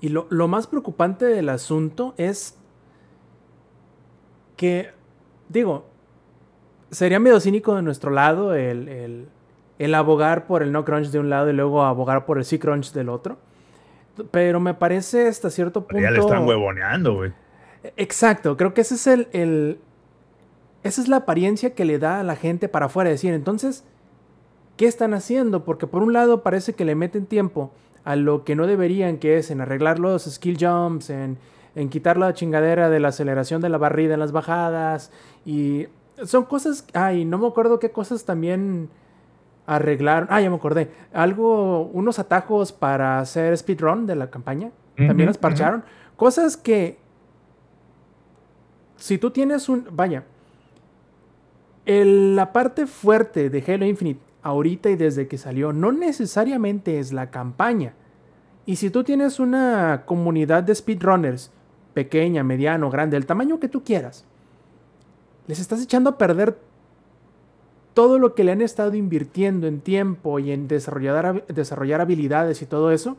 [0.01, 2.57] Y lo, lo más preocupante del asunto es
[4.57, 4.91] que,
[5.49, 5.87] digo,
[6.91, 9.29] sería medio cínico de nuestro lado el, el-
[9.79, 12.59] el abogar por el no crunch de un lado y luego abogar por el sí
[12.59, 13.39] crunch del otro.
[14.31, 15.95] Pero me parece hasta cierto punto...
[15.95, 17.33] Pero ya le están huevoneando, güey.
[17.97, 19.79] Exacto, creo que ese es el, el-
[20.83, 23.11] Esa es la apariencia que le da a la gente para afuera.
[23.11, 23.85] Decir, entonces,
[24.77, 25.65] ¿qué están haciendo?
[25.65, 27.71] Porque por un lado parece que le meten tiempo
[28.05, 31.37] a lo que no deberían, que es en arreglar los skill jumps, en,
[31.75, 35.11] en quitar la chingadera de la aceleración de la barrida en las bajadas.
[35.45, 35.87] Y
[36.25, 36.87] son cosas.
[36.95, 38.89] Ay, no me acuerdo qué cosas también
[39.69, 40.27] arreglaron.
[40.31, 40.91] Ah, ya me acordé.
[41.13, 44.71] Algo, unos atajos para hacer speedrun de la campaña.
[44.97, 45.85] También las parcharon.
[46.17, 46.99] Cosas que.
[48.97, 49.87] Si tú tienes un.
[49.93, 50.25] Vaya.
[51.87, 57.13] el- la parte fuerte de Halo Infinite, ahorita y desde que salió, no necesariamente es
[57.15, 57.95] la campaña.
[58.67, 61.51] Y si tú tienes una comunidad de speedrunners,
[61.95, 64.27] pequeña, mediano, grande, el tamaño que tú quieras,
[65.47, 66.59] les estás echando a perder
[67.99, 72.67] todo lo que le han estado invirtiendo en tiempo y en desarrollar, desarrollar habilidades y
[72.67, 73.17] todo eso.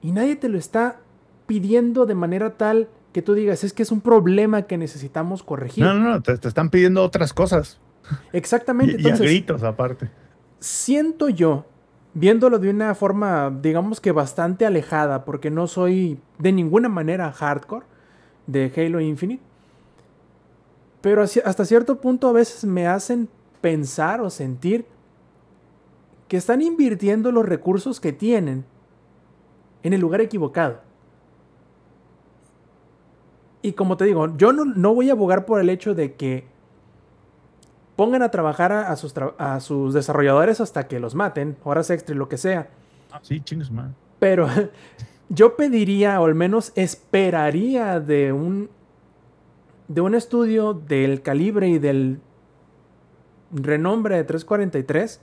[0.00, 1.00] Y nadie te lo está
[1.46, 5.84] pidiendo de manera tal que tú digas, es que es un problema que necesitamos corregir.
[5.84, 7.78] No, no, no, te, te están pidiendo otras cosas.
[8.32, 8.94] Exactamente.
[8.98, 10.08] Y, y a Entonces, gritos aparte.
[10.58, 11.66] siento yo,
[12.14, 17.84] viéndolo de una forma, digamos que bastante alejada, porque no soy de ninguna manera hardcore
[18.46, 19.42] de Halo Infinite,
[21.06, 23.28] pero hasta cierto punto a veces me hacen
[23.60, 24.84] pensar o sentir
[26.26, 28.64] que están invirtiendo los recursos que tienen
[29.84, 30.80] en el lugar equivocado.
[33.62, 36.48] Y como te digo, yo no, no voy a abogar por el hecho de que
[37.94, 41.88] pongan a trabajar a, a sus, tra- a sus desarrolladores hasta que los maten, horas
[41.90, 42.68] extra y lo que sea.
[43.12, 43.94] Ah, sí, chingas, man.
[44.18, 44.48] Pero
[45.28, 48.70] yo pediría, o al menos esperaría de un,
[49.88, 52.20] de un estudio del calibre y del
[53.52, 55.20] renombre de 343,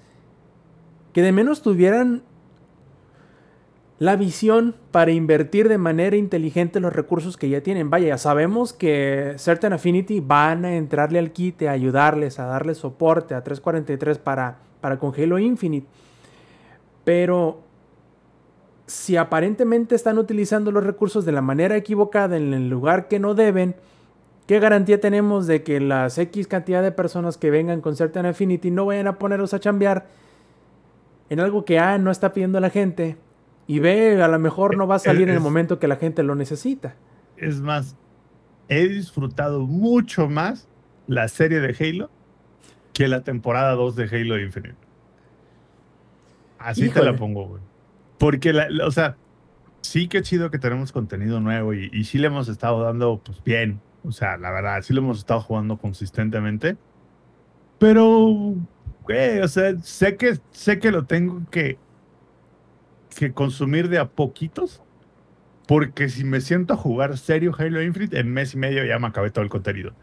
[1.11, 2.23] que de menos tuvieran
[3.99, 7.90] la visión para invertir de manera inteligente los recursos que ya tienen.
[7.90, 12.76] Vaya, ya sabemos que Certain Affinity van a entrarle al quite, a ayudarles, a darle
[12.76, 15.88] soporte a 343 para, para con Infinite.
[17.06, 17.61] Pero
[18.88, 23.35] si aparentemente están utilizando los recursos de la manera equivocada en el lugar que no
[23.35, 23.76] deben,
[24.48, 28.72] ¿qué garantía tenemos de que las X cantidad de personas que vengan con Certain Affinity
[28.72, 30.07] no vayan a ponerlos a chambear
[31.30, 33.18] en algo que A no está pidiendo la gente
[33.68, 36.24] y B a lo mejor no va a salir en el momento que la gente
[36.24, 36.95] lo necesita?
[37.38, 37.95] es más,
[38.70, 40.68] he disfrutado mucho más
[41.07, 42.10] la serie de Halo
[42.94, 44.76] que la temporada 2 de Halo Infinite.
[46.60, 47.61] Así te la pongo, güey.
[48.18, 49.18] Porque, la, la- o sea,
[49.82, 53.44] sí que chido que tenemos contenido nuevo y, y sí le hemos estado dando, pues
[53.44, 53.82] bien.
[54.03, 56.77] O sea, la verdad, sí lo hemos estado jugando consistentemente.
[57.80, 58.55] Pero,
[59.03, 61.77] güey, o sea, sé que, sé que lo tengo que,
[63.15, 64.81] que consumir de a poquitos.
[65.67, 69.07] Porque si me siento a jugar serio Halo Infinite, en mes y medio ya me
[69.07, 69.93] acabé todo el contenido.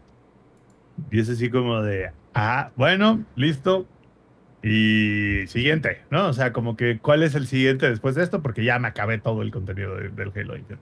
[1.11, 3.87] Y es así como de, ah, bueno, listo.
[4.63, 6.27] Y siguiente, ¿no?
[6.29, 8.41] O sea, como que, ¿cuál es el siguiente después de esto?
[8.43, 10.79] Porque ya me acabé todo el contenido de- del Halo Infinite.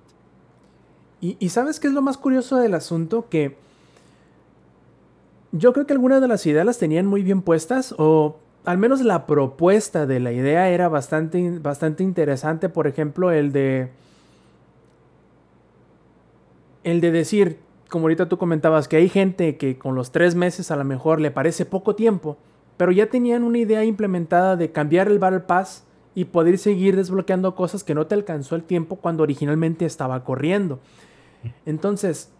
[1.21, 3.27] Y, y ¿sabes qué es lo más curioso del asunto?
[3.29, 3.57] Que
[5.51, 9.01] yo creo que algunas de las ideas las tenían muy bien puestas, o al menos
[9.01, 12.69] la propuesta de la idea era bastante, bastante interesante.
[12.69, 13.89] Por ejemplo, el de.
[16.83, 17.59] El de decir,
[17.89, 21.19] como ahorita tú comentabas, que hay gente que con los tres meses a lo mejor
[21.19, 22.37] le parece poco tiempo,
[22.77, 25.83] pero ya tenían una idea implementada de cambiar el Battle Pass
[26.15, 30.79] y poder seguir desbloqueando cosas que no te alcanzó el tiempo cuando originalmente estaba corriendo.
[31.66, 32.32] Entonces,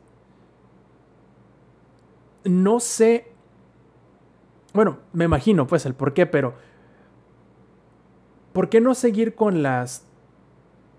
[2.44, 3.32] no sé,
[4.74, 6.54] bueno, me imagino pues el por qué, pero
[8.54, 10.06] ¿por qué no seguir con las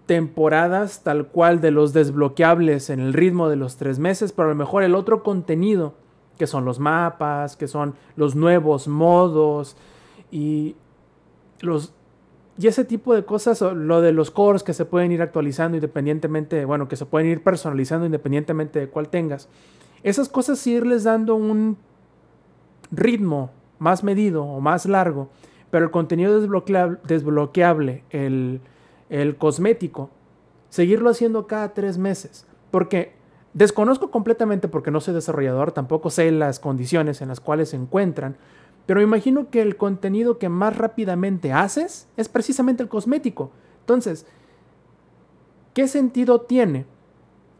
[0.07, 4.51] temporadas tal cual de los desbloqueables en el ritmo de los tres meses, pero a
[4.51, 5.95] lo mejor el otro contenido,
[6.37, 9.77] que son los mapas, que son los nuevos modos
[10.33, 10.75] y
[11.61, 11.95] los
[12.59, 16.65] y ese tipo de cosas, lo de los cores que se pueden ir actualizando independientemente,
[16.65, 19.49] bueno, que se pueden ir personalizando independientemente de cuál tengas.
[20.03, 21.79] Esas cosas sí irles dando un
[22.91, 25.31] ritmo más medido o más largo,
[25.71, 28.61] pero el contenido desbloqueable, desbloqueable el,
[29.09, 30.11] el cosmético,
[30.69, 32.47] seguirlo haciendo cada tres meses.
[32.71, 33.15] Porque
[33.55, 38.37] desconozco completamente, porque no soy desarrollador, tampoco sé las condiciones en las cuales se encuentran,
[38.91, 43.53] pero me imagino que el contenido que más rápidamente haces es precisamente el cosmético.
[43.83, 44.27] Entonces,
[45.75, 46.87] ¿qué sentido tiene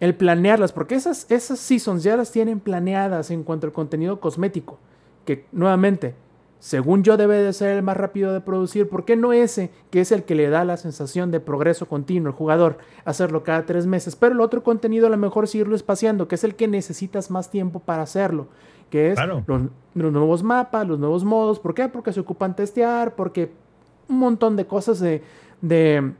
[0.01, 0.73] el planearlas?
[0.73, 4.81] Porque esas, esas seasons ya las tienen planeadas en cuanto al contenido cosmético.
[5.25, 6.17] Que nuevamente,
[6.59, 8.89] según yo, debe de ser el más rápido de producir.
[8.89, 12.33] ¿Por qué no ese, que es el que le da la sensación de progreso continuo
[12.33, 14.17] al jugador, hacerlo cada tres meses?
[14.17, 17.53] Pero el otro contenido a lo mejor seguirlo espaciando, que es el que necesitas más
[17.53, 18.49] tiempo para hacerlo
[18.91, 19.43] que es Claro.
[19.47, 19.63] los,
[19.95, 21.59] los nuevos mapas, los nuevos modos.
[21.59, 21.89] ¿Por qué?
[21.89, 23.53] Porque se ocupan testear, porque
[24.09, 25.23] un montón de cosas de,
[25.63, 26.13] de,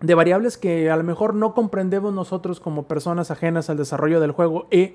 [0.00, 4.32] de variables que a lo mejor no comprendemos nosotros como personas ajenas al desarrollo del
[4.32, 4.94] juego y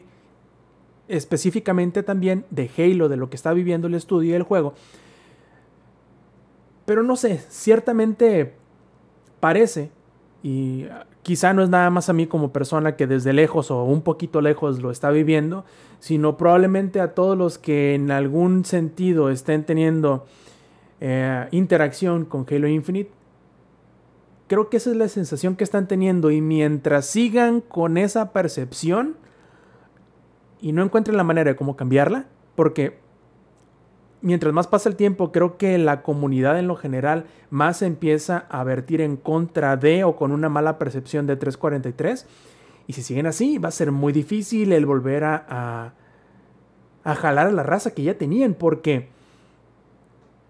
[1.08, 4.74] específicamente también de Halo, de lo que está viviendo el estudio y el juego.
[6.86, 8.54] Pero no sé, ciertamente
[9.40, 9.92] parece,
[10.44, 10.86] y
[11.26, 14.42] quizá no es nada más a mí como persona que desde lejos o un poquito
[14.42, 15.66] lejos lo está viviendo,
[15.98, 20.28] sino probablemente a todos los que en algún sentido estén teniendo
[21.02, 23.10] eh, interacción con Halo Infinite.
[24.46, 29.16] Creo que esa es la sensación que están teniendo y mientras sigan con esa percepción
[30.62, 33.00] y no encuentren la manera de cómo cambiarla, porque
[34.26, 38.64] mientras más pasa el tiempo, creo que la comunidad en lo general más empieza a
[38.64, 42.28] vertir en contra de o con una mala percepción de 343.
[42.88, 45.94] Y si siguen así, va a ser muy difícil el volver a, a,
[47.04, 49.10] a jalar a la raza que ya tenían, porque,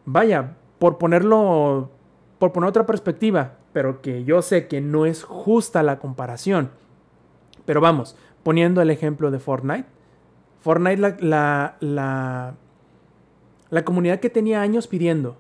[0.06, 1.92] vaya, por ponerlo,
[2.40, 6.72] por poner otra perspectiva, pero que yo sé que no es justa la comparación.
[7.66, 9.86] Pero vamos, poniendo el ejemplo de Fortnite.
[10.62, 12.56] Fortnite, la, la, la,
[13.76, 15.36] la comunidad que tenía años pidiendo,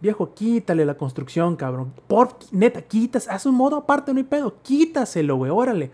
[0.00, 1.92] viejo, quítale la construcción, cabrón.
[2.06, 5.90] Por neta, quitas, haz un modo aparte, no hay pedo, quítaselo, güey, órale.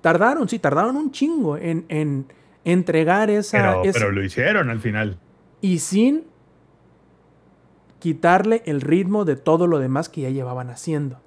[0.00, 2.26] Tardaron, sí, tardaron un chingo en, en
[2.64, 5.18] entregar esa, Pero, esa- pero lo hicieron al final.
[5.60, 6.24] y sin
[8.00, 11.18] quitarle el ritmo de todo lo demás que ya llevaban haciendo.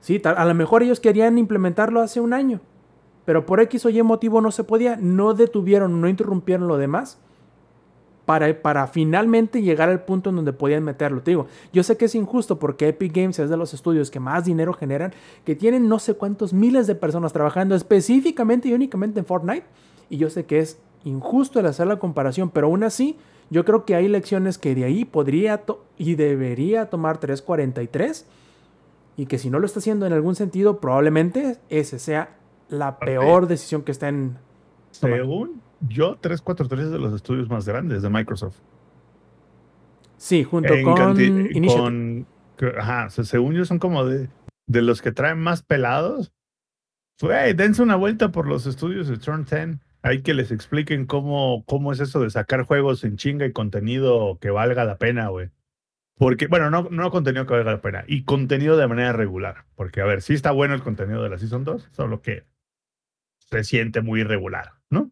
[0.00, 2.60] Sí, a lo mejor ellos querían implementarlo hace un año,
[3.24, 7.18] pero por X o Y motivo no se podía, no detuvieron, no interrumpieron lo demás
[8.28, 11.22] para, para finalmente llegar al punto en donde podían meterlo.
[11.22, 14.20] Te digo, yo sé que es injusto porque Epic Games es de los estudios que
[14.20, 15.14] más dinero generan,
[15.46, 19.64] que tienen no sé cuántos miles de personas trabajando específicamente y únicamente en Fortnite,
[20.10, 23.16] y yo sé que es injusto el hacer la comparación, pero aún así,
[23.48, 25.64] yo creo que hay lecciones que de ahí podría
[25.96, 28.26] y debería tomar 343
[29.16, 32.36] y que si no lo está haciendo en algún sentido, probablemente ese sea
[32.68, 34.47] la peor decisión que estén tomando.
[34.90, 38.56] Según yo, 343 es de los estudios más grandes de Microsoft.
[40.16, 42.26] Sí, junto En con con-
[42.76, 44.28] ajá, o sea, según yo son como de,
[44.66, 46.32] de los que traen más pelados.
[47.20, 49.78] Güey, dense una vuelta por los estudios de Turn 10.
[50.02, 54.38] Hay que les expliquen cómo, cómo es eso de sacar juegos en chinga y contenido
[54.40, 55.50] que valga la pena, güey.
[56.16, 59.64] Porque, bueno, no, no contenido que valga la pena, y contenido de manera regular.
[59.76, 62.44] Porque, a ver, sí está bueno el contenido de la Season 2, solo que
[63.38, 65.10] se siente muy irregular, ¿no?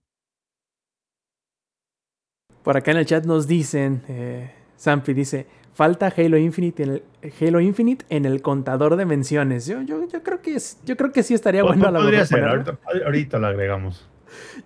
[2.67, 7.03] Por acá en el chat nos dicen, eh, Sampi dice, falta Halo Infinite en el,
[7.41, 9.67] Halo Infinite en el contador de menciones.
[9.69, 12.27] Yo, yo, yo creo que es, yo creo que sí estaría bueno a lo Podría
[12.27, 14.09] ser, ahorita, ahorita lo agregamos.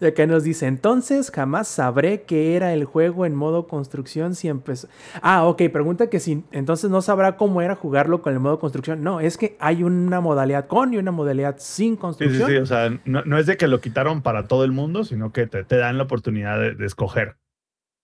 [0.01, 4.49] Y acá nos dice, entonces jamás sabré que era el juego en modo construcción si
[4.49, 4.89] empezó.
[5.21, 9.03] Ah, ok, pregunta que si entonces no sabrá cómo era jugarlo con el modo construcción.
[9.03, 12.49] No, es que hay una modalidad con y una modalidad sin Sí, sí, construcción.
[12.49, 12.57] sí.
[12.57, 15.47] O sea, no, no es de que lo quitaron para todo el mundo, sino que
[15.47, 17.37] te, te dan la oportunidad de, de escoger.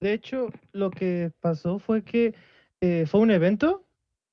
[0.07, 2.33] De hecho, lo que pasó fue que
[2.81, 3.85] eh, fue un evento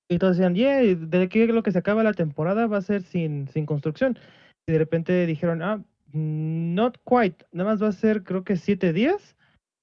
[0.08, 3.02] y todos decían, yeah, de que lo que se acaba la temporada va a ser
[3.02, 4.20] sin, sin construcción.
[4.68, 5.84] Y de repente dijeron, ah,
[6.14, 9.36] not quite, nada más va a ser creo que siete días.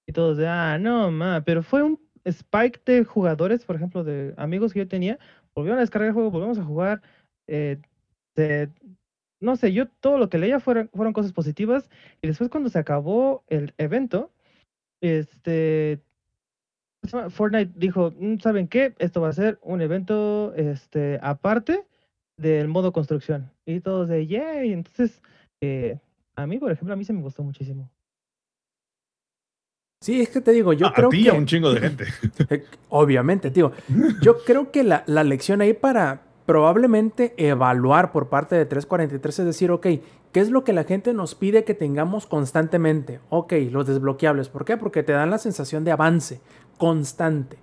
[0.07, 4.35] Y todos de, ah, no, ma, pero fue un spike de jugadores, por ejemplo, de
[4.37, 5.19] amigos que yo tenía,
[5.57, 7.03] volvieron a descargar el juego, volvemos a jugar.
[7.49, 7.79] eh,
[8.37, 8.71] se-
[9.41, 11.89] no sé, yo todo lo que leía fueron, fueron cosas positivas.
[12.23, 14.33] Y después cuando se acabó el evento,
[15.01, 16.01] este.
[17.31, 18.94] Fortnite dijo, "Mm, ¿saben qué?
[18.98, 21.85] Esto va a ser un evento este, aparte
[22.40, 23.51] del modo construcción.
[23.66, 24.72] Y todos de, yay.
[24.72, 25.22] Entonces,
[25.60, 25.98] eh,
[26.36, 27.90] a mí, por ejemplo, a mí se me gustó muchísimo.
[30.02, 31.31] Sí, es que te digo, yo a creo ti y que...
[31.31, 32.05] a un chingo de gente.
[32.48, 33.72] Eh, Obviamente, tío.
[34.22, 39.44] Yo creo que la, la lección ahí para probablemente evaluar por parte de 343 es
[39.44, 39.86] decir, ok,
[40.32, 43.20] ¿qué es lo que la gente nos pide que tengamos constantemente?
[43.31, 44.48] Ok, los desbloqueables.
[44.48, 44.77] ¿Por qué?
[44.77, 46.40] Porque te dan la sensación de avance
[46.78, 47.59] constante.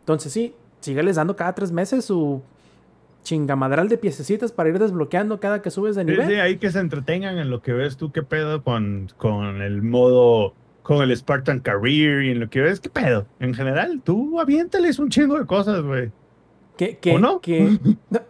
[0.00, 2.42] Entonces sí, sígueles dando cada tres meses su
[3.22, 6.26] chingamadral de piececitas para ir desbloqueando cada que subes de Sí, nivel.
[6.26, 9.80] sí, ahí que se entretengan en lo que ves tú, qué pedo con, con el
[9.82, 13.26] modo, con el Spartan Career y en lo que ves, qué pedo.
[13.38, 16.10] En general, tú aviéntales un chingo de cosas, güey.
[16.76, 17.40] Que, que, ¿O no?
[17.40, 17.78] que-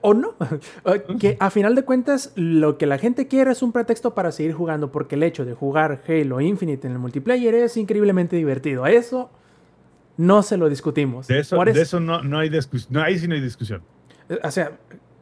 [0.00, 0.34] o no.
[1.20, 4.52] Que a final de cuentas, lo que la gente quiere es un pretexto para seguir
[4.52, 8.84] jugando, porque el hecho de jugar Halo Infinite en el multiplayer es increíblemente divertido.
[8.84, 9.30] A eso
[10.16, 11.28] no se lo discutimos.
[11.28, 12.92] De eso, de eso- no, no hay discusión.
[12.92, 13.82] No, ahí sí no hay discusión.
[14.42, 14.72] O sea,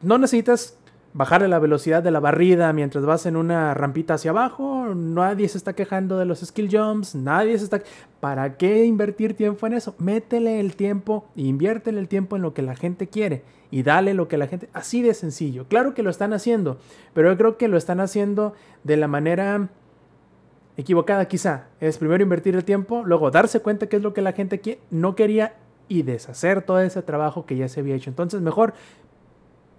[0.01, 0.77] no necesitas
[1.13, 4.93] bajarle la velocidad de la barrida mientras vas en una rampita hacia abajo.
[4.95, 7.15] Nadie se está quejando de los skill jumps.
[7.15, 7.81] Nadie se está.
[8.19, 9.95] ¿Para qué invertir tiempo en eso?
[9.97, 14.27] Métele el tiempo, inviértele el tiempo en lo que la gente quiere y dale lo
[14.27, 14.69] que la gente.
[14.73, 15.65] Así de sencillo.
[15.67, 16.77] Claro que lo están haciendo,
[17.13, 19.69] pero yo creo que lo están haciendo de la manera
[20.77, 21.67] equivocada, quizá.
[21.79, 25.15] Es primero invertir el tiempo, luego darse cuenta qué es lo que la gente no
[25.15, 25.55] quería
[25.87, 28.09] y deshacer todo ese trabajo que ya se había hecho.
[28.09, 28.73] Entonces, mejor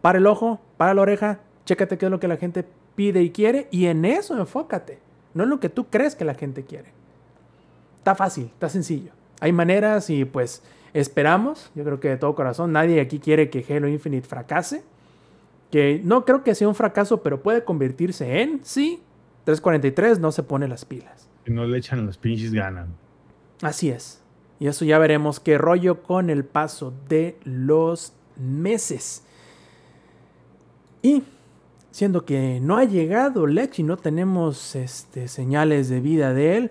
[0.02, 3.30] para el ojo, para la oreja, chécate qué es lo que la gente pide y
[3.30, 4.98] quiere y en eso enfócate,
[5.32, 6.90] no en lo que tú crees que la gente quiere.
[7.98, 9.12] Está fácil, está sencillo.
[9.40, 10.62] Hay maneras y pues
[10.92, 14.82] esperamos, yo creo que de todo corazón, nadie aquí quiere que Halo Infinite fracase.
[15.70, 19.02] Que no creo que sea un fracaso, pero puede convertirse en, sí,
[19.44, 21.28] 343 no se pone las pilas.
[21.46, 22.88] Si no le echan las pinches ganas.
[23.62, 24.22] Así es.
[24.60, 29.24] Y eso ya veremos qué rollo con el paso de los meses.
[31.02, 31.24] Y
[31.90, 36.70] siendo que no ha llegado Lech y no tenemos este, señales de vida de él,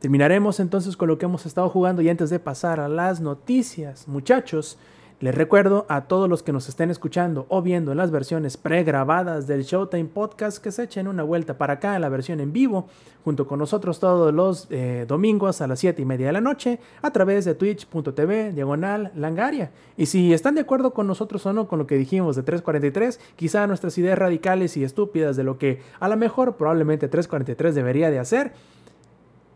[0.00, 4.08] terminaremos entonces con lo que hemos estado jugando y antes de pasar a las noticias,
[4.08, 4.76] muchachos,
[5.24, 9.46] les recuerdo a todos los que nos estén escuchando o viendo en las versiones pregrabadas
[9.46, 12.88] del Showtime Podcast que se echen una vuelta para acá en la versión en vivo,
[13.24, 16.78] junto con nosotros todos los eh, domingos a las 7 y media de la noche,
[17.00, 19.70] a través de twitch.tv, diagonal, langaria.
[19.96, 23.18] Y si están de acuerdo con nosotros o no con lo que dijimos de 343,
[23.34, 28.10] quizá nuestras ideas radicales y estúpidas de lo que a lo mejor probablemente 343 debería
[28.10, 28.52] de hacer,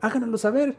[0.01, 0.77] háganoslo saber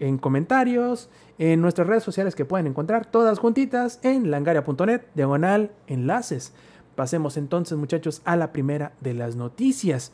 [0.00, 1.08] en comentarios,
[1.38, 6.52] en nuestras redes sociales que pueden encontrar todas juntitas en langaria.net, diagonal, enlaces.
[6.96, 10.12] Pasemos entonces muchachos a la primera de las noticias.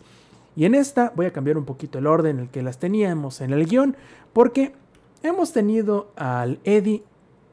[0.55, 3.41] Y en esta voy a cambiar un poquito el orden en el que las teníamos
[3.41, 3.97] en el guion,
[4.33, 4.75] porque
[5.23, 7.03] hemos tenido al Eddie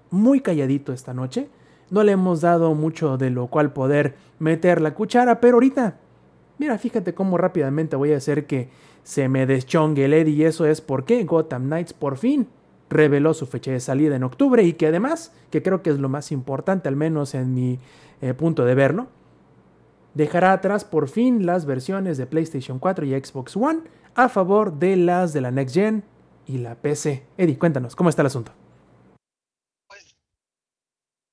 [0.09, 1.49] muy calladito esta noche.
[1.89, 5.97] No le hemos dado mucho de lo cual poder meter la cuchara, pero ahorita,
[6.57, 8.69] mira, fíjate cómo rápidamente voy a hacer que
[9.03, 12.47] se me deschongue el Eddie y eso es porque Gotham Knights por fin
[12.89, 16.09] reveló su fecha de salida en octubre y que además, que creo que es lo
[16.09, 17.79] más importante, al menos en mi
[18.21, 19.07] eh, punto de verlo,
[20.13, 23.81] dejará atrás por fin las versiones de PlayStation 4 y Xbox One
[24.15, 26.03] a favor de las de la Next Gen
[26.45, 27.23] y la PC.
[27.37, 28.51] Eddie, cuéntanos, ¿cómo está el asunto?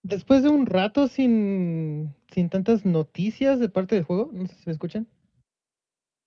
[0.03, 4.63] Después de un rato sin, sin tantas noticias de parte del juego, no sé si
[4.67, 5.07] me escuchan.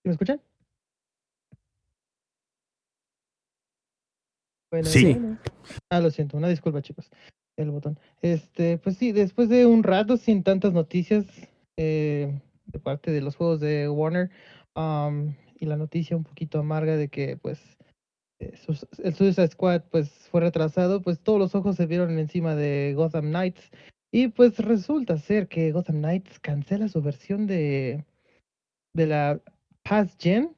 [0.04, 0.40] ¿Me escuchan?
[4.74, 5.14] Bueno, Sí.
[5.14, 5.38] bueno.
[5.92, 7.12] Ah, lo siento, una disculpa, chicos.
[7.56, 8.00] El botón.
[8.24, 11.28] Este, pues sí, después de un rato sin tantas noticias
[11.78, 14.32] eh, de parte de los juegos de Warner
[14.74, 17.60] am, y la noticia un poquito amarga de que pues
[18.40, 18.56] eh,
[19.04, 23.26] el Suicide Squad pues fue retrasado, pues todos los ojos se vieron encima de Gotham
[23.26, 23.70] Knights
[24.12, 28.04] y pues resulta ser que Gotham Knights cancela su versión de
[28.96, 29.40] de la
[29.84, 30.56] Past Gen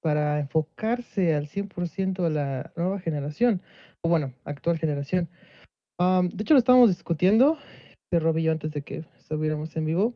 [0.00, 3.62] para enfocarse al 100% a la nueva generación,
[4.02, 5.28] o bueno, actual generación.
[5.98, 7.58] Am, de hecho, lo estábamos discutiendo,
[8.10, 10.14] de antes de que estuviéramos en vivo.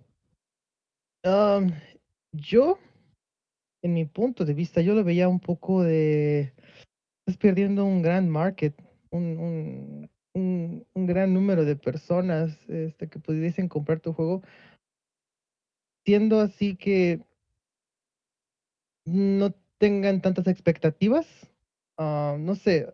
[1.24, 1.70] Am,
[2.32, 2.78] yo,
[3.82, 6.52] en mi punto de vista, yo lo veía un poco de...
[7.26, 8.74] Estás perdiendo un gran market,
[9.10, 14.42] un, un, un, un gran número de personas este, que pudiesen comprar tu juego,
[16.04, 17.20] siendo así que
[19.06, 21.26] no tengan tantas expectativas.
[21.98, 22.92] ah, no sé,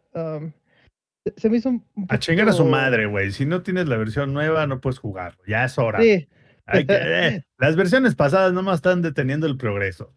[1.37, 3.33] se- me hizo un, A chingar a su madre, güey.
[3.33, 5.39] Si no tienes la versión nueva, no puedes jugar.
[5.47, 6.01] Ya es hora.
[6.03, 6.29] Sí,
[6.67, 6.93] Hay que-
[7.39, 10.15] eh, las versiones pasadas nomás están deteniendo el progreso.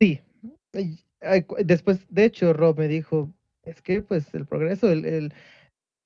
[0.00, 0.20] sí.
[1.64, 3.32] Después, de hecho, Rob me dijo,
[3.62, 5.32] es que pues el progreso, el, el-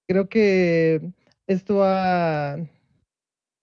[0.08, 1.00] creo que
[1.48, 2.58] esto ha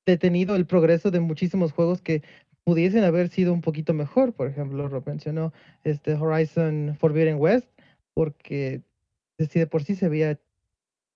[0.06, 2.22] detenido el progreso de muchísimos juegos que
[2.66, 4.34] pudiesen haber sido un poquito mejor.
[4.34, 7.70] Por ejemplo, Rob mencionó este Horizon Forbidden West,
[8.14, 8.82] porque
[9.38, 10.40] de si de por sí se veía,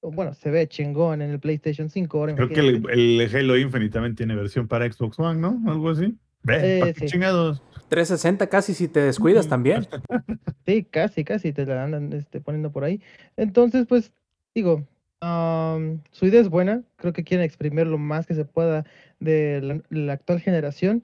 [0.02, 2.18] bueno, se ve chingón en el PlayStation 5.
[2.18, 5.60] Ahora Creo que el, el Halo Infinite también tiene versión para Xbox One, ¿no?
[5.70, 6.16] Algo así.
[6.44, 7.06] Ve, Eh, ¿para qué sí.
[7.08, 7.62] chingados?
[7.90, 9.88] 360 casi si te descuidas también.
[10.66, 13.02] Sí, casi, casi te la andan este, poniendo por ahí.
[13.38, 14.12] Entonces, pues,
[14.54, 14.86] digo,
[15.20, 16.84] am, su idea es buena.
[16.98, 18.86] Creo que quieren exprimir lo más que se pueda
[19.20, 21.04] de la, la actual generación.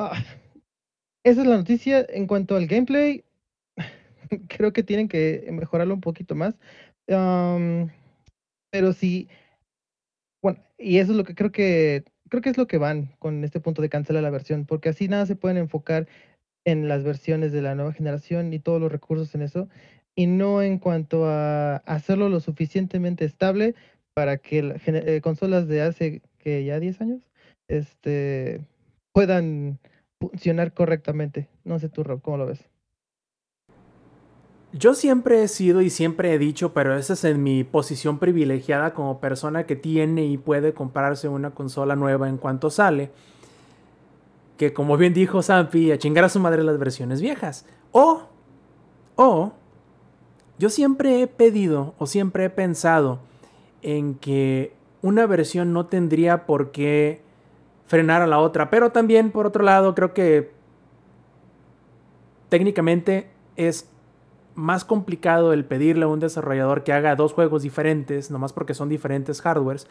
[0.00, 0.22] Ah,
[1.24, 2.06] esa es la noticia.
[2.08, 3.24] En cuanto al gameplay,
[4.48, 6.54] creo que tienen que mejorarlo un poquito más.
[8.70, 9.28] Pero sí,
[10.42, 13.42] bueno, y eso es lo que creo que creo que es lo que van con
[13.42, 16.06] este punto de cancelar la versión, porque así nada se pueden enfocar
[16.64, 19.68] en las versiones de la nueva generación y todos los recursos en eso,
[20.14, 23.74] y no en cuanto a hacerlo lo suficientemente estable
[24.14, 24.82] para que las
[25.22, 27.22] consolas de hace que ya 10 años
[27.68, 28.60] este
[29.18, 29.80] puedan
[30.20, 31.48] funcionar correctamente.
[31.64, 32.64] No sé tú, Rob, ¿cómo lo ves?
[34.72, 38.94] Yo siempre he sido y siempre he dicho, pero esa es en mi posición privilegiada
[38.94, 43.10] como persona que tiene y puede comprarse una consola nueva en cuanto sale.
[44.56, 47.66] Que como bien dijo Zampi, a chingar a su madre las versiones viejas.
[47.90, 48.22] O,
[49.16, 49.52] o,
[50.60, 53.18] yo siempre he pedido o siempre he pensado
[53.82, 57.26] en que una versión no tendría por qué
[57.88, 58.70] frenar a la otra.
[58.70, 60.52] Pero también, por otro lado, creo que
[62.48, 63.90] técnicamente es
[64.54, 68.88] más complicado el pedirle a un desarrollador que haga dos juegos diferentes, nomás porque son
[68.88, 69.86] diferentes hardwares,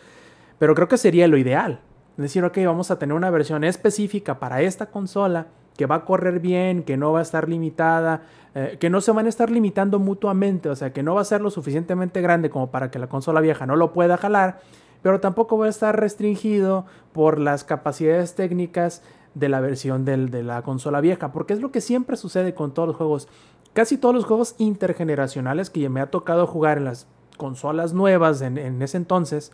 [0.59, 1.81] pero creo que sería lo ideal.
[2.17, 5.47] Es decir, ok, vamos a tener una versión específica para esta consola
[5.77, 8.23] que va a correr bien, que no va a estar limitada,
[8.55, 11.25] eh, que no se van a estar limitando mutuamente, o sea, que no va a
[11.25, 14.59] ser lo suficientemente grande como para que la consola vieja no lo pueda jalar,
[15.07, 19.03] pero tampoco va a estar restringido por las capacidades técnicas
[19.35, 22.73] de la versión del, de la consola vieja, porque es lo que siempre sucede con
[22.73, 23.29] todos los juegos
[23.71, 27.07] casi todos los juegos intergeneracionales que me ha tocado jugar en las
[27.37, 29.53] consolas nuevas en, en, ese entonces,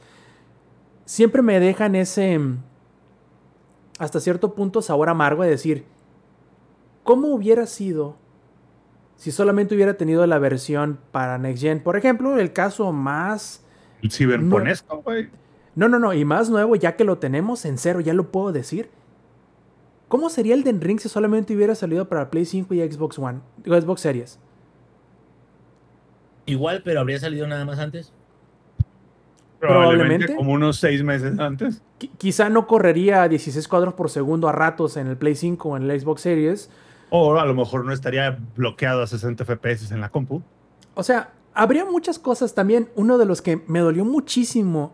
[1.06, 2.40] siempre me dejan ese,
[4.00, 5.86] hasta cierto punto, sabor amargo de decir,
[7.04, 8.16] ¿cómo hubiera sido
[9.18, 11.84] si solamente hubiera tenido la versión para Next Gen?
[11.84, 13.64] Por ejemplo, el caso más...
[14.02, 15.26] El ciberponesco, güey.
[15.26, 15.43] No,
[15.76, 18.90] no, no, y más nuevo, ya que lo tenemos en cero, ya lo puedo decir.
[20.08, 23.40] ¿Cómo sería el Den Ring si solamente hubiera salido para Play 5 y Xbox One?
[23.64, 24.40] Digo, Xbox Series.
[26.46, 28.12] Igual, pero habría salido nada más antes.
[29.60, 30.36] Probablemente, Probablemente.
[30.36, 31.82] como unos seis meses antes.
[32.00, 35.70] Qu quizá no correría a 16 cuadros por segundo a ratos en el Play 5
[35.70, 36.70] o en el Xbox Series.
[37.10, 40.42] O a lo mejor no estaría bloqueado a 60 FPS en la compu.
[40.96, 42.90] O sea, habría muchas cosas también.
[42.96, 44.94] Uno de los que me dolió muchísimo.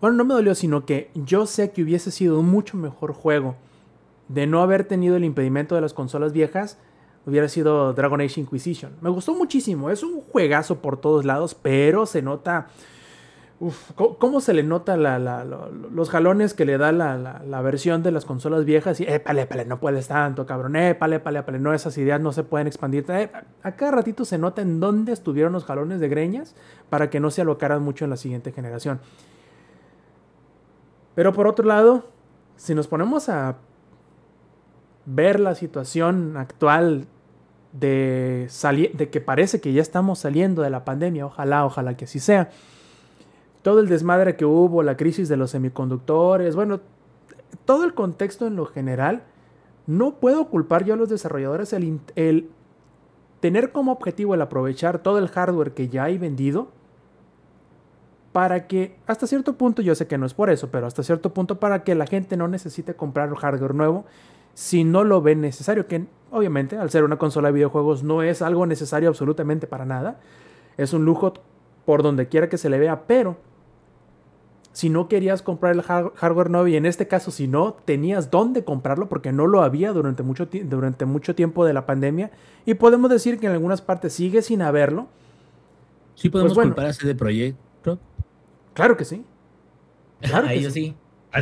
[0.00, 3.56] Bueno, no me dolió, sino que yo sé que hubiese sido un mucho mejor juego
[4.28, 6.78] de no haber tenido el impedimento de las consolas viejas,
[7.26, 8.92] hubiera sido Dragon Age Inquisition.
[9.00, 12.68] Me gustó muchísimo, es un juegazo por todos lados, pero se nota...
[14.18, 15.18] ¿cómo se le nota la,
[15.90, 19.00] los jalones que le da la, versión de las consolas viejas?
[19.00, 20.76] Y, épale, épale, no puedes tanto, cabrón.
[20.76, 23.06] Épale, épale, épale, no, esas ideas no se pueden expandir.
[23.08, 23.30] Eh,
[23.62, 26.54] a cada ratito se nota en dónde estuvieron los jalones de greñas
[26.90, 29.00] para que no se alocaran mucho en la siguiente generación.
[31.16, 32.04] Pero por otro lado,
[32.56, 33.56] si nos ponemos a
[35.06, 37.06] ver la situación actual
[37.72, 38.48] de,
[38.94, 42.50] de que parece que ya estamos saliendo de la pandemia, ojalá, ojalá que así sea.
[43.62, 46.80] Todo el desmadre que hubo, la crisis de los semiconductores, bueno,
[47.64, 49.22] todo el contexto en lo general,
[49.86, 52.50] no puedo culpar yo a los desarrolladores el, el
[53.40, 56.68] tener como objetivo el aprovechar todo el hardware que ya hay vendido
[58.36, 61.32] para que, hasta cierto punto, yo sé que no es por eso, pero hasta cierto
[61.32, 64.04] punto para que la gente no necesite comprar hardware nuevo
[64.52, 68.42] si no lo ven necesario, que obviamente al ser una consola de videojuegos no es
[68.42, 70.20] algo necesario absolutamente para nada,
[70.76, 71.32] es un lujo
[71.86, 73.38] por donde quiera que se le vea, pero
[74.72, 78.64] si no querías comprar el hardware nuevo y en este caso si no tenías dónde
[78.64, 82.32] comprarlo porque no lo había durante mucho, durante mucho tiempo de la pandemia
[82.66, 85.06] y podemos decir que en algunas partes sigue sin haberlo.
[86.16, 87.56] Sí podemos pues culpar a CD Projekt,
[88.76, 89.24] Claro que sí.
[90.20, 90.94] Claro a ellos sí.
[91.32, 91.40] A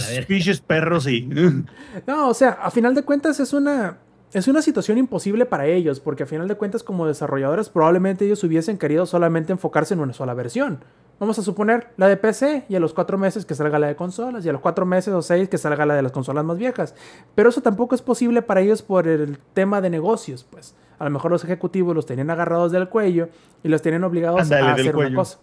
[0.66, 1.28] perros sí.
[2.06, 3.98] No, o sea, a final de cuentas es una
[4.32, 8.42] es una situación imposible para ellos, porque a final de cuentas como desarrolladores probablemente ellos
[8.44, 10.84] hubiesen querido solamente enfocarse en una sola versión.
[11.18, 13.96] Vamos a suponer la de PC y a los cuatro meses que salga la de
[13.96, 16.58] consolas y a los cuatro meses o seis que salga la de las consolas más
[16.58, 16.94] viejas.
[17.34, 20.74] Pero eso tampoco es posible para ellos por el tema de negocios, pues.
[20.98, 23.28] A lo mejor los ejecutivos los tenían agarrados del cuello
[23.62, 25.38] y los tenían obligados a hacer una cosa.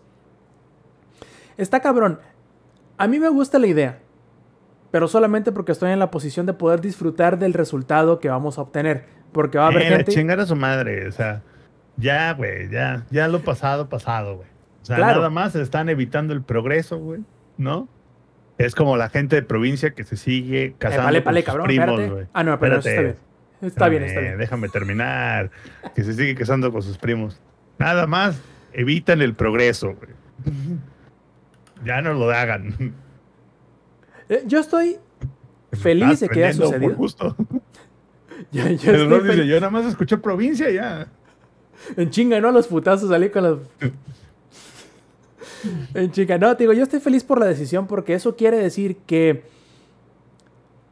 [1.57, 2.19] Está cabrón.
[2.97, 3.99] A mí me gusta la idea,
[4.91, 8.61] pero solamente porque estoy en la posición de poder disfrutar del resultado que vamos a
[8.61, 9.05] obtener.
[9.31, 10.11] Porque va a haber eh, gente.
[10.11, 11.41] Chingar a su madre, o sea,
[11.97, 14.47] ya, güey, ya, ya lo pasado, pasado, güey.
[14.81, 17.21] O sea, nada más están evitando el progreso, güey,
[17.57, 17.87] ¿no?
[18.57, 22.25] Es como la gente de provincia que se sigue eh, casando con sus primos, güey.
[22.33, 23.15] Ah, no, pero está bien.
[23.61, 24.37] Está bien, está bien.
[24.37, 25.51] Déjame terminar.
[25.95, 27.39] Que se sigue casando con sus primos.
[27.77, 28.39] Nada más
[28.73, 30.11] evitan el progreso, güey.
[31.83, 32.93] Ya no lo hagan.
[34.29, 34.97] Eh, yo estoy
[35.73, 36.95] feliz de que haya sucedido.
[36.95, 37.35] Justo.
[38.51, 41.07] ya, ya dice, yo nada más escuché provincia ya.
[41.97, 42.51] En chinga, ¿no?
[42.51, 43.59] Los putazos salí con los
[45.93, 48.97] en chica, no, te digo, yo estoy feliz por la decisión porque eso quiere decir
[49.05, 49.43] que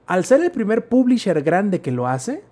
[0.05, 2.43] al ser el primer publisher grande que lo hace,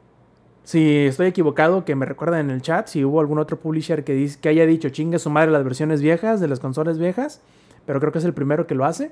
[0.64, 4.14] si estoy equivocado, que me recuerden en el chat, si hubo algún otro publisher que,
[4.14, 7.42] dice, que haya dicho chingue su madre las versiones viejas de las consolas viejas,
[7.88, 9.12] pero creo que es el primero que lo hace.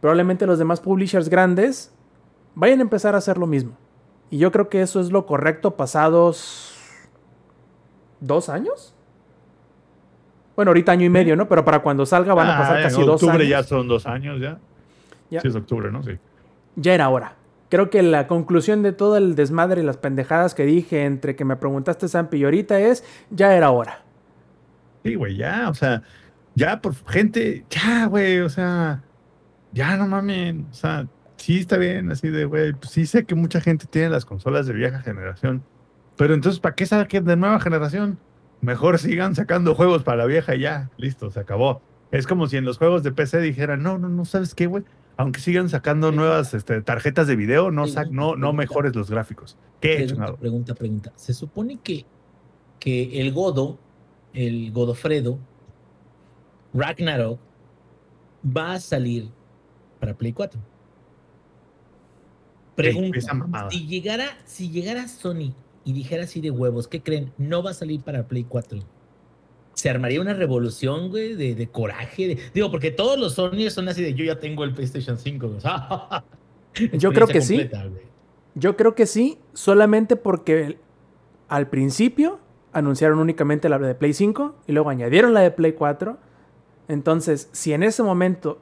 [0.00, 1.94] Probablemente los demás publishers grandes
[2.54, 3.76] vayan a empezar a hacer lo mismo.
[4.30, 6.74] Y yo creo que eso es lo correcto pasados
[8.18, 8.94] dos años.
[10.56, 11.48] Bueno, ahorita año y medio, ¿no?
[11.48, 13.22] Pero para cuando salga van a ah, pasar casi dos años.
[13.22, 14.58] octubre ya son dos años ya.
[15.28, 16.02] Sí, es octubre, ¿no?
[16.02, 16.12] Sí.
[16.76, 17.34] Ya era hora.
[17.68, 21.44] Creo que la conclusión de todo el desmadre y las pendejadas que dije entre que
[21.44, 24.02] me preguntaste, Sampi, y ahorita es, ya era hora.
[25.02, 26.02] Sí, güey, ya, o sea,
[26.56, 29.04] ya por gente, ya, güey, o sea,
[29.72, 31.06] ya no mames, o sea,
[31.36, 34.66] sí está bien, así de, güey, pues sí sé que mucha gente tiene las consolas
[34.66, 35.62] de vieja generación,
[36.16, 38.18] pero entonces, ¿para qué saquen de nueva generación?
[38.60, 41.82] mejor sigan sacando juegos para la vieja y ya, listo, se acabó.
[42.10, 44.84] Es como si en los juegos de PC dijeran, no, no, no, ¿sabes qué, güey?
[45.16, 49.56] Aunque sigan sacando nuevas este, tarjetas de video, no, no, no mejores los gráficos.
[49.80, 51.12] ¿Qué pregunta, pregunta, pregunta.
[51.16, 52.04] Se supone que,
[52.78, 53.78] que el Godo,
[54.34, 55.38] el Godofredo,
[56.76, 57.38] Ragnarok,
[58.44, 59.30] va a salir
[59.98, 60.60] para Play 4.
[62.76, 63.20] Pregunta,
[63.70, 65.54] si llegara, si llegara Sony
[65.84, 67.32] y dijera así de huevos, ¿qué creen?
[67.38, 68.80] No va a salir para Play 4.
[69.72, 72.38] Se armaría una revolución, güey, de, coraje.
[72.52, 75.56] digo, porque todos los Sony son así de yo ya tengo el PlayStation 5.
[76.92, 77.68] yo creo que sí.
[78.54, 80.78] Yo creo que sí, solamente porque
[81.48, 82.40] al principio
[82.72, 86.18] anunciaron únicamente la de Play 5 y luego añadieron la de Play 4.
[86.88, 88.60] Entonces, si en ese momento,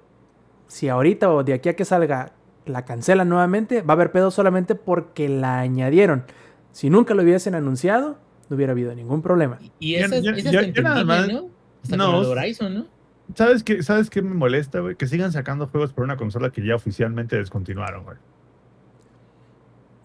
[0.66, 2.32] si ahorita o de aquí a que salga
[2.66, 6.24] la cancelan nuevamente, va a haber pedo solamente porque la añadieron.
[6.72, 8.18] Si nunca lo hubiesen anunciado,
[8.48, 9.58] no hubiera habido ningún problema.
[9.78, 11.50] Y esa, es nada más, ¿no?
[11.96, 12.86] no, Horizon, ¿no?
[13.34, 14.96] ¿Sabes qué, ¿Sabes qué me molesta, güey?
[14.96, 18.16] Que sigan sacando juegos por una consola que ya oficialmente descontinuaron, güey.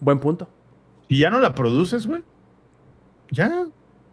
[0.00, 0.48] Buen punto.
[1.08, 2.22] ¿Y ya no la produces, güey?
[3.30, 3.66] Ya.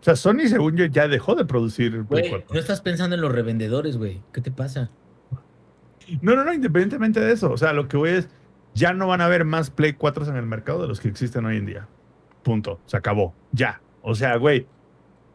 [0.08, 2.04] O sea, Sony, según yo, ya dejó de producir.
[2.04, 4.22] Güey, no estás pensando en los revendedores, güey.
[4.32, 4.90] ¿Qué te pasa?
[6.22, 7.52] No, no, no, independientemente de eso.
[7.52, 8.30] O sea, lo que voy es,
[8.74, 11.44] ya no van a haber más Play 4 en el mercado de los que existen
[11.44, 11.90] hoy en día.
[12.42, 12.80] Punto.
[12.86, 13.36] Se acabó.
[13.52, 13.82] Ya.
[14.02, 14.66] O sea, güey,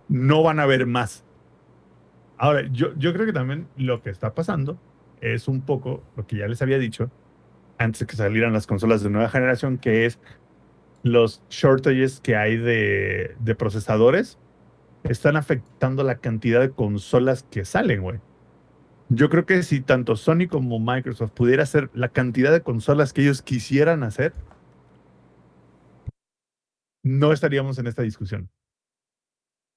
[0.09, 1.23] no van a ver más.
[2.39, 4.81] Ahora, yo, yo creo que también lo que está pasando
[5.21, 7.11] es un poco lo que ya les había dicho
[7.77, 10.19] antes de que salieran las consolas de nueva generación, que es
[11.03, 14.39] los shortages que hay de, de procesadores
[15.05, 18.21] están afectando la cantidad de consolas que salen, güey.
[19.09, 23.23] Yo creo que si tanto Sony como Microsoft pudiera hacer la cantidad de consolas que
[23.23, 24.33] ellos quisieran hacer,
[27.05, 28.51] no estaríamos en esta discusión.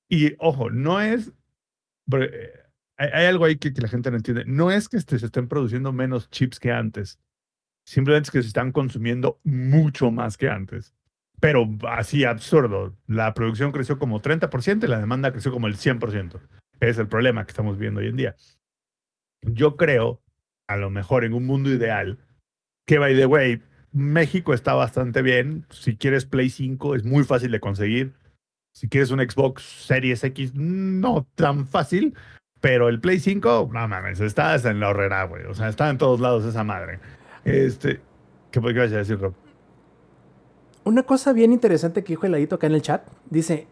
[0.10, 1.34] Y ojo, no es.
[2.14, 2.54] eh,
[2.98, 4.46] Hay, algo ahí que, la gente no entiende.
[4.46, 7.20] No es que se estén produciendo menos chips que antes.
[7.86, 10.95] Simplemente es que se están consumiendo mucho más que antes.
[11.40, 12.96] Pero así absurdo.
[13.08, 16.40] La producción creció como 30% y la demanda creció como el 100%.
[16.80, 18.36] Es el problema que estamos viendo hoy en día.
[19.42, 20.22] Yo creo,
[20.68, 22.20] a lo mejor en un mundo ideal,
[22.86, 25.66] que by the way, México está bastante bien.
[25.70, 28.14] Si quieres Play 5 es muy fácil de conseguir.
[28.74, 32.16] Si quieres un Xbox Series X, no tan fácil.
[32.60, 35.46] Pero el Play 5, no mames, está en la horrera, güey.
[35.46, 37.00] O sea, está en todos lados esa madre.
[37.44, 38.02] Este,
[38.52, 39.45] ¿qué qué vas a decir, Rob?
[40.86, 43.02] Una cosa bien interesante que dijo el ladito acá en el chat.
[43.30, 43.68] Dice,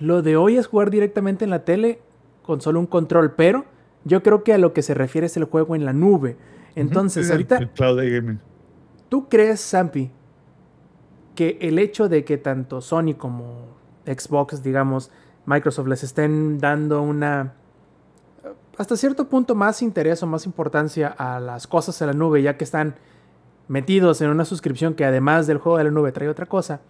[0.00, 2.00] lo de hoy es jugar directamente en la tele
[2.42, 3.64] con solo un control, pero
[4.04, 6.36] yo creo que a lo que se refiere es el juego en la nube.
[6.74, 8.40] Entonces, ahorita, el Cloud Gaming.
[9.08, 10.10] ¿tú crees, Sampi,
[11.34, 13.76] que el hecho de que tanto Sony como
[14.06, 15.10] Xbox, digamos,
[15.46, 17.54] Microsoft les estén dando una,
[18.76, 22.56] hasta cierto punto, más interés o más importancia a las cosas en la nube, ya
[22.56, 22.96] que están
[23.68, 26.80] metidos en una suscripción que además del juego de la nube trae otra cosa,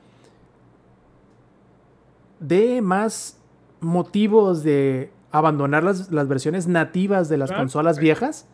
[2.41, 3.39] de más
[3.81, 7.63] motivos de abandonar las, las versiones nativas de las Claro.
[7.63, 8.47] consolas viejas?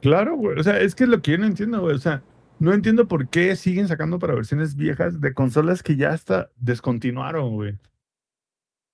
[0.00, 0.58] Claro, güey.
[0.58, 1.94] O sea, es que es lo que yo no entiendo, güey.
[1.94, 2.22] O sea,
[2.58, 7.54] no entiendo por qué siguen sacando para versiones viejas de consolas que ya hasta descontinuaron,
[7.54, 7.78] güey.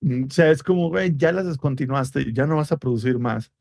[0.01, 3.51] Mm, O sea, es como, güey, ya las descontinuaste, ya no vas a producir más.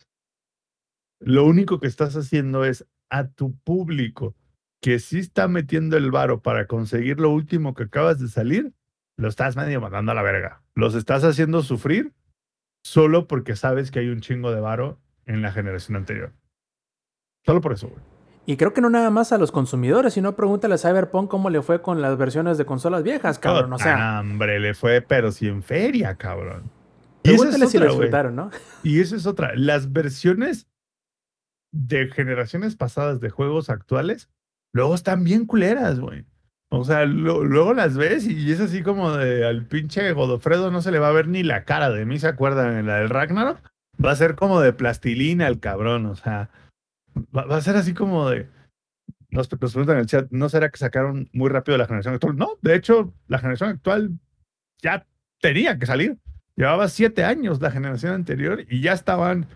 [1.21, 4.35] Lo único que estás haciendo es a tu público
[4.85, 8.75] que sí está metiendo el varo para conseguir lo último que acabas de salir,
[9.17, 10.61] lo estás medio mandando a la verga.
[10.75, 12.13] Los estás haciendo sufrir
[12.85, 16.35] solo porque sabes que hay un chingo de varo en la generación anterior.
[17.47, 18.03] Solo por eso, güey.
[18.45, 21.63] Y creo que no nada más a los consumidores, sino pregúntale a Cyberpunk cómo le
[21.63, 23.73] fue con las versiones de consolas viejas, cabrón.
[23.73, 26.71] O sea, Hombre, le fue, pero sí en feria, cabrón.
[27.23, 28.51] Y pregúntale es si otra, disfrutaron, ¿no?
[28.83, 29.53] Y esa es otra.
[29.57, 30.69] Las versiones
[31.73, 34.29] de generaciones pasadas de juegos actuales,
[34.75, 36.27] luego están bien culeras, güey.
[36.69, 40.91] O sea, luego las ves y es así como de al pinche Godofredo no se
[40.91, 42.77] le va a ver ni la cara de mí, ¿se acuerdan?
[42.77, 43.61] En la del Ragnarok.
[44.05, 46.51] Va a ser como de plastilina el cabrón, o sea,
[47.17, 48.49] va, a ser así como de...
[49.31, 52.37] Nos, nos preguntan en el chat, ¿no será que sacaron muy rápido la generación actual?
[52.37, 54.19] No, de hecho, la generación actual
[54.83, 55.07] ya
[55.41, 56.19] tenía que salir.
[56.57, 59.47] Llevaba siete años la generación anterior y ya estaban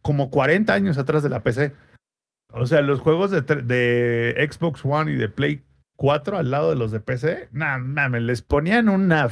[0.00, 1.72] como 40 años atrás de la PC.
[2.54, 5.62] O sea, los juegos de, de Xbox One y de Play
[5.96, 9.30] 4 al lado de los de PC, nada, mames, les ponían una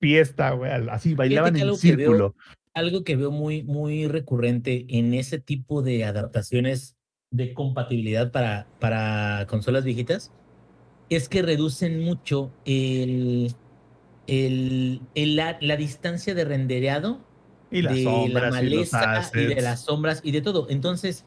[0.00, 2.34] fiesta, güey, así bailaban en algo que veo- círculo.
[2.74, 6.96] algo que veo muy, muy recurrente en ese tipo de adaptaciones
[7.30, 10.32] de compatibilidad para, para consolas viejitas
[11.08, 13.52] es que reducen mucho el,
[14.26, 17.20] el, el- la, la distancia de rendereado
[17.70, 19.00] Y de sombras la y maleza
[19.34, 19.62] y, de assets.
[19.62, 20.66] las sombras y de todo.
[20.70, 21.24] Entonces,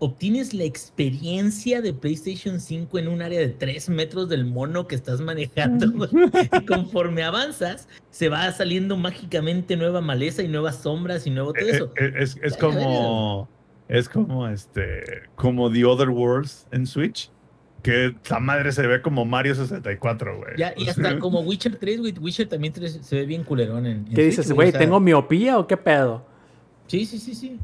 [0.00, 4.94] obtienes la experiencia de PlayStation 5 en un área de 3 metros del mono que
[4.94, 6.08] estás manejando.
[6.60, 11.66] y conforme avanzas, se va saliendo mágicamente nueva maleza y nuevas sombras y nuevo todo
[11.66, 11.92] Eh, eso.
[11.96, 13.48] eh, Es, es Ya, como.
[13.88, 15.02] Es como este.
[15.34, 17.30] Como The Other Worlds en Switch.
[17.82, 20.50] Que esa madre se ve como Mario 64, güey.
[20.58, 22.12] Ya, y hasta como Witcher 3, güey.
[22.20, 24.70] Witcher también 3 se ve bien culerón en, en ¿Qué Switch, dices, o güey?
[24.72, 26.26] sea, ¿Tengo miopía o qué pedo?
[26.88, 27.58] Sí, sí, sí, sí.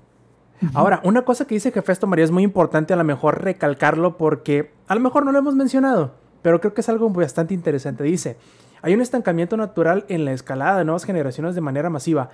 [0.72, 4.72] Ahora, una cosa que dice Jefesto María es muy importante a lo mejor recalcarlo porque
[4.86, 8.04] a lo mejor no lo hemos mencionado, pero creo que es algo bastante interesante.
[8.04, 8.36] Dice,
[8.82, 12.30] hay un estancamiento natural en la escalada de nuevas generaciones de manera masiva.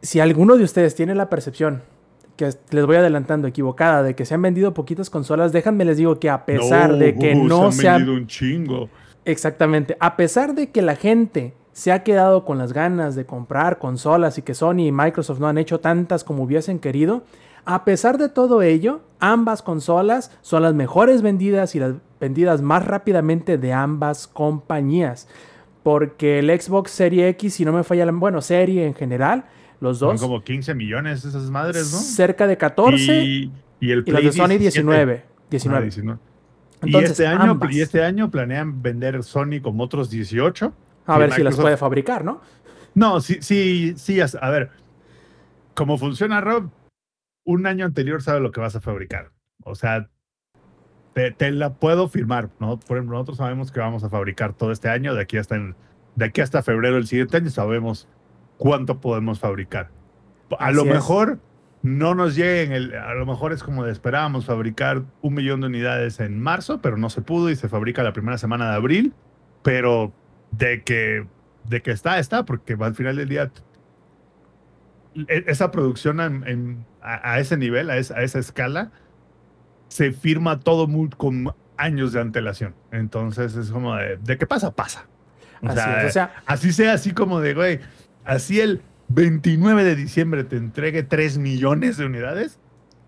[0.00, 1.82] Si alguno de ustedes tiene la percepción,
[2.36, 6.18] que les voy adelantando, equivocada, de que se han vendido poquitas consolas, déjenme les digo
[6.18, 8.88] que a pesar de que uh, no se se han han vendido un chingo.
[9.24, 9.96] Exactamente.
[10.00, 14.38] A pesar de que la gente se ha quedado con las ganas de comprar consolas
[14.38, 17.22] y que Sony y Microsoft no han hecho tantas como hubiesen querido,
[17.64, 22.84] a pesar de todo ello, ambas consolas son las mejores vendidas y las vendidas más
[22.84, 25.28] rápidamente de ambas compañías.
[25.82, 28.12] Porque el Xbox Serie X, si no me falla la...
[28.12, 29.44] Bueno, serie en general,
[29.80, 31.98] los Son dos, como 15 millones esas madres, ¿no?
[31.98, 34.60] cerca de 14 y, y, y el las Play de Sony 17.
[34.60, 35.24] 19.
[35.24, 35.82] Ah, 19.
[35.82, 36.18] 19.
[36.82, 37.74] y, Entonces, este año, ambas.
[37.74, 40.72] y este año planean vender Sony como otros 18.
[41.06, 42.40] A ver si las Microsoft- puede fabricar, ¿no?
[42.94, 44.20] No, sí, sí, sí.
[44.20, 44.70] A ver,
[45.74, 46.70] como funciona Rob,
[47.44, 49.30] un año anterior sabe lo que vas a fabricar.
[49.64, 50.08] O sea,
[51.14, 52.78] te, te la puedo firmar, ¿no?
[52.78, 55.74] Por ejemplo, nosotros sabemos que vamos a fabricar todo este año, de aquí hasta, en-
[56.14, 58.08] de aquí hasta febrero del siguiente año sabemos
[58.58, 59.90] cuánto podemos fabricar.
[60.58, 60.88] A Así lo es.
[60.88, 61.38] mejor
[61.82, 66.20] no nos lleguen, el, a lo mejor es como esperábamos fabricar un millón de unidades
[66.20, 69.14] en marzo, pero no se pudo y se fabrica la primera semana de abril,
[69.62, 70.12] pero
[70.52, 71.26] de que,
[71.68, 73.50] de que está, está, porque al final del día
[75.28, 78.90] e, esa producción en- en- a, a ese nivel, a esa, a esa escala,
[79.88, 82.74] se firma todo muy, con años de antelación.
[82.92, 85.06] Entonces es como de, de qué pasa, pasa.
[85.62, 87.80] O Así sea, es, o sea, Así sea, así como de, güey,
[88.24, 92.58] así el 29 de diciembre te entregue 3 millones de unidades,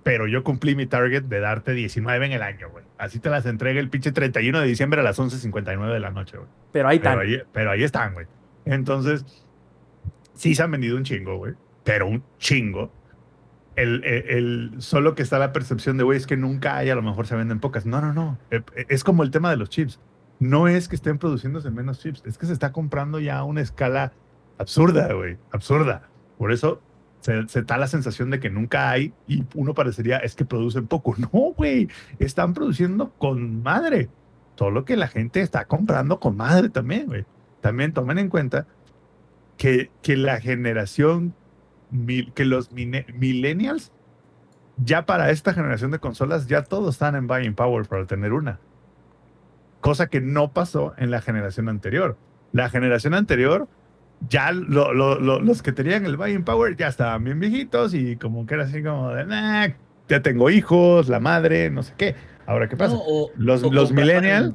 [0.02, 2.83] pero yo cumplí mi target de darte 19 en el año, güey.
[2.98, 6.36] Así te las entregue el pinche 31 de diciembre a las 11.59 de la noche,
[6.36, 6.48] güey.
[6.72, 7.26] pero ahí Pero están.
[7.26, 8.26] ahí, pero ahí están, güey.
[8.64, 9.24] Entonces,
[10.34, 11.54] sí se han vendido un chingo, güey.
[11.84, 12.90] Pero un chingo.
[13.76, 16.94] El, el- el- solo que está la percepción de, güey, es que nunca hay, a
[16.94, 17.84] lo mejor se venden pocas.
[17.86, 18.38] No, no, no.
[18.50, 19.98] Eh, eh, Es como el tema de los chips.
[20.38, 23.60] No es que estén produciéndose menos chips, es que se está comprando ya a una
[23.60, 24.12] escala
[24.58, 25.36] absurda, güey.
[25.52, 26.08] Absurda.
[26.38, 26.80] Por eso
[27.24, 31.14] se, da la sensación de que nunca hay y uno parecería, es que producen poco.
[31.18, 31.88] No, güey.
[32.18, 34.10] Están produciendo con madre.
[34.56, 37.24] Solo que la gente está comprando con madre también, güey.
[37.60, 38.66] También tomen en cuenta
[39.56, 41.34] que, que la generación,
[42.34, 43.90] que los mine- millennials,
[44.76, 48.60] ya para esta generación de consolas, ya todos están en buying power para tener una.
[49.80, 52.16] Cosa que no pasó en la generación anterior.
[52.52, 53.68] La generación anterior,
[54.30, 58.16] ya lo- lo- lo- los que tenían el buying power ya estaban bien viejitos y
[58.16, 59.68] como que era así como de, "Nah,
[60.08, 62.14] ya tengo hijos, la madre, no sé qué.
[62.46, 62.94] Ahora, ¿qué pasa?
[62.94, 64.54] No, o- Los- o los compraban- millennial-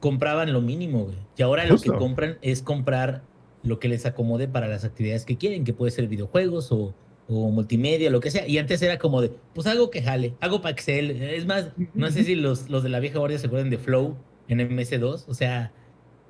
[0.00, 1.18] Compraban lo mínimo, güey.
[1.36, 1.92] Y ahora lo Justo.
[1.92, 3.22] que compran es comprar
[3.62, 6.94] lo que les acomode para las actividades que quieren, que puede ser videojuegos o,
[7.28, 8.48] o multimedia, lo que sea.
[8.48, 11.10] Y antes era como de, pues algo que jale, algo para Excel.
[11.22, 14.16] Es más, no sé si los, los de la vieja guardia se acuerdan de Flow
[14.48, 15.26] en MS2.
[15.28, 15.70] O sea,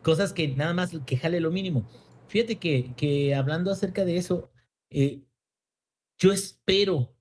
[0.03, 1.85] cosas que nada más que jale lo mínimo.
[2.31, 4.51] Fíjate que, que hablando acerca de eso,
[4.91, 5.21] eh,
[6.19, 7.15] yo espero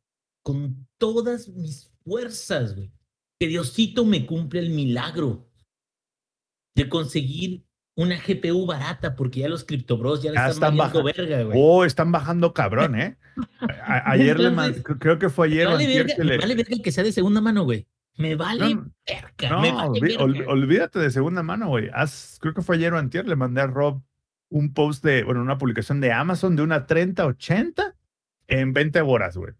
[0.43, 2.91] con todas mis fuerzas, güey,
[3.39, 5.49] que Diosito me cumple el milagro
[6.75, 7.63] de conseguir
[7.97, 11.03] una GPU barata, porque ya los criptobros ya le Ya están, están bajando.
[11.03, 11.57] verga, güey.
[11.59, 13.17] Oh, están bajando cabrón, ¿eh?
[13.61, 16.77] A- ayer le mandé, Entonces, creo que fue ayer vale verga, que le- vale verga
[16.83, 17.87] que sea de segunda mano, güey.
[18.15, 20.23] Me vale No, verga, No, me vale olvi- verga.
[20.23, 21.89] ol- olvídate de segunda mano, güey.
[22.39, 24.01] Creo que fue ayer o antier, le mandé a Rob
[24.49, 27.95] un post de, bueno, una publicación de Amazon de una 3080
[28.47, 29.53] en 20 horas, güey.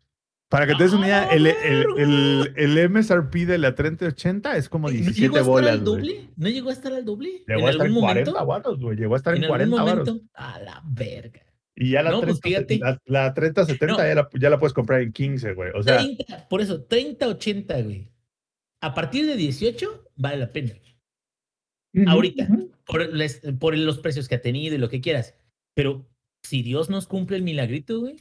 [0.49, 4.67] Para que te des una idea, el, el, el, el MSRP de la 3080 es
[4.67, 6.29] como ¿No llegó 17 a estar bolas, al doble?
[6.37, 7.29] ¿No llegó a estar al doble?
[7.47, 8.45] Llegó ¿En a estar en algún 40 momento?
[8.47, 8.97] varos, güey.
[8.97, 10.07] Llegó a estar en, En algún 40 varos.
[10.07, 11.41] momento, a la verga.
[11.75, 12.79] Y ya la, No, pues 30, fíjate.
[12.79, 13.97] la, la 3070 No.
[13.99, 15.69] ya, la, ya la puedes comprar en 15, güey.
[15.75, 18.09] O sea, 30, por eso, 30, 80, güey.
[18.81, 20.71] A partir de 18, vale la pena.
[22.07, 22.47] Ahorita.
[22.85, 25.35] Por, les- por los precios que ha tenido y lo que quieras.
[25.75, 26.07] Pero
[26.45, 28.15] si Dios nos cumple el milagrito, güey,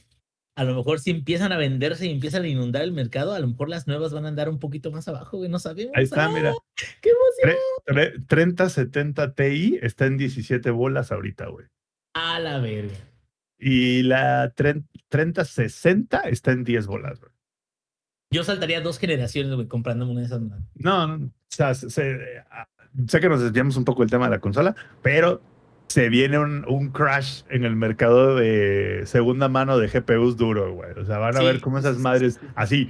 [0.57, 3.47] a lo mejor si empiezan a venderse y empiezan a inundar el mercado, a lo
[3.47, 5.49] mejor las nuevas van a andar un poquito más abajo, güey.
[5.49, 5.93] No sabemos.
[5.95, 6.29] Ahí está, ¡Ah!
[6.31, 6.53] mira.
[7.01, 7.57] ¡Qué emoción!
[7.85, 11.65] Tre- tre- 3070 Ti está en 17 bolas ahorita, güey.
[12.13, 12.93] A la verga.
[13.57, 17.31] Y la tren- 3060 está en 10 bolas, güey.
[18.31, 20.41] Yo saltaría dos generaciones, güey, comprándome una de esas.
[20.41, 20.59] No,
[21.07, 21.25] no, no.
[21.25, 22.43] O sea, se-
[23.07, 25.41] sé que nos desviamos un poco del tema de la consola, pero
[25.87, 30.91] se viene un, un crash en el mercado de segunda mano de GPUs duro, güey.
[30.91, 32.47] O sea, van a Sí, ver cómo esas madres sí.
[32.55, 32.89] así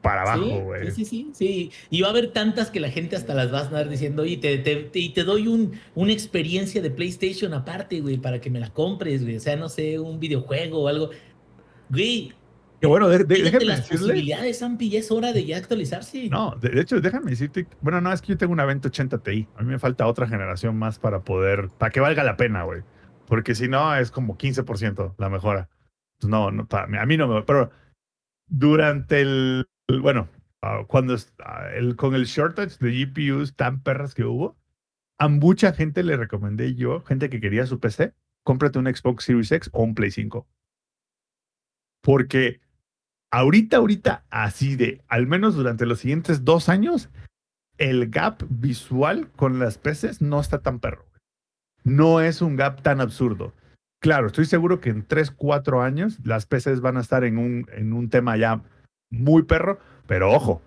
[0.00, 0.90] para abajo, güey.
[0.90, 1.70] Sí, sí, sí, sí.
[1.90, 4.36] Y va a haber tantas que la gente hasta las va a andar diciendo, oye,
[4.36, 8.50] te, te, te- y te doy un, una experiencia de PlayStation aparte, güey, para que
[8.50, 9.36] me la compres, güey.
[9.36, 11.10] O sea, no sé, un videojuego o algo.
[11.88, 12.32] Güey,
[12.84, 13.98] Que bueno, de- de- déjame las decirle.
[14.12, 16.28] posibilidades, Ampi, ya es hora de ya actualizarse.
[16.28, 17.66] No, de, de hecho, déjame decirte.
[17.80, 19.48] Bueno, no, es que yo tengo una 2080 Ti.
[19.56, 21.68] A mí me falta otra generación más para poder.
[21.78, 22.82] Para que valga la pena, güey.
[23.26, 25.70] Porque si no, es como 15% la mejora.
[26.20, 27.42] Pues no, no para mí- a mí no me.
[27.42, 27.70] Pero
[28.48, 29.66] durante el.
[29.88, 30.28] el- bueno,
[30.60, 31.16] ah, cuando.
[31.42, 34.56] ah, el, con el shortage de GPUs tan perras que hubo,
[35.18, 38.12] a mucha gente le recomendé yo, gente que quería su PC,
[38.42, 40.46] cómprate un Xbox Series X o un Play 5.
[42.02, 42.60] Porque
[43.34, 47.10] ahorita, ahorita, así de, al menos durante los siguientes dos años,
[47.78, 51.04] el gap visual con las PCs no está tan perro.
[51.82, 53.52] No es un gap tan absurdo.
[54.00, 57.66] Claro, estoy seguro que en 3, 4 años las PCs van a estar en un,
[57.72, 58.62] en un tema ya
[59.10, 60.62] muy perro, pero ojo,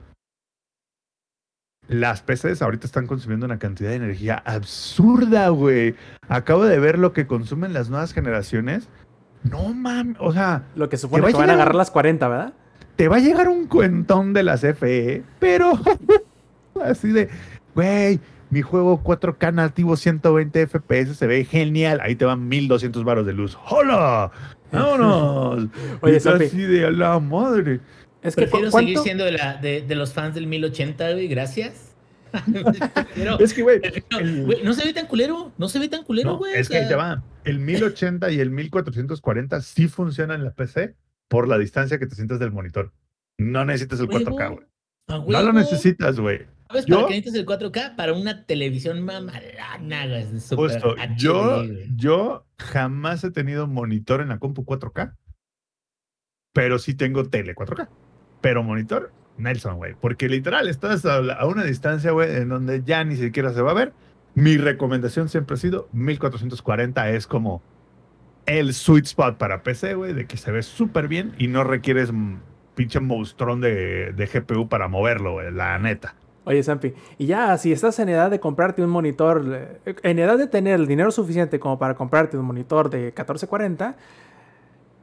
[1.88, 5.96] las PCs ahorita están consumiendo una cantidad de energía absurda, güey.
[6.28, 8.90] Acabo de ver lo que consumen las nuevas generaciones.
[9.44, 12.28] No mames, o sea, Lo que supone va que van a un- agarrar las 40,
[12.28, 12.54] ¿verdad?
[12.96, 15.74] te va a llegar un cuentón de las FE, pero
[16.84, 17.30] así de,
[17.76, 18.20] güey,
[18.50, 22.00] mi juego 4K nativo 120 FPS se ve genial.
[22.02, 23.58] Ahí te van 1200 varos de luz.
[23.70, 24.32] ¡Hola!
[24.72, 25.68] Vámonos.
[26.02, 26.46] Oye, Zampi.
[26.46, 27.80] así de a la madre.
[28.24, 31.28] Es que Prefiero ¿cu- seguir siendo de, la, de, de los fans del 1080, güey,
[31.28, 31.87] gracias.
[33.40, 33.82] Es que, güey,
[34.64, 36.54] no, se ve tan culero, no se ve tan culero, no, güey.
[36.54, 37.24] es que sea, ya va.
[37.44, 40.96] El 1080 y el 1440 sí funcionan en la PC
[41.28, 42.94] por la distancia que te sientas del monitor.
[43.38, 44.68] No necesitas el 4K, güey.
[45.08, 46.48] No lo necesitas, güey.
[46.68, 47.96] ¿Sabes Yo- para qué necesitas el 4K?
[47.96, 50.26] Para una televisión mamalana, güey.
[50.32, 51.64] Justo, HD, yo,
[51.96, 55.16] yo jamás he tenido monitor en la compu 4K,
[56.54, 57.88] pero sí tengo tele 4K.
[58.42, 59.96] Pero monitor, Nelson, güey.
[60.00, 63.76] Porque literal, estás a, una distancia, güey, en donde ya ni siquiera se va a
[63.76, 63.94] ver.
[64.36, 67.62] Mi recomendación siempre ha sido 1440 es como
[68.46, 72.12] el sweet spot para PC, güey, de que se ve súper bien y no requieres
[72.12, 72.36] mm,
[72.76, 76.16] pinche monstrón de, de GPU para moverlo, güey, la neta.
[76.48, 79.44] Oye, Sampi, y ya si estás en edad de comprarte un monitor,
[79.86, 83.98] eh, en edad de tener el dinero suficiente como para comprarte un monitor de 1440,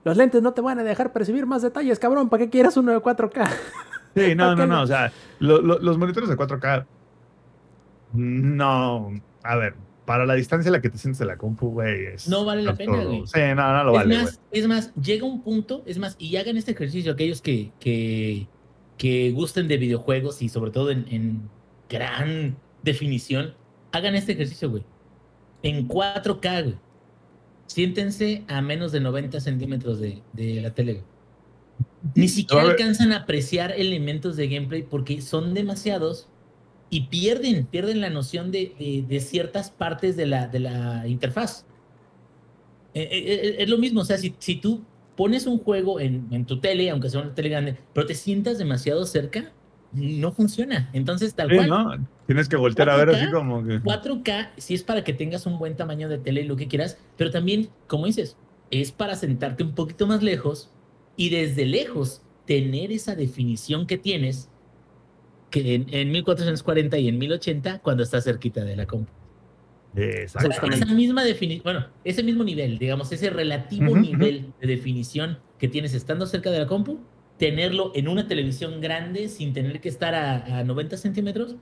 [0.04, 2.30] los lentes no te van a dejar percibir más detalles, cabrón.
[2.30, 3.46] ¿Para qué quieras uno de 4K?
[4.14, 4.82] Sí, no, ¿Para no, no.
[4.82, 6.86] O sea, lo- lo- los monitores de 4K.
[8.12, 9.10] No.
[9.42, 9.74] A ver,
[10.04, 12.06] para la distancia a la que te sientes de la compu, güey.
[12.28, 13.22] No vale la pena, güey.
[13.26, 16.36] Sí, no, no lo es, vale, más, es más, llega un punto, es más, y
[16.36, 18.46] hagan este ejercicio aquellos que, que,
[18.98, 21.50] que gusten de videojuegos y sobre todo en, en
[21.88, 23.54] gran definición,
[23.92, 24.84] hagan este ejercicio, güey.
[25.62, 26.76] En 4K, güey.
[27.66, 31.04] Siéntense a menos de 90 centímetros de, de la tele, güey.
[32.14, 32.72] Ni siquiera ver.
[32.72, 36.32] alcanzan a apreciar elementos de gameplay porque son demasiados
[36.90, 41.68] y pierden, pierden la noción de, de- de ciertas partes de la, de la interfaz.
[42.92, 46.28] Eh, eh, eh, es lo mismo, o sea, si, si tú pones un juego en,
[46.32, 49.56] en tu tele, aunque sea una tele grande, pero te sientas demasiado cerca,
[49.90, 50.90] no funciona.
[50.92, 52.08] Entonces, tal Sí, cual, ¿no?
[52.26, 53.80] Tienes que voltear a ver 4K, así como que.
[53.82, 56.98] 4K sí es para que tengas un buen tamaño de tele y lo que quieras,
[57.16, 58.40] pero también, como dices,
[58.70, 60.73] es para sentarte un poquito más lejos
[61.16, 64.52] y desde lejos tener esa definición que tienes
[65.50, 69.12] que en, en 1440 y en 1080 cuando estás cerquita de la compu.
[70.36, 70.86] O sea, Exactamente.
[70.86, 75.68] esa misma definición, bueno, ese mismo nivel, digamos, ese relativo Ujú, nivel de definición que
[75.68, 80.14] tienes estando cerca de la compu, tenerlo en una televisión grande sin tener que estar
[80.14, 81.56] a, a 90 centímetros.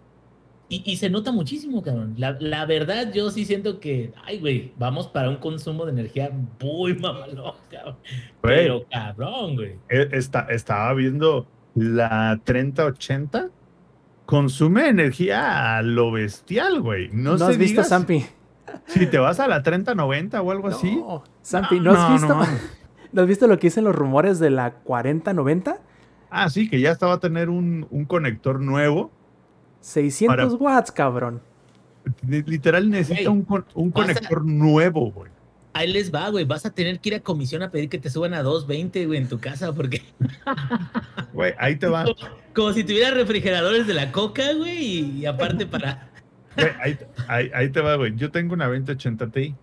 [0.73, 2.15] Y, y se nota muchísimo, cabrón.
[2.17, 6.31] La, la verdad, yo sí siento que, ay, güey, vamos para un consumo de energía
[6.61, 7.97] muy mamalón, cabrón.
[8.41, 9.73] Pero cabrón, güey.
[9.91, 13.51] eh, está- estaba viendo la 3080.
[14.25, 17.11] Consume energía a lo bestial, güey.
[17.13, 18.25] No, ¿No, has visto, digas Sampi?
[18.87, 20.97] Si te vas a la 3090 o algo así.
[20.97, 22.29] No, Sampi, ¿no, has No, visto?
[22.29, 22.47] no.
[23.13, 25.77] ¿No has visto lo que dicen los rumores de la 4090?
[26.31, 29.11] Ah, sí, que ya estaba a tener un, un conector nuevo.
[29.83, 31.41] 600 watts, cabrón.
[32.27, 35.31] Li- Literal necesita un, un a- conector nuevo, güey.
[35.75, 36.45] Ahí les va, güey.
[36.45, 39.19] Vas a tener que ir a comisión a pedir que te suban a 220, güey,
[39.21, 40.03] en tu casa, porque
[41.33, 42.05] Güey, ahí te va.
[42.55, 46.09] como si tuvieras refrigeradores de la coca, güey, y, y aparte para.
[46.57, 46.99] Güey, ahí,
[47.29, 48.15] ahí- ahí te va, güey.
[48.17, 49.55] Yo tengo una 2080 Ti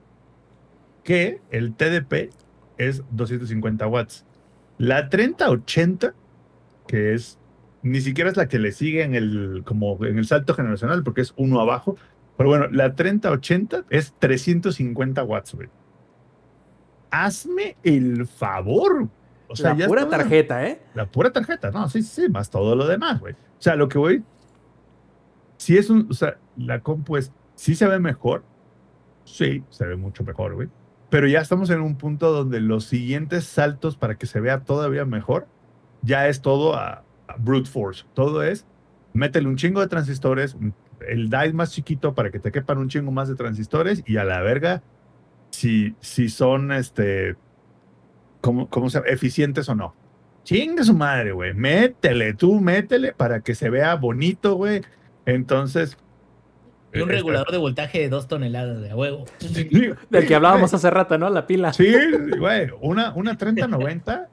[1.04, 2.30] que el TDP
[2.78, 4.26] es 250 watts.
[4.78, 6.14] La 3080,
[6.88, 7.38] que es
[7.82, 11.22] ni siquiera es la que le sigue en el como en el salto generacional porque
[11.22, 11.96] es uno abajo,
[12.38, 15.70] pero bueno, la 3080 es 350 watts, güey.
[17.12, 19.08] Hazme el favor.
[19.48, 20.80] O sea, la ya pura estaba- tarjeta, ¿eh?
[20.94, 23.34] la pura tarjeta, no, sí, sí, más todo lo demás, güey.
[23.34, 24.24] O sea, lo que voy,
[25.58, 28.44] si es un, o sea, la compu es, sí se ve mejor,
[29.26, 30.70] sí, se ve mucho mejor, güey.
[31.10, 35.04] Pero ya estamos en un punto donde los siguientes saltos para que se vea todavía
[35.06, 35.48] mejor,
[36.04, 38.06] ya es todo a, a brute force.
[38.14, 38.66] Todo es,
[39.14, 40.56] métele un chingo de transistores,
[41.08, 44.24] el die más chiquito para que te quepan un chingo más de transistores y a
[44.24, 44.84] la verga,
[45.52, 47.36] si, si son, este,
[48.42, 49.10] ¿cómo, cómo se llama?
[49.10, 49.96] eficientes o no.
[50.44, 51.54] Chingue su madre, güey.
[51.54, 54.82] Métele, tú métele para que se vea bonito, güey.
[55.26, 55.98] Entonces.
[56.94, 59.26] Y un eh, regulador de voltaje de dos toneladas de a huevo.
[59.38, 59.70] Sí,
[60.10, 60.78] Del que hablábamos güey.
[60.78, 61.30] hace rato, ¿no?
[61.30, 61.74] La pila.
[61.74, 61.94] Sí,
[62.40, 62.70] güey.
[62.82, 64.30] Una, una 3090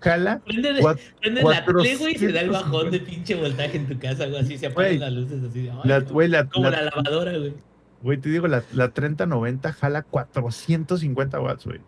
[0.00, 0.40] jala.
[0.44, 2.52] Prende, la tele, güey, y se da el 450.
[2.52, 5.62] bajón de pinche voltaje en tu casa, güey, así se apagan las luces así.
[5.62, 7.54] de, ay, La, güey, la, como la- la lavadora, güey.
[8.02, 11.80] güey, te digo, la, la 3090 jala 450 watts, güey.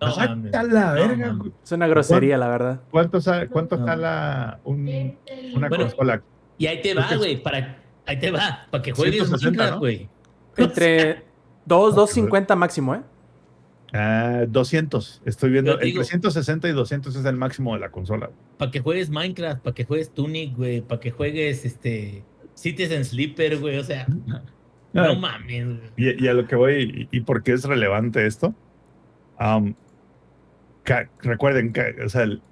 [0.00, 0.46] No, O sea, mames.
[0.46, 1.52] está la No, verga, güey.
[1.62, 2.80] Es una grosería, la verdad.
[2.90, 3.18] ¿Cuánto,
[3.50, 3.86] cuánto No.
[3.86, 5.16] jala un-
[5.54, 6.22] una Bueno, consola?
[6.58, 9.78] Y ahí te va, güey, para, ahí te va, para que juegues 160, Minecraft, ¿no?
[9.78, 10.08] güey.
[10.56, 11.22] Entre
[11.66, 13.02] 2, 250 máximo, ¿eh?
[13.94, 15.22] Ah, 200.
[15.26, 15.76] Estoy viendo.
[15.76, 18.30] Digo- Entre 160 y 200 es el máximo de la consola.
[18.58, 22.24] Para que juegues Minecraft, para que juegues Tunic, güey, para que juegues este
[22.54, 24.06] Citizen Sleeper, güey, o sea,
[24.94, 25.66] no Ah, mames.
[25.66, 25.80] güey.
[25.96, 28.54] Y, y a lo que voy, y, y por qué es relevante esto,
[30.84, 32.42] ca- recuerden que, o sea, el-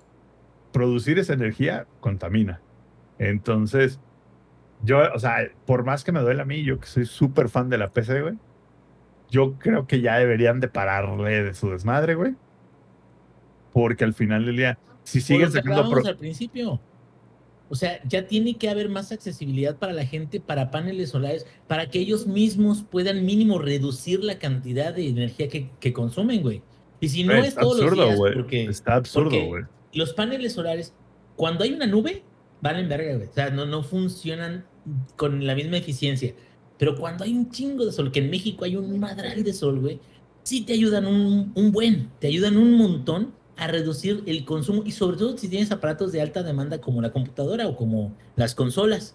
[0.72, 2.60] producir esa energía contamina.
[3.18, 3.98] Entonces,
[4.82, 5.36] yo, o sea,
[5.66, 8.22] por más que me duele a mí, yo que soy súper fan de la PC,
[8.22, 8.34] güey,
[9.31, 12.35] yo creo que ya deberían de pararle de su desmadre, güey.
[13.73, 15.89] Porque al final del día, si siguen sacando...
[15.90, 16.81] pro- al principio.
[17.69, 21.89] O sea, ya tiene que haber más accesibilidad para la gente, para paneles solares, para
[21.89, 26.62] que ellos mismos puedan mínimo reducir la cantidad de energía que, que consumen, güey.
[26.98, 28.35] Y si no Güey, es todos los absurdo, días, güey.
[28.35, 29.62] porque Está absurdo, güey.
[29.93, 30.93] los paneles solares,
[31.36, 32.24] cuando hay una nube,
[32.61, 33.28] valen verga, güey.
[33.28, 34.65] O sea, no, no funcionan
[35.16, 36.35] con la misma eficiencia.
[36.81, 39.81] Pero cuando hay un chingo de sol, que en México hay un madral de sol,
[39.81, 40.01] güey,
[40.44, 44.93] sí te ayudan un, un buen, te ayudan un montón a reducir el consumo y
[44.93, 49.15] sobre todo si tienes aparatos de alta demanda como la computadora o como las consolas.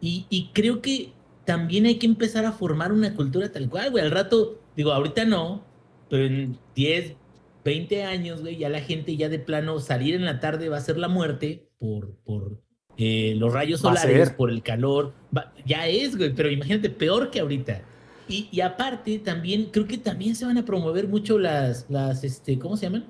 [0.00, 1.12] Y, y creo que
[1.44, 4.02] también hay que empezar a formar una cultura tal cual, güey.
[4.02, 5.66] Al rato, digo, ahorita no,
[6.08, 7.14] pero en 10,
[7.62, 10.80] 20 años, güey, ya la gente ya de plano salir en la tarde va a
[10.80, 12.62] ser la muerte por, por
[13.02, 15.14] eh, los rayos Va solares, por el calor.
[15.34, 17.80] Va- ya es, güey, pero imagínate, peor que ahorita.
[18.28, 22.58] Y, y aparte, también, creo que también se van a promover mucho las, las, este,
[22.58, 23.06] ¿cómo se llaman?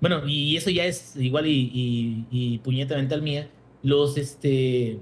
[0.00, 3.50] Bueno, y eso ya es igual y, y, y puñeta mental mía.
[3.82, 5.00] Los, este,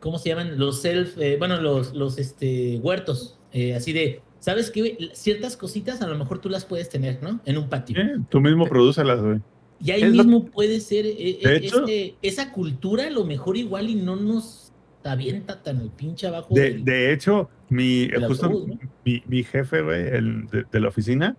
[0.00, 0.58] ¿cómo se llaman?
[0.58, 4.80] Los self, eh, bueno, los, los, este, huertos, eh, así de, ¿sabes qué?
[4.80, 5.10] güey?
[5.12, 7.40] Ciertas cositas a lo mejor tú las puedes tener, ¿no?
[7.44, 8.00] En un patio.
[8.00, 9.40] Eh, tú mismo producelas, güey.
[9.78, 13.10] Y ahí Es lo- mismo puede ser eh, De eh, hecho- ese- esa cultura, a
[13.10, 14.72] lo mejor igual y no nos
[15.04, 16.54] avienta tan el pinche abajo.
[16.54, 18.78] De, del- de hecho, mi, del justo autobús, ¿no?
[19.04, 21.36] mi, mi jefe, güey, el de, de la oficina,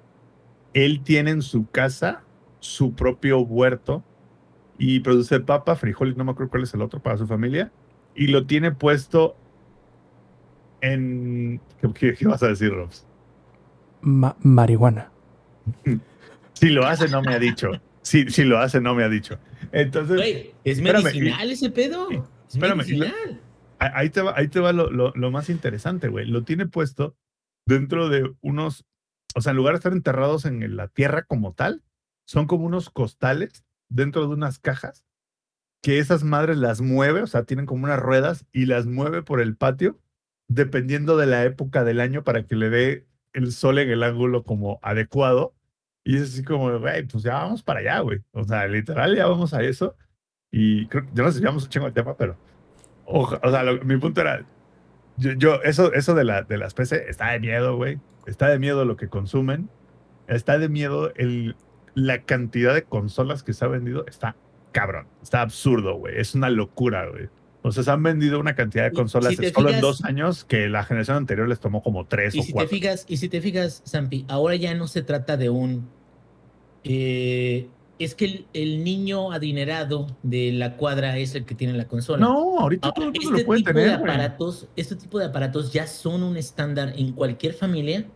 [0.73, 2.23] él tiene en su casa
[2.59, 4.03] su propio huerto
[4.77, 7.71] y produce papa, frijol y no me acuerdo cuál es el otro para su familia.
[8.15, 9.35] Y lo tiene puesto
[10.81, 11.59] en...
[11.81, 13.05] ¿Qué, qué- qué vas a decir, Robs?
[14.01, 15.11] Ma- marihuana.
[16.53, 17.69] Si lo hace, no me ha dicho.
[18.07, 19.37] Si, si lo hace, no me ha dicho.
[19.71, 22.07] Entonces, Güey, es Espérame, medicinal ese pedo.
[22.09, 22.15] Sí,
[22.47, 23.41] Es espérame, medicinal.
[23.79, 26.25] ahí te va, ahí te va lo, lo- lo más interesante, güey.
[26.25, 27.15] Lo tiene puesto
[27.65, 28.85] dentro de unos,
[29.35, 31.83] o sea, en lugar de estar enterrados en la tierra como tal,
[32.25, 35.03] son como unos costales dentro de unas cajas
[35.83, 39.41] que esas madres las mueve, o sea, tienen como unas ruedas y las mueve por
[39.41, 39.99] el patio
[40.49, 44.43] dependiendo de la época del año para que le dé el sol en el ángulo
[44.43, 45.53] como adecuado.
[46.09, 48.19] Y es así como, güey, pues ya vamos para allá, güey.
[48.31, 49.95] O sea, literal, ya vamos a eso.
[50.51, 52.37] Y creo que ya nos desviamos un chingo el tema, pero.
[53.05, 54.45] oja- o sea, lo- mi punto era.
[55.17, 57.99] Yo, yo- eso, eso de, la, de las PC está de miedo, güey.
[58.25, 59.69] Está de miedo lo que consumen.
[60.27, 61.55] Está de miedo el,
[61.95, 64.05] la cantidad de consolas que se ha vendido.
[64.07, 64.35] Está
[64.71, 65.07] cabrón.
[65.21, 66.17] Está absurdo, güey.
[66.19, 67.29] Es una locura, güey.
[67.63, 70.03] O sea, se han vendido una cantidad de consolas si te solo en fijas- dos
[70.05, 72.69] años que la generación anterior les tomó como tres Y o si te cuatro.
[72.69, 75.89] fijas, y si te fijas, Zampi, ahora ya no se trata de un
[76.87, 77.69] eh,
[77.99, 82.19] es que el, el niño adinerado de la cuadra es el que tiene la consola.
[82.19, 83.95] No, ahorita Ahora, todo el mundo este lo puede tipo de güey.
[83.95, 88.07] aparatos, este tipo de aparatos ya son un estándar en cualquier familia.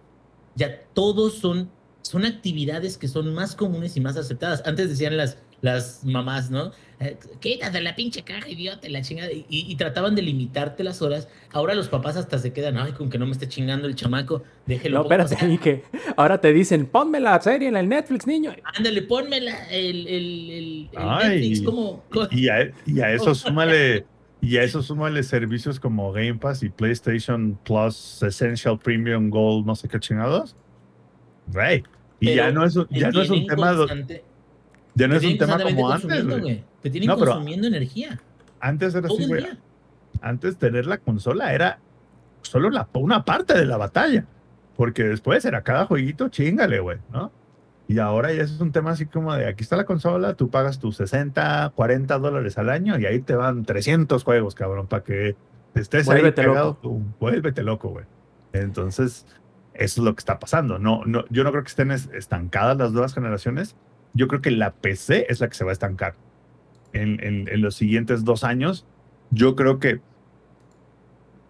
[0.56, 1.72] Ya todos son,
[2.02, 4.62] son actividades que son más comunes y más aceptadas.
[4.66, 6.72] Antes decían las, las mamás, ¿no?
[7.00, 9.32] Eh, Quítate la pinche caja, idiota, la chingada.
[9.32, 11.28] Y, y trataban de limitarte las horas.
[11.52, 14.44] Ahora los papás hasta se quedan, ay, con que no me esté chingando el chamaco,
[14.66, 14.98] déjelo.
[15.00, 15.16] No, pongo".
[15.22, 15.84] O espérate, y que
[16.18, 18.54] ahora te dicen, ponme la serie en el Netflix, niño.
[18.76, 22.04] Ándale, ponme la- el, el, el, el Ay, Netflix como...
[22.32, 24.06] Y a, y a eso súmale,
[24.42, 29.76] y a eso súmale servicios como Game Pass y PlayStation Plus Essential Premium Gold, no
[29.76, 30.56] sé qué chingados.
[31.48, 31.84] Güey.
[32.20, 34.24] Y Pero ya no es ya no es un tema, constante-
[34.96, 36.26] ya no te es un tema como antes.
[36.82, 38.20] Te tienen No, consumiendo energía.
[38.60, 39.46] Antes era así, güey.
[40.22, 41.80] Antes tener la consola era
[42.42, 44.26] solo la, una parte de la batalla.
[44.78, 47.32] Porque después era cada jueguito, chingale, güey, ¿no?
[47.88, 50.80] Y ahora ya es un tema así como de aquí está la consola, tú pagas
[50.80, 55.36] tus 60, 40 dólares al año y ahí te van 300 juegos, cabrón, para que
[55.76, 56.68] estés Vuélvete ahí pegado.
[56.70, 56.80] loco.
[56.82, 58.06] tú, vuélvete loco, güey.
[58.54, 59.26] Entonces,
[59.74, 60.80] eso es lo que está pasando.
[60.80, 63.76] No, no, yo no creo que estén es- estancadas las nuevas generaciones.
[64.14, 66.16] Yo creo que la PC es la que se va a estancar
[66.94, 68.86] en, en- los siguientes dos años.
[69.32, 70.02] Yo creo que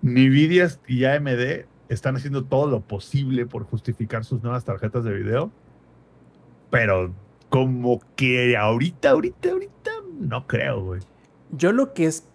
[0.01, 5.51] Nvidia y AMD están haciendo todo lo posible por justificar sus nuevas tarjetas de video.
[6.69, 7.13] Pero
[7.49, 11.01] como que ahorita, ahorita, ahorita, no creo, güey.
[11.51, 12.25] Yo lo que es,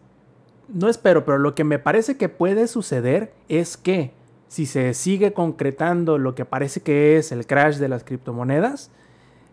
[0.69, 4.12] no espero, pero lo que me parece que puede suceder es que
[4.48, 8.90] si se sigue concretando lo que parece que es el crash de las criptomonedas,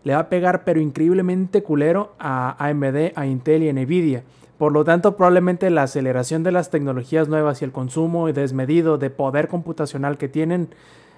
[0.04, 4.22] le va a pegar pero increíblemente culero a AMD, a Intel y a Nvidia.
[4.58, 9.10] Por lo tanto, probablemente la aceleración de las tecnologías nuevas y el consumo desmedido de
[9.10, 10.68] poder computacional que tienen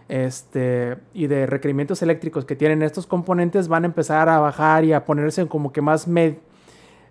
[0.09, 4.93] este, y de requerimientos eléctricos que tienen estos componentes van a empezar a bajar y
[4.93, 6.35] a ponerse como que más med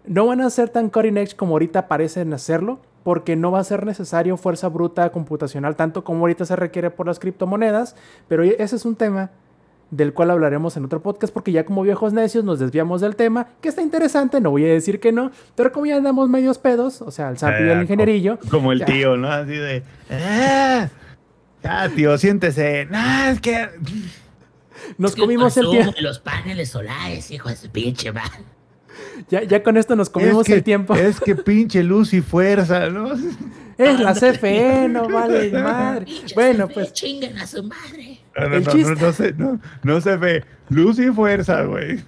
[0.08, 3.64] no van a ser tan cutting edge como ahorita parecen hacerlo, porque no va a
[3.64, 7.96] ser necesario fuerza bruta computacional tanto como ahorita se requiere por las criptomonedas,
[8.28, 9.32] pero ese es un tema
[9.96, 13.48] del cual hablaremos en otro podcast porque ya como viejos necios nos desviamos del tema,
[13.62, 17.02] que está interesante, no voy a decir que no, pero como ya andamos medios pedos,
[17.02, 18.40] o sea, el Sampi y el Eh, ingenierillo.
[18.52, 18.86] Como el ya.
[18.86, 19.30] tío, ¿no?
[19.32, 19.84] Así de.
[20.12, 20.90] "Ah,
[21.64, 22.86] Ya, tío, siéntese.
[22.92, 23.68] No, es que.
[25.00, 25.94] Nos Es que comimos el tiempo.
[26.00, 28.44] los paneles solares, hijo de su pinche madre.
[29.30, 30.94] Ya, ya con esto nos comimos es que, el tiempo.
[30.96, 33.14] Es que pinche luz y fuerza, ¿no?
[33.78, 34.14] Es la.
[34.14, 36.06] CFE, no vale madre.
[36.36, 38.20] Bueno, CFE, pues Chinguen a su madre.
[38.38, 40.44] No, no, El no, chiste- se, no, no se ve.
[40.70, 42.04] Luz y fuerza, güey.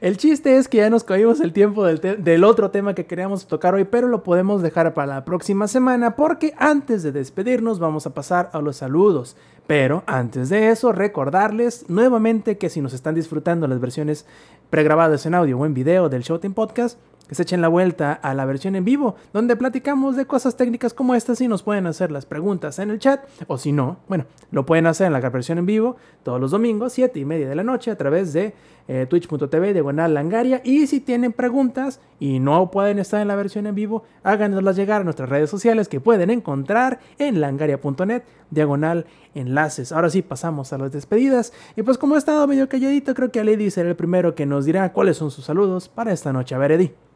[0.00, 3.06] El chiste es que ya nos comimos el tiempo del, te- del otro tema que
[3.06, 7.80] queríamos tocar hoy, pero lo podemos dejar para la próxima semana porque antes de despedirnos
[7.80, 9.36] vamos a pasar a los saludos.
[9.66, 14.26] Pero antes de eso, recordarles nuevamente que si nos están disfrutando las versiones
[14.70, 16.98] pregrabadas en audio o en video del Showtime Podcast,
[17.30, 20.92] que se echen la vuelta a la versión en vivo, donde platicamos de cosas técnicas
[20.92, 24.24] como estas y nos pueden hacer las preguntas en el chat, o si no, bueno,
[24.50, 25.94] lo pueden hacer en la versión en vivo
[26.24, 28.52] todos los domingos, 7 y media de la noche, a través de
[28.88, 30.60] eh, twitch.tv diagonal langaria.
[30.64, 35.02] Y si tienen preguntas y no pueden estar en la versión en vivo, háganoslas llegar
[35.02, 39.92] a nuestras redes sociales que pueden encontrar en langaria.net diagonal enlaces.
[39.92, 41.52] Ahora sí, pasamos a las despedidas.
[41.76, 44.46] Y pues como he estado medio calladito, creo que a Lady será el primero que
[44.46, 46.56] nos dirá cuáles son sus saludos para esta noche.
[46.56, 47.09] A ver, Eddie.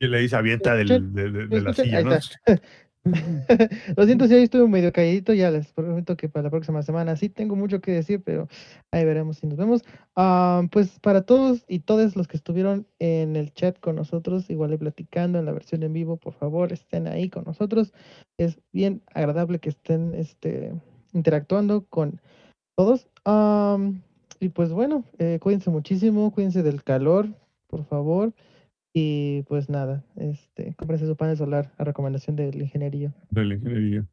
[0.00, 1.98] Y le dice avienta del, de, de- de la silla.
[3.96, 7.16] Lo siento si hoy estuve medio calladito, ya les prometo que para la próxima semana
[7.16, 8.48] sí tengo mucho que decir, pero
[8.92, 9.82] ahí veremos si nos vemos.
[10.16, 14.72] Ah, pues para todos y todos los que estuvieron en el chat con nosotros, igual
[14.72, 17.92] y platicando en la versión en vivo, por favor estén ahí con nosotros.
[18.38, 20.72] Es bien agradable que estén este,
[21.12, 22.22] interactuando con
[22.74, 23.06] todos.
[23.24, 24.00] Am,
[24.40, 27.28] y pues bueno, eh, cuídense muchísimo, cuídense del calor,
[27.66, 28.32] por favor.
[28.96, 33.12] Y pues nada, este, cómprense su panel solar a recomendación del ingenierillo.
[33.30, 34.06] De la ingeniería.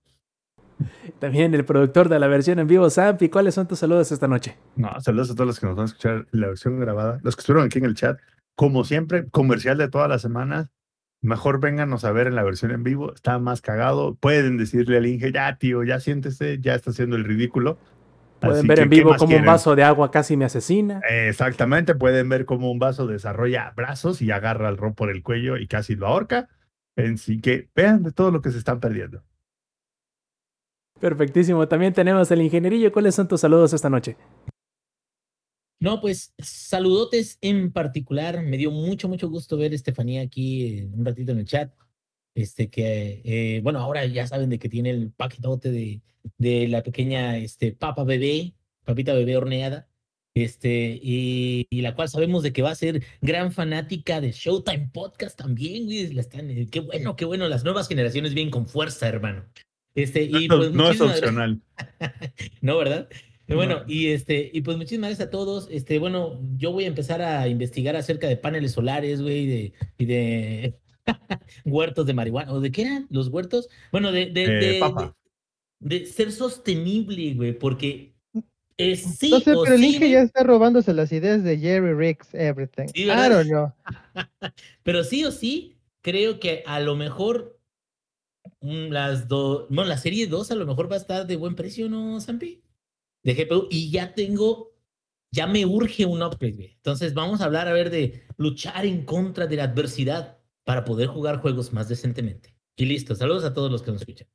[1.19, 3.29] También el productor de la versión en vivo, Zampi.
[3.29, 4.57] ¿Cuáles son tus saludos esta noche?
[4.75, 7.41] No, saludos a todos los que nos van a escuchar la versión grabada, los que
[7.41, 8.19] estuvieron aquí en el chat.
[8.55, 10.69] Como siempre, comercial de todas las semanas.
[11.21, 14.15] Mejor vénganos a ver en la versión en vivo, está más cagado.
[14.15, 17.77] Pueden decirle al Inge, ya tío, ya siéntese, ya está haciendo el ridículo.
[18.41, 20.99] Pueden Así ver que, en ¿qué vivo cómo un vaso de agua casi me asesina.
[21.07, 25.57] Exactamente, pueden ver cómo un vaso desarrolla brazos y agarra al ro por el cuello
[25.57, 26.49] y casi lo ahorca.
[26.95, 29.23] Así que vean de todo lo que se están perdiendo.
[30.99, 31.67] Perfectísimo.
[31.67, 32.91] También tenemos el ingenierillo.
[32.91, 34.17] ¿Cuáles son tus saludos esta noche?
[35.79, 38.41] No, pues saludotes en particular.
[38.43, 41.71] Me dio mucho, mucho gusto ver a Estefanía aquí eh, un ratito en el chat.
[42.35, 46.01] Este que, eh, bueno, ahora ya saben de que tiene el paquetote de,
[46.37, 48.53] de la pequeña este, papa bebé,
[48.85, 49.87] papita bebé horneada.
[50.33, 54.89] Este, y, y la cual sabemos de que va a ser gran fanática de Showtime
[54.93, 56.13] Podcast también, güey.
[56.13, 57.47] La están, eh, qué bueno, qué bueno.
[57.49, 59.43] Las nuevas generaciones vienen con fuerza, hermano.
[59.93, 61.61] Este, y no, pues, no es opcional.
[62.61, 63.09] no, ¿verdad?
[63.45, 63.83] Y Bueno, No.
[63.87, 65.67] y este, y pues muchísimas gracias a todos.
[65.69, 70.05] Este, bueno, yo voy a empezar a investigar acerca de paneles solares, güey, de, y
[70.05, 70.79] de
[71.65, 72.51] huertos de marihuana.
[72.51, 73.67] ¿O de qué eran los huertos?
[73.91, 75.15] Bueno, de, de, Eh, de- papa.
[75.81, 78.13] de- de ser sostenible, güey, porque
[78.77, 81.93] es sí no sé, o pero el sí, ya está robándose las ideas de Jerry
[81.93, 82.87] Riggs, everything.
[82.93, 83.29] Sí, I ¿verdad?
[83.31, 83.73] don't know.
[84.83, 87.59] pero sí o sí, creo que a lo mejor
[88.61, 91.55] mm, las dos, bueno, la serie 2 a lo mejor va a estar de buen
[91.55, 92.63] precio, ¿no, Zampi?
[93.23, 94.71] De GPU, y ya tengo,
[95.31, 96.73] ya me urge un upgrade, güey.
[96.75, 101.07] Entonces vamos a hablar a ver de luchar en contra de la adversidad para poder
[101.07, 102.55] jugar juegos más decentemente.
[102.75, 104.27] Y listo, saludos a todos los que nos escuchan.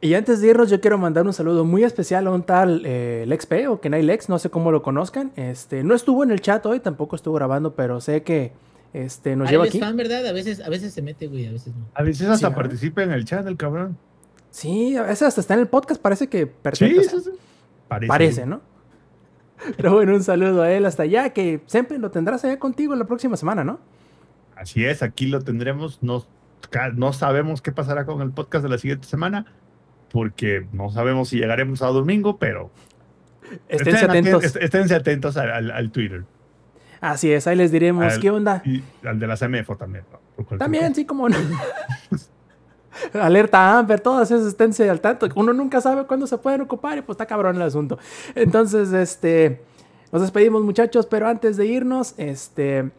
[0.00, 3.24] Y antes de irnos, yo quiero mandar un saludo muy especial a un tal eh,
[3.26, 5.32] Lex P o Kenai Lex, no sé cómo lo conozcan.
[5.36, 8.52] Este, no estuvo en el chat hoy, tampoco estuvo grabando, pero sé que
[8.92, 9.80] este, nos Ahí lleva aquí.
[9.80, 10.26] fan, ¿verdad?
[10.26, 11.86] A veces, a veces se mete, güey, a veces no.
[11.94, 12.56] A veces hasta Sí, ¿verdad?
[12.56, 13.96] participa en el chat el cabrón.
[14.50, 17.00] Sí, a veces hasta está en el podcast, parece que Sí, perfecto.
[17.00, 17.38] o sea, sí, sí.
[17.88, 18.08] Parece.
[18.08, 18.60] Parece, ¿no?
[19.76, 23.06] Pero bueno, un saludo a él hasta allá, que siempre lo tendrás allá contigo la
[23.06, 23.80] próxima semana, ¿no?
[24.56, 26.02] Así es, aquí lo tendremos.
[26.02, 26.24] No,
[26.94, 29.46] no sabemos qué pasará con el podcast de la siguiente semana,
[30.10, 32.70] porque no sabemos si llegaremos a domingo, pero
[33.68, 34.56] Esténse estén atentos.
[34.56, 36.24] esténse atentos al, al- al Twitter
[37.00, 38.62] Así es, ahí les diremos Al- qué onda.
[38.64, 40.04] y al de la CMFO también.
[40.38, 40.56] ¿no?
[40.58, 40.94] También, cosa.
[40.94, 41.36] sí, como no.
[43.12, 45.28] Alerta Amber, todas esas esténse al tanto.
[45.34, 47.98] Uno nunca sabe cuándo se pueden ocupar y pues está cabrón el asunto.
[48.34, 49.60] Entonces, este,
[50.10, 52.90] nos despedimos muchachos, pero antes de irnos, este,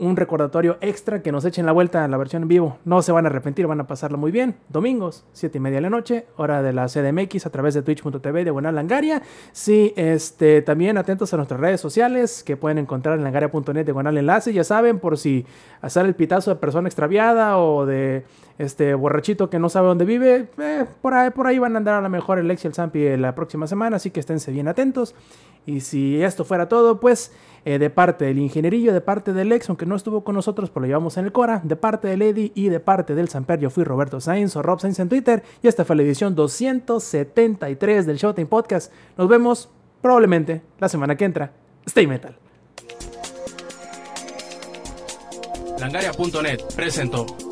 [0.00, 2.78] un recordatorio extra que nos echen la vuelta a la versión en vivo.
[2.84, 4.56] No se van a arrepentir, van a pasarlo muy bien.
[4.70, 8.44] Domingos, 7 y media de la noche, hora de la CDMX a través de twitch.tv
[8.44, 9.22] de Buena Langaria.
[9.52, 14.10] Sí, este, también atentos a nuestras redes sociales que pueden encontrar en langaria.net de Buena
[14.10, 14.52] Enlace.
[14.54, 15.44] Ya saben, por si
[15.82, 18.24] hacer el pitazo de persona extraviada o de
[18.56, 21.94] este borrachito que no sabe dónde vive, eh, por, ahí, por ahí van a andar
[21.94, 24.68] a lo mejor el Lex y el Zampi la próxima semana, así que esténse bien
[24.68, 25.14] atentos.
[25.66, 27.32] Y si esto fuera todo, pues
[27.64, 30.82] eh, de parte del ingenierillo, de parte del ex, aunque no estuvo con nosotros, pero
[30.82, 33.70] lo llevamos en el Cora, de parte de Lady y de parte del Samper, yo
[33.70, 38.16] fui Roberto Sainz o Rob Sainz en Twitter, y esta fue la edición 273 del
[38.16, 38.92] Showtime Podcast.
[39.16, 39.68] Nos vemos
[40.00, 41.52] probablemente la semana que entra.
[41.86, 42.36] Stay Metal.
[45.78, 47.49] Langaria.net presentó.